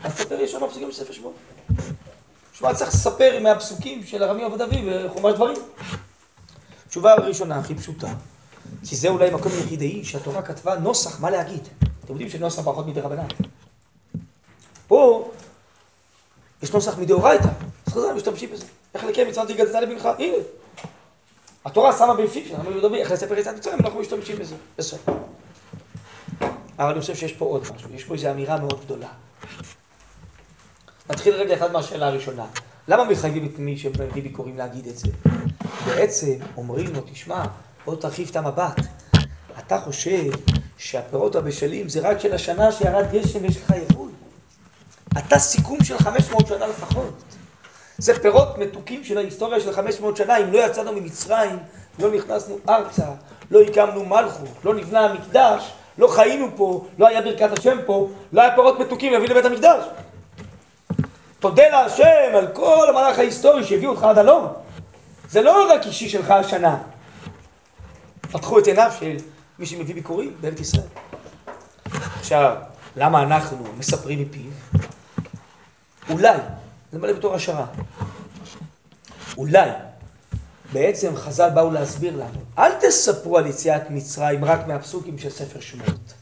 אז 0.04 0.12
ספר 0.12 0.40
יש 0.40 0.52
שם 0.52 0.68
פסוקים 0.70 0.88
מספר 0.88 1.12
שמות. 1.12 1.34
שמע, 2.52 2.74
צריך 2.74 2.90
לספר 2.90 3.38
מהפסוקים 3.42 4.04
של 4.04 4.22
הרבי 4.22 4.42
עובד 4.42 4.60
אבי 4.60 5.06
וחומש 5.06 5.34
דברים. 5.34 5.56
תשובה 6.88 7.12
הראשונה 7.12 7.58
הכי 7.58 7.74
פשוטה, 7.74 8.08
כי 8.88 8.96
זה 8.96 9.08
אולי 9.08 9.30
מקום 9.30 9.52
יחידי 9.64 10.04
שהתורה 10.04 10.42
כתבה 10.42 10.76
נוסח 10.76 11.20
מה 11.20 11.30
להגיד. 11.30 11.68
אתם 12.04 12.12
יודעים 12.12 12.30
שנוסח 12.30 12.62
ברכות 12.62 12.86
מדי 12.86 13.00
רבנן. 13.00 13.26
פה 14.86 15.30
יש 16.62 16.72
נוסח 16.72 16.98
מדאורייתא, 16.98 17.48
אז 17.86 17.92
חז"ל 17.92 18.12
משתמשים 18.12 18.50
בזה. 18.50 18.66
איך 18.94 19.04
לקיים 19.04 19.28
מצוות 19.28 19.46
תיגדת 19.46 19.74
לבנך? 19.74 20.08
הנה. 20.18 20.36
התורה 21.64 21.92
שמה 21.98 22.14
בפיו 22.14 22.42
שלנו 22.48 22.70
מדברים 22.70 22.94
איך 22.94 23.10
לספר 23.12 23.38
יציאת 23.38 23.56
מצרים, 23.56 23.78
אנחנו 23.80 24.00
משתמשים 24.00 24.36
בזה. 24.38 24.54
בסדר. 24.78 25.12
אבל 26.78 26.90
אני 26.90 27.00
חושב 27.00 27.14
שיש 27.14 27.32
פה 27.32 27.44
עוד 27.44 27.66
משהו, 27.74 27.90
יש 27.94 28.04
פה 28.04 28.14
איזו 28.14 28.30
אמירה 28.30 28.58
מאוד 28.58 28.80
גדולה. 28.84 29.08
נתחיל 31.10 31.34
רגע 31.34 31.54
אחד 31.54 31.72
מהשאלה 31.72 32.06
הראשונה. 32.06 32.46
למה 32.88 33.04
מחייבים 33.04 33.46
את 33.46 33.58
מי 33.58 33.78
שמביא 33.78 34.22
ביקורים 34.22 34.56
להגיד 34.56 34.86
את 34.86 34.98
זה? 34.98 35.08
בעצם 35.86 36.32
אומרים 36.56 36.94
לו, 36.94 37.00
תשמע, 37.12 37.44
בוא 37.84 37.96
תרחיב 37.96 38.28
את 38.30 38.36
המבט. 38.36 38.80
אתה 39.58 39.80
חושב 39.80 40.24
שהפירות 40.76 41.36
הבשלים 41.36 41.88
זה 41.88 42.00
רק 42.00 42.20
של 42.20 42.34
השנה 42.34 42.72
שירד 42.72 43.04
גשם 43.12 43.42
ויש 43.42 43.56
לך 43.56 43.72
יבול. 43.90 44.10
אתה 45.18 45.38
סיכום 45.38 45.84
של 45.84 45.98
500 45.98 46.46
שנה 46.46 46.66
לפחות. 46.66 47.14
זה 47.98 48.22
פירות 48.22 48.58
מתוקים 48.58 49.04
של 49.04 49.18
ההיסטוריה 49.18 49.60
של 49.60 49.72
500 49.72 50.16
שנה. 50.16 50.36
אם 50.36 50.52
לא 50.52 50.58
יצאנו 50.58 50.92
ממצרים, 50.92 51.58
לא 51.98 52.10
נכנסנו 52.10 52.58
ארצה, 52.68 53.06
לא 53.50 53.60
הקמנו 53.60 54.04
מלכות, 54.04 54.48
לא 54.64 54.74
נבנה 54.74 55.00
המקדש, 55.00 55.72
לא 55.98 56.08
חיינו 56.08 56.46
פה, 56.56 56.86
לא 56.98 57.08
היה 57.08 57.22
ברכת 57.22 57.58
השם 57.58 57.78
פה, 57.86 58.08
לא 58.32 58.40
היה 58.40 58.54
פירות 58.54 58.80
מתוקים 58.80 59.12
להביא 59.12 59.28
לבית 59.28 59.44
המקדש. 59.44 59.84
תודה 61.38 61.68
להשם 61.68 62.34
על 62.34 62.46
כל 62.52 62.86
המהלך 62.88 63.18
ההיסטורי 63.18 63.64
שהביאו 63.64 63.90
אותך 63.90 64.02
עד 64.02 64.18
הלום. 64.18 64.52
זה 65.30 65.42
לא 65.42 65.72
רק 65.72 65.86
אישי 65.86 66.08
שלך 66.08 66.30
השנה. 66.30 66.78
פתחו 68.20 68.58
את 68.58 68.66
עיניו 68.66 68.90
של 69.00 69.16
מי 69.58 69.66
שמביא 69.66 69.94
ביקורים 69.94 70.36
בארץ 70.40 70.60
ישראל. 70.60 70.86
עכשיו, 72.18 72.56
למה 72.96 73.22
אנחנו 73.22 73.64
מספרים 73.78 74.22
מפיו? 74.22 74.50
אולי, 76.10 76.38
זה 76.92 76.98
מלא 76.98 77.12
בתור 77.12 77.34
השערה, 77.34 77.66
אולי 79.36 79.70
בעצם 80.72 81.16
חז"ל 81.16 81.50
באו 81.50 81.70
להסביר 81.70 82.16
לנו, 82.16 82.40
אל 82.58 82.72
תספרו 82.80 83.38
על 83.38 83.46
יציאת 83.46 83.90
מצרים 83.90 84.44
רק 84.44 84.66
מהפסוקים 84.66 85.18
של 85.18 85.30
ספר 85.30 85.60
שמות. 85.60 86.14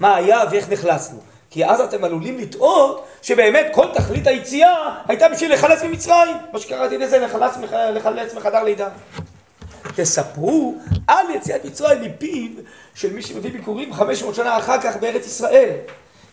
מה 0.00 0.16
היה 0.16 0.40
ואיך 0.50 0.72
נחלצנו. 0.72 1.18
כי 1.50 1.66
אז 1.66 1.80
אתם 1.80 2.04
עלולים 2.04 2.38
לטעות 2.38 3.06
שבאמת 3.22 3.66
כל 3.74 3.86
תכלית 3.94 4.26
היציאה 4.26 5.02
הייתה 5.08 5.28
בשביל 5.28 5.52
לחלץ 5.52 5.82
ממצרים. 5.82 6.36
מה 6.52 6.58
שקראתי 6.58 6.98
לזה, 6.98 7.18
לחלץ, 7.18 7.52
לחלץ 7.94 8.34
מחדר 8.34 8.62
לידה. 8.62 8.88
תספרו 9.94 10.74
על 11.06 11.26
יציאת 11.30 11.64
מצרים 11.64 12.02
מפיו 12.02 12.50
של 12.94 13.12
מי 13.12 13.22
שמביא 13.22 13.52
ביקורים 13.52 13.92
500 13.92 14.34
שנה 14.34 14.58
אחר 14.58 14.80
כך 14.80 14.96
בארץ 14.96 15.26
ישראל. 15.26 15.76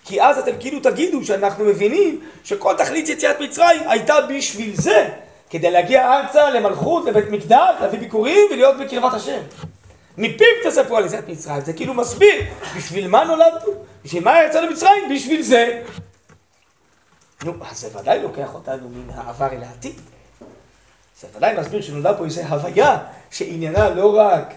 כי 0.05 0.21
אז 0.21 0.37
אתם 0.37 0.51
כאילו 0.59 0.79
תגידו 0.79 1.25
שאנחנו 1.25 1.65
מבינים 1.65 2.21
שכל 2.43 2.73
תכלית 2.77 3.09
יציאת 3.09 3.39
מצרים 3.39 3.81
הייתה 3.89 4.15
בשביל 4.29 4.75
זה, 4.75 5.09
כדי 5.49 5.71
להגיע 5.71 6.13
ארצה 6.13 6.49
למלכות, 6.49 7.05
לבית 7.05 7.29
מקדש, 7.29 7.75
להביא 7.81 7.99
ביקורים 7.99 8.47
ולהיות 8.51 8.77
בקרבת 8.77 9.13
השם. 9.13 9.39
מפיו 10.17 10.47
תספרו 10.65 10.97
על 10.97 11.05
יציאת 11.05 11.29
מצרים, 11.29 11.61
זה 11.61 11.73
כאילו 11.73 11.93
מסביר 11.93 12.41
בשביל 12.77 13.07
מה 13.07 13.23
נולדנו, 13.23 13.71
בשביל 14.05 14.23
מה 14.23 14.43
יצאנו 14.43 14.71
מצרים, 14.71 15.03
בשביל 15.15 15.41
זה. 15.41 15.81
נו, 17.43 17.53
אז 17.71 17.79
זה 17.79 17.99
ודאי 17.99 18.21
לוקח 18.21 18.53
אותנו 18.53 18.89
מן 18.89 19.09
העבר 19.15 19.47
אל 19.51 19.63
העתיד. 19.63 19.95
זה 21.21 21.27
ודאי 21.37 21.55
מסביר 21.59 21.81
שנולדה 21.81 22.13
פה 22.13 22.25
איזו 22.25 22.41
הוויה 22.41 22.97
שעניינה 23.31 23.89
לא 23.89 24.17
רק 24.17 24.53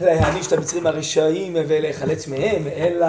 להעניש 0.00 0.46
את 0.46 0.52
המצרים 0.52 0.86
הרשעים 0.86 1.56
ולהיחלץ 1.56 2.26
מהם, 2.26 2.66
אלא 2.76 3.06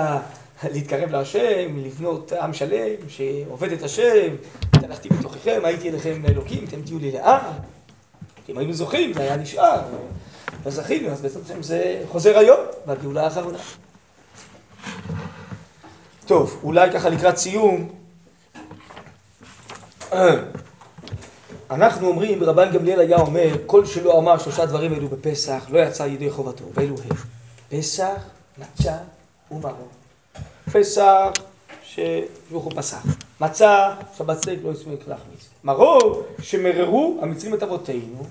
להתקרב 0.72 1.12
להשם, 1.12 1.78
לבנות 1.78 2.34
עם 2.34 2.54
שלם 2.54 3.10
שעובד 3.10 3.72
את 3.72 3.84
השם, 3.84 4.36
הלכתי 4.74 5.10
בתוככם, 5.10 5.62
הייתי 5.64 5.90
אליכם 5.90 6.22
לאלוקים, 6.24 6.66
אתם 6.66 6.82
תהיו 6.82 7.00
לי 7.00 7.12
לעם. 7.12 7.54
אם 8.50 8.58
היינו 8.58 8.74
זוכים, 8.74 9.14
זה 9.14 9.22
היה 9.22 9.36
נשאר. 9.36 9.82
לא 10.66 10.72
זכינו, 10.72 11.10
אז 11.10 11.22
בעצם 11.22 11.64
זה 11.64 12.04
חוזר 12.10 12.38
היום, 12.38 12.60
בגאולה 12.88 13.24
האחרונה. 13.24 13.58
טוב, 16.26 16.60
אולי 16.64 16.92
ככה 16.92 17.10
לקראת 17.10 17.38
סיום. 17.38 17.90
אנחנו 21.72 22.08
אומרים, 22.08 22.44
רבן 22.44 22.72
גמליאל 22.72 23.00
היה 23.00 23.18
אומר, 23.18 23.58
כל 23.66 23.86
שלא 23.86 24.20
אמר 24.20 24.38
שלושה 24.38 24.66
דברים 24.66 24.94
אלו 24.94 25.08
בפסח, 25.08 25.66
לא 25.70 25.80
יצא 25.80 26.04
ידי 26.04 26.30
חובתו, 26.30 26.64
ואלו 26.74 26.96
הם 27.10 27.18
פסח, 27.70 28.24
מצה 28.58 28.98
ומרור. 29.52 30.03
פסח, 30.72 31.30
שברוך 31.84 32.64
הוא 32.64 32.72
פסח. 32.76 33.06
מצה, 33.42 33.96
סייק 34.44 34.60
לא 34.64 34.72
הספיק 34.72 35.08
להכניס. 35.08 35.50
מרור, 35.64 36.24
שמררו 36.42 37.20
המצרים 37.22 37.54
את 37.54 37.64
אבותינו 37.64 38.26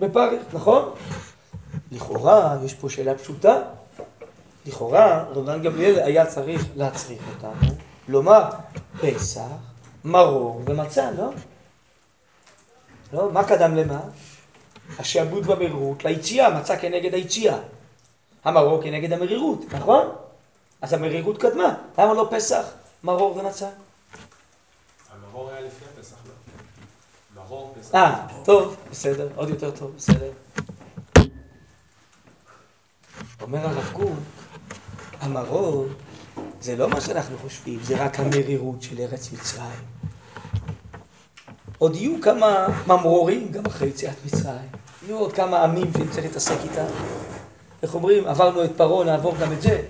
בפרך, 0.00 0.42
נכון? 0.52 0.90
לכאורה, 1.92 2.56
יש 2.64 2.74
פה 2.74 2.90
שאלה 2.90 3.18
פשוטה. 3.18 3.62
לכאורה, 4.66 5.24
רבן 5.34 5.62
גמליאל 5.62 5.98
היה 5.98 6.26
צריך 6.26 6.66
להצריך 6.76 7.22
אותנו, 7.34 7.74
לומר 8.08 8.44
פסח, 9.00 9.40
מרור 10.04 10.62
ומצה, 10.64 11.10
לא? 11.10 11.30
לא? 13.12 13.32
מה 13.32 13.44
קדם 13.44 13.74
למה? 13.74 14.00
השעבוד 14.98 15.46
במרירות 15.46 16.04
ליציאה, 16.04 16.60
מצה 16.60 16.76
כנגד 16.76 17.14
היציאה. 17.14 17.58
המרור 18.44 18.82
כנגד 18.82 19.12
המרירות, 19.12 19.64
נכון? 19.72 20.08
אז 20.82 20.92
המרירות 20.92 21.38
קדמה. 21.38 21.74
למה 21.98 22.14
לא 22.14 22.28
פסח, 22.30 22.64
מרור 23.04 23.36
ומצה? 23.36 23.68
המרור 25.12 25.50
היה 25.50 25.60
לפני 25.60 26.02
פסח, 26.02 26.16
לא? 26.26 26.32
מרור, 27.42 27.74
פסח. 27.80 27.94
אה, 27.94 28.26
טוב, 28.44 28.76
בסדר, 28.90 29.28
עוד 29.36 29.48
יותר 29.48 29.70
טוב, 29.70 29.92
בסדר. 29.96 30.30
אומר 33.40 33.66
הרב 33.66 33.90
קוק, 33.92 34.10
המרור 35.20 35.86
זה 36.60 36.76
לא 36.76 36.88
מה 36.88 37.00
שאנחנו 37.00 37.38
חושבים, 37.38 37.78
זה 37.82 38.04
רק 38.04 38.20
המרירות 38.20 38.82
של 38.82 38.98
ארץ 38.98 39.32
מצרים. 39.32 39.84
עוד 41.78 41.96
יהיו 41.96 42.20
כמה 42.22 42.66
ממרורים 42.86 43.52
גם 43.52 43.66
אחרי 43.66 43.88
יציאת 43.88 44.16
מצרים. 44.24 44.68
יהיו 45.06 45.18
עוד 45.18 45.32
כמה 45.32 45.64
עמים 45.64 45.92
שנצטרך 45.92 46.24
להתעסק 46.24 46.56
איתם. 46.62 46.86
איך 47.82 47.94
אומרים, 47.94 48.26
עברנו 48.26 48.64
את 48.64 48.70
פרעה, 48.76 49.04
נעבור 49.04 49.34
גם 49.40 49.52
את 49.52 49.62
זה. 49.62 49.82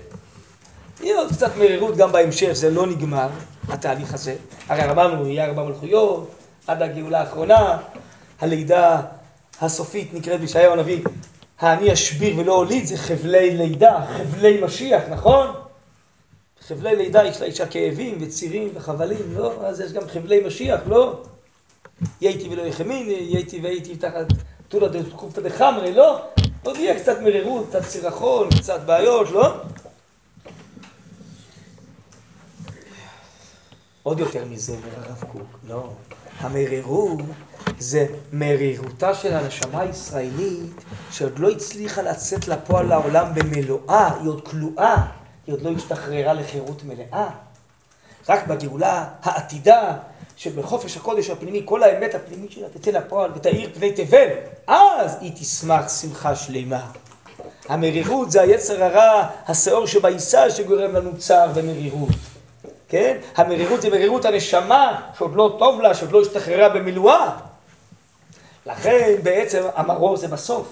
יהיה 1.01 1.17
עוד 1.17 1.31
קצת 1.31 1.57
מרירות 1.57 1.97
גם 1.97 2.11
בהמשך, 2.11 2.51
זה 2.51 2.69
לא 2.69 2.87
נגמר, 2.87 3.27
התהליך 3.67 4.13
הזה. 4.13 4.35
הרי 4.67 4.91
אמרנו, 4.91 5.27
יהיה 5.27 5.45
ארבע 5.45 5.63
מלכויות, 5.63 6.29
עד 6.67 6.81
הגאולה 6.81 7.19
האחרונה, 7.19 7.77
הלידה 8.39 9.01
הסופית 9.61 10.13
נקראת 10.13 10.39
בישעיהו 10.39 10.73
הנביא, 10.73 10.99
האני 11.59 11.93
אשביר 11.93 12.39
ולא 12.39 12.55
הוליד, 12.55 12.85
זה 12.85 12.97
חבלי 12.97 13.57
לידה, 13.57 14.05
חבלי 14.17 14.61
משיח, 14.61 15.03
נכון? 15.09 15.47
חבלי 16.67 16.95
לידה 16.95 17.25
יש 17.25 17.41
לאישה 17.41 17.67
כאבים 17.67 18.17
וצירים 18.21 18.69
וחבלים, 18.73 19.33
לא? 19.37 19.53
אז 19.65 19.79
יש 19.79 19.93
גם 19.93 20.01
חבלי 20.13 20.39
משיח, 20.47 20.79
לא? 20.87 21.21
ייתי 22.21 22.47
ולא 22.49 22.61
יחמין, 22.61 23.05
ייתי 23.09 23.59
והייתי 23.63 23.95
תחת 23.95 24.25
תולא 24.67 24.87
דקופתא 24.87 25.41
דחמרי, 25.41 25.93
לא? 25.93 26.21
עוד 26.63 26.75
יהיה 26.75 26.99
קצת 26.99 27.21
מרירות, 27.21 27.65
קצת 27.69 27.83
סירחון, 27.83 28.49
קצת 28.49 28.79
בעיות, 28.85 29.31
לא? 29.31 29.53
עוד 34.07 34.19
יותר 34.19 34.45
מזה, 34.45 34.73
אומר 34.73 35.07
הרב 35.07 35.23
קוק, 35.31 35.59
לא. 35.67 35.89
המרירות 36.39 37.19
זה 37.79 38.05
מרירותה 38.33 39.13
של 39.13 39.33
הנשמה 39.33 39.81
הישראלית 39.81 40.71
שעוד 41.11 41.39
לא 41.39 41.49
הצליחה 41.49 42.01
לצאת 42.01 42.47
לפועל 42.47 42.85
לעולם 42.85 43.33
במלואה, 43.33 44.13
היא 44.21 44.29
עוד 44.29 44.47
כלואה, 44.47 44.95
היא 45.47 45.55
עוד 45.55 45.61
לא 45.61 45.71
השתחררה 45.77 46.33
לחירות 46.33 46.83
מלאה. 46.83 47.29
רק 48.29 48.47
בגאולה 48.47 49.05
העתידה 49.23 49.97
שבחופש 50.37 50.97
הקודש 50.97 51.29
הפנימי, 51.29 51.61
כל 51.65 51.83
האמת 51.83 52.15
הפנימית 52.15 52.51
שלה 52.51 52.67
תצא 52.69 52.91
לפועל 52.91 53.31
ותאיר 53.35 53.69
פני 53.73 53.91
תבל, 53.91 54.27
אז 54.67 55.17
היא 55.21 55.31
תשמח 55.35 55.89
שמחה 56.01 56.35
שלמה. 56.35 56.91
המרירות 57.69 58.31
זה 58.31 58.41
היצר 58.41 58.83
הרע, 58.83 59.27
השאור 59.47 59.87
שבעיסה 59.87 60.49
שגורם 60.49 60.93
לנו 60.93 61.17
צער 61.17 61.51
ומרירות. 61.55 62.36
כן? 62.89 63.17
המרירות 63.35 63.81
זה 63.81 63.89
מרירות 63.89 64.25
הנשמה 64.25 65.01
שעוד 65.17 65.35
לא 65.35 65.55
טוב 65.59 65.81
לה, 65.81 65.93
שעוד 65.93 66.11
לא 66.11 66.21
השתחררה 66.21 66.69
במילואה. 66.69 67.37
לכן 68.65 69.15
בעצם 69.23 69.63
המרור 69.75 70.17
זה 70.17 70.27
בסוף. 70.27 70.67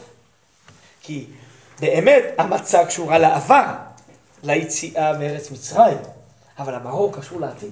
כי 1.02 1.26
באמת 1.80 2.24
המצה 2.38 2.86
קשורה 2.86 3.18
לעבר, 3.18 3.66
ליציאה 4.44 5.18
מארץ 5.18 5.52
מצרים, 5.52 5.98
אבל 6.60 6.76
המרור 6.76 7.14
קשור 7.14 7.40
לעתיד. 7.40 7.72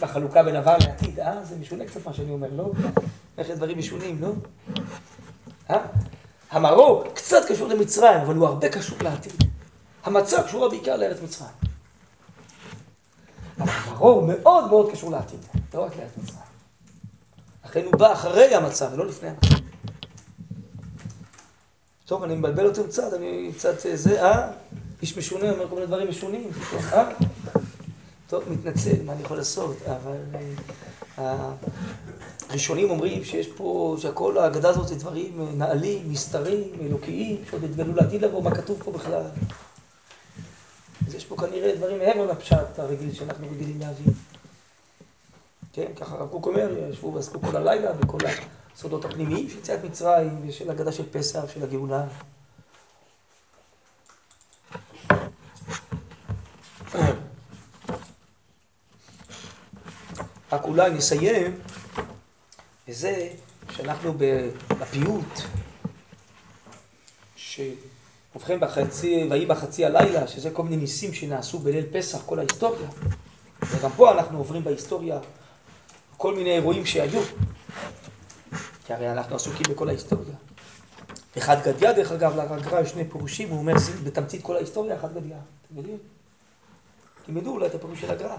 בחלוקה 0.00 0.42
בין 0.42 0.56
עבר 0.56 0.76
לעתיד, 0.80 1.20
אה? 1.20 1.44
זה 1.44 1.56
משונה 1.60 1.84
קצת 1.84 2.06
מה 2.06 2.14
שאני 2.14 2.30
אומר, 2.30 2.48
לא? 2.56 2.70
איך 3.38 3.50
דברים 3.50 3.78
משונים, 3.78 4.22
לא? 4.22 4.28
אה? 5.70 5.78
המרור 6.50 7.04
קצת 7.14 7.42
קשור 7.48 7.68
למצרים, 7.68 8.20
אבל 8.20 8.34
הוא 8.34 8.46
הרבה 8.46 8.68
קשור 8.68 8.98
לעתיד. 9.02 9.32
המצה 10.04 10.42
קשורה 10.42 10.68
בעיקר 10.68 10.96
לארץ 10.96 11.22
מצרים. 11.22 11.71
אבל 13.58 13.72
מרור 13.88 14.26
מאוד 14.26 14.66
מאוד 14.66 14.92
קשור 14.92 15.10
לעתיד, 15.10 15.40
לא 15.74 15.82
רק 15.84 15.96
ליד 15.96 16.08
מצרים. 16.22 16.38
לכן 17.64 17.84
הוא 17.84 17.92
בא 17.96 18.12
אחרי 18.12 18.54
המצב 18.54 18.88
ולא 18.92 19.06
לפני 19.06 19.28
המצב. 19.28 19.62
טוב, 22.06 22.22
אני 22.22 22.34
מבלבל 22.34 22.66
אותם 22.66 22.82
קצת, 22.82 23.12
אני 23.14 23.50
קצת 23.56 23.74
זה, 23.94 24.22
אה? 24.22 24.48
איש 25.02 25.18
משונה 25.18 25.50
אומר 25.50 25.68
כל 25.68 25.74
מיני 25.74 25.86
דברים 25.86 26.08
משונים, 26.08 26.50
אה? 26.92 27.04
טוב, 28.26 28.42
מתנצל, 28.52 29.02
מה 29.04 29.12
אני 29.12 29.22
יכול 29.22 29.36
לעשות, 29.36 29.76
אבל 29.86 30.16
אה, 31.18 31.50
הראשונים 32.48 32.90
אומרים 32.90 33.24
שיש 33.24 33.46
פה, 33.46 33.96
שהכל 33.98 34.38
ההגדה 34.38 34.68
הזאת 34.68 34.88
זה 34.88 34.94
דברים 34.94 35.40
אה, 35.40 35.46
נעלים, 35.54 36.12
נסתרים, 36.12 36.68
אלוקיים, 36.80 37.36
שעוד 37.50 37.64
יתגלו 37.64 37.94
לעתיד 37.94 38.22
לבוא, 38.22 38.42
מה 38.42 38.54
כתוב 38.54 38.82
פה 38.84 38.92
בכלל. 38.92 39.22
אז 41.06 41.14
יש 41.14 41.24
פה 41.24 41.36
כנראה 41.36 41.76
דברים 41.76 41.98
מעבר 41.98 42.26
לפשט 42.26 42.78
הרגיל 42.78 43.12
שאנחנו 43.14 43.46
רגילים 43.50 43.80
להבין. 43.80 44.14
כן, 45.72 45.86
ככה 45.96 46.14
הרב 46.14 46.28
קוק 46.28 46.46
אומר, 46.46 46.88
ישבו 46.90 47.14
ועסקו 47.14 47.40
כל 47.40 47.56
הלילה 47.56 47.92
בכל 47.92 48.18
הסודות 48.74 49.04
הפנימיים 49.04 49.48
של 49.48 49.58
יציאת 49.58 49.84
מצרים 49.84 50.48
ושל 50.48 50.70
הגדה 50.70 50.92
של 50.92 51.04
פסח, 51.12 51.44
של 51.54 51.62
הגאולה. 51.62 52.04
רק 60.52 60.64
אולי 60.64 60.90
נסיים 60.90 61.58
בזה 62.88 63.28
שאנחנו 63.70 64.14
בפיוט, 64.68 65.40
ובכן 68.36 68.60
בחצי, 68.60 69.26
ויהי 69.30 69.46
בחצי 69.46 69.84
הלילה, 69.84 70.26
שזה 70.26 70.50
כל 70.50 70.62
מיני 70.62 70.76
ניסים 70.76 71.14
שנעשו 71.14 71.58
בליל 71.58 71.84
פסח, 71.92 72.22
כל 72.26 72.38
ההיסטוריה. 72.38 72.88
וגם 73.62 73.90
פה 73.96 74.12
אנחנו 74.12 74.38
עוברים 74.38 74.64
בהיסטוריה 74.64 75.18
כל 76.16 76.34
מיני 76.34 76.50
אירועים 76.50 76.86
שהיו, 76.86 77.20
כי 78.86 78.92
הרי 78.92 79.12
אנחנו 79.12 79.36
עסוקים 79.36 79.66
בכל 79.70 79.88
ההיסטוריה. 79.88 80.34
אחד 81.38 81.56
גדיה, 81.64 81.92
דרך 81.92 82.12
אגב, 82.12 82.40
לגר"א 82.40 82.80
יש 82.80 82.90
שני 82.90 83.04
פירושים, 83.04 83.48
הוא 83.48 83.58
אומר 83.58 83.72
בתמצית 84.04 84.42
כל 84.42 84.56
ההיסטוריה, 84.56 84.96
אחד 84.96 85.14
גדיה. 85.14 85.36
אתם 85.66 85.78
יודעים? 85.78 85.98
תלמדו 87.26 87.50
אולי 87.50 87.66
את 87.66 87.74
הפירוש 87.74 88.00
של 88.00 88.10
הגר"א. 88.10 88.36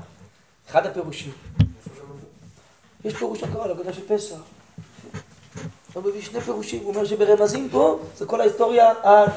אחד 0.70 0.86
הפירושים. 0.86 1.32
יש 3.06 3.14
פירוש 3.14 3.44
הגר"א 3.44 3.68
לגדה 3.68 3.94
של 3.94 4.08
פסח. 4.08 4.36
הוא 5.94 6.04
מביא 6.04 6.22
שני 6.22 6.42
פירושים, 6.42 6.84
הוא 6.84 6.94
אומר 6.94 7.06
שברמזים 7.06 7.70
פה 7.72 8.00
זה 8.18 8.26
כל 8.26 8.42
ההיסטוריה 8.42 8.94
עד 9.04 9.30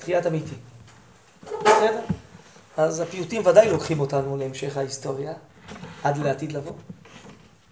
תחיית 0.00 0.26
המתים. 0.26 0.58
בסדר? 1.44 2.00
אז 2.76 3.00
הפיוטים 3.00 3.46
ודאי 3.46 3.70
לוקחים 3.70 4.00
אותנו 4.00 4.36
להמשך 4.36 4.76
ההיסטוריה, 4.76 5.32
עד 6.02 6.18
לעתיד 6.18 6.52
לבוא. 6.52 6.72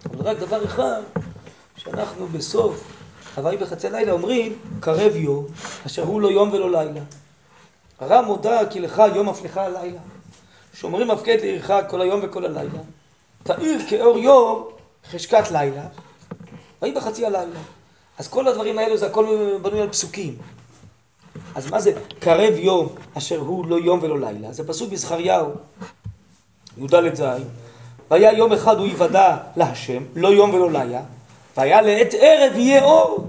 אבל 0.05 0.27
רק 0.27 0.37
דבר 0.37 0.65
אחד, 0.65 1.01
שאנחנו 1.77 2.27
בסוף 2.27 2.83
הוואי 3.35 3.57
בחצי 3.57 3.89
לילה 3.89 4.11
אומרים, 4.11 4.59
קרב 4.79 5.15
יום, 5.15 5.45
אשר 5.85 6.03
הוא 6.03 6.21
לא 6.21 6.31
יום 6.31 6.51
ולא 6.51 6.71
לילה. 6.71 7.01
הרע 7.99 8.21
מודה 8.21 8.59
כי 8.69 8.79
לך 8.79 9.03
יום 9.15 9.29
אף 9.29 9.43
לך 9.43 9.57
הלילה. 9.57 9.99
שומרים 10.73 11.11
הפקד 11.11 11.37
לעירך 11.41 11.71
כל 11.89 12.01
היום 12.01 12.19
וכל 12.23 12.45
הלילה. 12.45 12.79
תאיר 13.43 13.79
כאור 13.89 14.17
יום 14.17 14.67
חשקת 15.11 15.51
לילה, 15.51 15.83
ויהי 16.81 16.93
בחצי 16.93 17.25
הלילה. 17.25 17.59
אז 18.17 18.27
כל 18.27 18.47
הדברים 18.47 18.79
האלו 18.79 18.97
זה 18.97 19.07
הכל 19.07 19.57
בנוי 19.61 19.81
על 19.81 19.89
פסוקים. 19.89 20.37
אז 21.55 21.71
מה 21.71 21.79
זה 21.79 21.91
קרב 22.19 22.53
יום 22.57 22.87
אשר 23.17 23.37
הוא 23.37 23.65
לא 23.67 23.75
יום 23.75 23.99
ולא 24.01 24.19
לילה? 24.19 24.53
זה 24.53 24.67
פסוק 24.67 24.91
בזכריהו, 24.91 25.49
י"ד 26.77 27.15
ז', 27.15 27.23
והיה 28.11 28.33
יום 28.33 28.53
אחד 28.53 28.77
הוא 28.77 28.87
יוודע 28.87 29.37
להשם, 29.55 30.03
לא 30.15 30.27
יום 30.27 30.53
ולא 30.53 30.71
לילה, 30.71 31.01
והיה 31.57 31.81
לעת 31.81 32.13
ערב 32.19 32.57
יהיה 32.57 32.83
אור. 32.83 33.27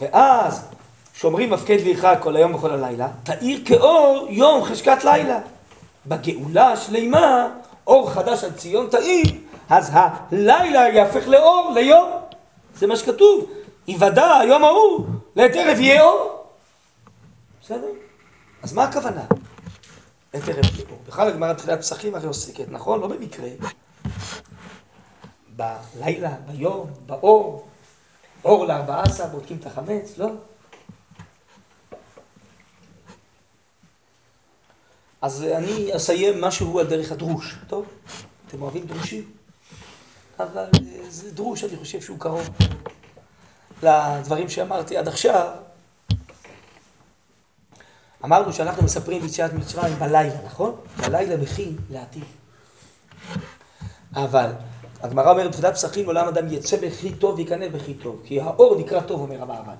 ואז 0.00 0.64
שומרים 1.14 1.50
מפקד 1.50 1.80
לירך 1.80 2.06
כל 2.20 2.36
היום 2.36 2.54
וכל 2.54 2.70
הלילה, 2.70 3.08
תאיר 3.22 3.60
כאור 3.64 4.26
יום 4.30 4.64
חשקת 4.64 5.04
לילה. 5.04 5.38
בגאולה 6.06 6.72
השלימה, 6.72 7.48
אור 7.86 8.10
חדש 8.10 8.44
על 8.44 8.52
ציון 8.52 8.86
תאיר, 8.90 9.24
אז 9.68 9.90
הלילה 9.92 10.88
יהפך 10.88 11.28
לאור, 11.28 11.72
ליום. 11.74 12.10
זה 12.76 12.86
מה 12.86 12.96
שכתוב. 12.96 13.46
יוודע 13.88 14.36
היום 14.36 14.64
ההוא, 14.64 15.06
יהיה 15.36 16.02
אור. 16.02 16.46
בסדר? 17.62 17.86
אז 18.62 18.72
מה 18.72 18.84
הכוונה? 18.84 19.24
יהיה 20.34 20.54
אור. 20.90 20.98
בכלל 21.06 21.28
הגמרא 21.28 21.52
בתחילת 21.52 21.80
פסחים 21.80 22.14
הרי 22.14 22.26
עוסקת, 22.26 22.68
נכון? 22.68 23.00
לא 23.00 23.06
במקרה. 23.06 23.48
בלילה, 25.56 26.34
ביום, 26.46 26.90
באור, 27.06 27.68
אור 28.44 28.66
לארבעה 28.66 29.02
עשר, 29.02 29.26
בודקים 29.26 29.56
את 29.60 29.66
החמץ, 29.66 30.18
לא? 30.18 30.28
אז 35.22 35.42
אני 35.42 35.96
אסיים 35.96 36.40
משהו 36.40 36.80
על 36.80 36.86
דרך 36.86 37.12
הדרוש, 37.12 37.54
טוב? 37.68 37.86
אתם 38.48 38.62
אוהבים 38.62 38.86
דרושים? 38.86 39.30
אבל 40.40 40.64
זה 41.08 41.30
דרוש, 41.30 41.64
אני 41.64 41.76
חושב 41.76 42.00
שהוא 42.00 42.18
קרוב 42.18 42.48
לדברים 43.84 44.48
שאמרתי 44.48 44.96
עד 44.96 45.08
עכשיו. 45.08 45.48
אמרנו 48.24 48.52
שאנחנו 48.52 48.82
מספרים 48.82 49.22
ביציאת 49.22 49.52
מצרים 49.52 49.94
בלילה, 49.94 50.44
נכון? 50.44 50.76
בלילה 50.98 51.36
מכין 51.36 51.76
לעתיד. 51.90 52.24
אבל 54.14 54.50
הגמרא 55.00 55.30
אומרת 55.30 55.50
בתחילת 55.50 55.74
פסחים 55.74 56.06
עולם 56.06 56.28
אדם 56.28 56.52
יצא 56.52 56.76
בכי 56.76 57.12
טוב 57.12 57.34
וייכנס 57.36 57.68
בכי 57.72 57.94
טוב, 57.94 58.20
כי 58.24 58.40
האור 58.40 58.76
נקרא 58.78 59.00
טוב, 59.00 59.20
אומר 59.20 59.42
המערב. 59.42 59.76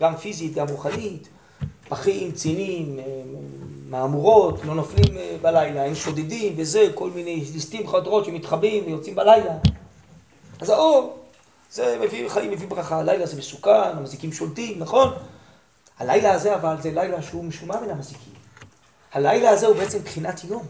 גם 0.00 0.16
פיזית, 0.16 0.54
גם 0.54 0.68
רוחנית, 0.68 1.28
פחים, 1.88 2.32
צינים, 2.32 2.98
אה, 2.98 3.04
מהמורות, 3.88 4.64
לא 4.64 4.74
נופלים 4.74 5.16
אה, 5.16 5.36
בלילה, 5.42 5.84
אין 5.84 5.94
שודדים 5.94 6.54
וזה, 6.56 6.86
כל 6.94 7.10
מיני 7.10 7.36
ליסטים 7.52 7.88
חדרות 7.88 8.24
שמתחבאים 8.24 8.86
ויוצאים 8.86 9.14
בלילה. 9.14 9.54
אז 10.60 10.70
האור, 10.70 11.21
זה 11.72 11.98
מביא 12.00 12.28
חיים, 12.28 12.50
מביא 12.50 12.68
ברכה. 12.68 12.98
הלילה 12.98 13.26
זה 13.26 13.36
מסוכן, 13.36 13.70
המזיקים 13.70 14.32
שולטים, 14.32 14.78
נכון? 14.78 15.14
הלילה 15.98 16.32
הזה 16.32 16.54
אבל 16.54 16.76
זה 16.82 16.90
לילה 16.90 17.22
שהוא 17.22 17.44
משומע 17.44 17.80
מן 17.80 17.90
המזיקים. 17.90 18.32
הלילה 19.12 19.50
הזה 19.50 19.66
הוא 19.66 19.76
בעצם 19.76 19.98
בחינת 19.98 20.44
יום. 20.44 20.66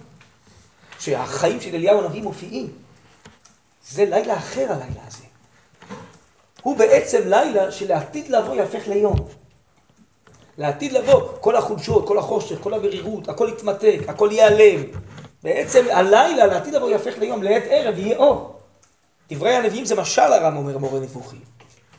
שהחיים 0.99 1.61
של 1.61 1.75
אליהו 1.75 2.01
הנביא 2.01 2.23
מופיעים. 2.23 2.73
זה 3.89 4.05
לילה 4.05 4.37
אחר 4.37 4.73
הלילה 4.73 5.01
הזה. 5.07 5.25
הוא 6.63 6.77
בעצם 6.77 7.21
לילה 7.27 7.73
שלעתיד 7.73 8.29
לבוא 8.29 8.55
יהפך 8.55 8.89
ליום. 8.89 9.17
לעתיד 10.59 10.93
לבוא, 10.93 11.29
כל 11.41 11.57
החולשות, 11.57 12.09
כל 12.09 12.19
החושך, 12.19 12.57
כל 12.61 12.75
המרירות, 12.75 13.29
הכל 13.29 13.49
יתמתק, 13.53 13.99
הכל 14.09 14.29
ייעלם. 14.33 14.83
בעצם 15.43 15.85
הלילה 15.91 16.47
לעתיד 16.47 16.75
לבוא 16.75 16.91
יהפך 16.91 17.19
ליום, 17.19 17.43
לעת 17.43 17.63
ערב 17.67 17.99
יהיה 17.99 18.17
אור. 18.17 18.62
דברי 19.31 19.55
הנביאים 19.55 19.85
זה 19.85 20.01
משל 20.01 20.21
הרם, 20.21 20.57
אומר 20.57 20.79
מורה 20.79 21.01
נבוכים. 21.01 21.41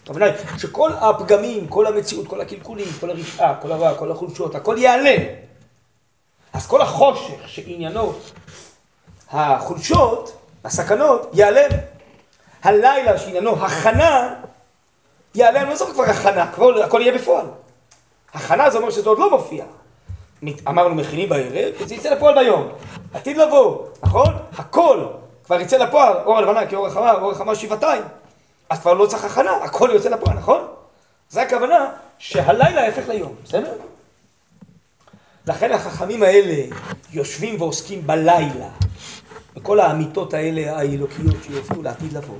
הכוונה 0.04 0.26
היא 0.26 0.34
שכל 0.58 0.92
הפגמים, 0.94 1.68
כל 1.68 1.88
המציאות, 1.88 2.28
כל 2.28 2.42
הקלקולים, 2.42 2.88
כל 3.00 3.10
הרשעה, 3.10 3.56
כל 3.62 3.72
הרע, 3.72 3.98
כל 3.98 4.12
החולשות, 4.12 4.56
הכל 4.56 4.76
ייעלם. 4.78 5.22
אז 6.54 6.68
כל 6.68 6.82
החושך 6.82 7.50
שעניינו 7.50 8.14
החולשות, 9.32 10.38
הסכנות, 10.64 11.30
ייעלם. 11.34 11.70
הלילה 12.64 13.18
שעניינו 13.18 13.66
הכנה, 13.66 14.34
ייעלם, 15.36 15.70
לא 15.70 15.76
זוכר 15.76 15.94
כבר 15.94 16.04
הכנה, 16.04 16.52
כבר 16.52 16.84
הכל 16.84 17.02
יהיה 17.02 17.18
בפועל. 17.18 17.46
הכנה 18.34 18.70
זה 18.70 18.78
אומר 18.78 18.90
שזה 18.90 19.10
עוד 19.10 19.20
לא 19.20 19.32
מופיע. 19.32 19.66
אמרנו 20.68 20.96
מכינים 20.96 21.30
בערב, 21.30 21.74
וזה 21.80 21.96
יצא 21.96 22.10
לפועל 22.10 22.36
ביום. 22.36 22.68
עתיד 23.14 23.38
לבוא, 23.38 23.86
נכון? 24.04 24.34
הכל 24.58 25.06
כבר 25.46 25.62
יצא 25.62 25.78
לפועל, 25.78 26.14
אור 26.26 26.38
הלבנה 26.38 26.68
כאור 26.68 26.88
החמה, 26.88 27.12
אור 27.12 27.32
החמה 27.32 27.56
שבעתיים. 27.56 28.02
אז 28.70 28.80
כבר 28.80 28.94
לא 28.94 29.06
צריך 29.06 29.24
הכנה, 29.24 29.52
הכל 29.52 29.90
יוצא 29.94 30.10
לפועל, 30.10 30.38
נכון? 30.38 30.68
זה 31.30 31.42
הכוונה 31.42 31.92
שהלילה 32.18 32.82
יהפך 32.82 33.10
ליום, 33.10 33.36
בסדר? 33.44 33.74
לכן 35.48 35.72
החכמים 35.72 36.24
האלה 36.24 36.76
יושבים 37.12 37.62
ועוסקים 37.62 38.08
בלילה, 38.08 38.70
בכל 39.56 39.80
האמיתות 39.80 40.34
האלה 40.34 40.78
האלוקיות 40.78 41.36
שיופיעו 41.44 41.82
לעתיד 41.82 42.14
לבוא. 42.14 42.36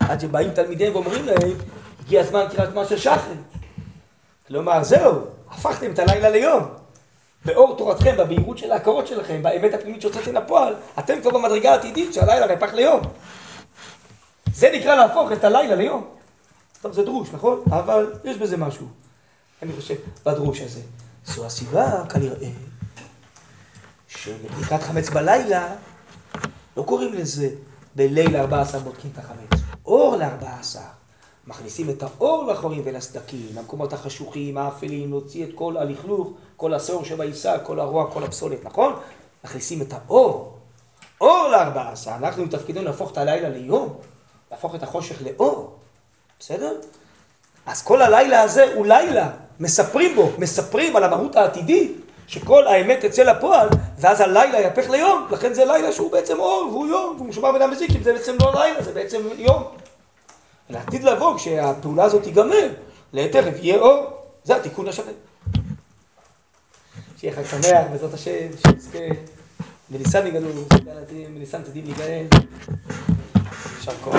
עד 0.00 0.20
שבאים 0.20 0.50
תלמידיהם 0.50 0.94
ואומרים 0.94 1.26
להם, 1.26 1.52
הגיע 2.00 2.20
הזמן 2.20 2.44
קריאת 2.50 2.74
מה 2.74 2.84
של 2.84 2.98
שחרי. 2.98 3.34
כלומר, 4.46 4.84
זהו, 4.84 5.20
הפכתם 5.50 5.90
את 5.90 5.98
הלילה 5.98 6.28
ליום. 6.30 6.77
באור 7.48 7.76
תורתכם, 7.76 8.16
בבהירות 8.16 8.58
של 8.58 8.72
ההכרות 8.72 9.06
שלכם, 9.06 9.42
באמת 9.42 9.74
הפנימית 9.74 10.02
שהוצאתם 10.02 10.34
לפועל, 10.34 10.74
אתם 10.98 11.20
כבר 11.20 11.30
במדרגה 11.30 11.72
העתידית 11.72 12.14
שהלילה 12.14 12.46
נהפך 12.46 12.74
ליום. 12.74 13.00
זה 14.54 14.70
נקרא 14.74 14.94
להפוך 14.94 15.32
את 15.32 15.44
הלילה 15.44 15.74
ליום. 15.74 16.06
טוב, 16.82 16.92
זה 16.92 17.02
דרוש, 17.02 17.28
נכון? 17.32 17.62
אבל 17.66 18.12
יש 18.24 18.36
בזה 18.36 18.56
משהו, 18.56 18.86
אני 19.62 19.72
חושב, 19.72 19.94
בדרוש 20.26 20.60
הזה. 20.60 20.80
זו 21.24 21.46
הסיבה, 21.46 22.04
כנראה, 22.08 22.48
שלקראת 24.08 24.82
חמץ 24.82 25.10
בלילה, 25.10 25.68
לא 26.76 26.82
קוראים 26.82 27.14
לזה 27.14 27.48
בליל 27.96 28.36
14 28.36 28.80
בודקים 28.80 29.10
את 29.14 29.18
החמץ, 29.18 29.60
אור 29.86 30.16
ל-14. 30.16 30.78
מכניסים 31.48 31.90
את 31.90 32.02
האור 32.02 32.46
לחורים 32.46 32.82
ולסדקים, 32.84 33.46
למקומות 33.54 33.92
החשוכים, 33.92 34.58
האפלים, 34.58 35.10
להוציא 35.10 35.44
את 35.44 35.50
כל 35.54 35.76
הלכלוך, 35.76 36.28
כל 36.56 36.74
השאור 36.74 37.04
שבעיסה, 37.04 37.58
כל 37.58 37.80
הרוע, 37.80 38.10
כל 38.10 38.24
הפסולת, 38.24 38.64
נכון? 38.64 38.92
מכניסים 39.44 39.82
את 39.82 39.92
האור, 39.92 40.52
אור 41.20 41.48
ל-14. 41.48 42.10
אנחנו 42.10 42.42
עם 42.42 42.48
תפקידנו 42.48 42.84
להפוך 42.84 43.12
את 43.12 43.18
הלילה 43.18 43.48
ליום, 43.48 43.94
להפוך 44.50 44.74
את 44.74 44.82
החושך 44.82 45.22
לאור, 45.22 45.76
בסדר? 46.40 46.76
אז 47.66 47.82
כל 47.82 48.02
הלילה 48.02 48.42
הזה 48.42 48.74
הוא 48.74 48.86
לילה, 48.86 49.30
מספרים 49.60 50.16
בו, 50.16 50.30
מספרים 50.38 50.96
על 50.96 51.04
המהות 51.04 51.36
העתידית, 51.36 51.92
שכל 52.26 52.66
האמת 52.66 53.04
תצא 53.04 53.22
לפועל, 53.22 53.68
ואז 53.98 54.20
הלילה 54.20 54.60
יהפך 54.60 54.90
ליום, 54.90 55.26
לכן 55.30 55.54
זה 55.54 55.64
לילה 55.64 55.92
שהוא 55.92 56.12
בעצם 56.12 56.40
אור, 56.40 56.68
והוא 56.70 56.86
יום, 56.86 57.14
והוא 57.16 57.28
משומר 57.28 57.52
בין 57.52 57.62
המזיקים, 57.62 58.02
זה 58.02 58.12
בעצם 58.12 58.36
לא 58.40 58.52
לילה, 58.54 58.82
זה 58.82 58.92
בעצם 58.92 59.22
יום. 59.36 59.62
לעתיד 60.70 61.04
לבוא, 61.04 61.36
כשהפעולה 61.36 62.04
הזאת 62.04 62.22
תיגמר, 62.22 62.68
לתכף 63.12 63.58
יהיה 63.62 63.78
אור, 63.78 64.06
זה 64.44 64.56
התיקון 64.56 64.88
השלם. 64.88 65.12
שיהיה 67.16 67.34
חג 67.36 67.44
שמח, 67.44 67.86
בעזרת 67.90 68.14
השם, 68.14 68.48
שנזכה 68.62 68.98
בניסן 69.90 70.26
יגאלו, 70.26 70.48
בניסן 71.34 71.62
תדעים 71.62 71.84
להיגאל. 71.84 72.26
יישר 73.78 73.92
כוח. 74.04 74.14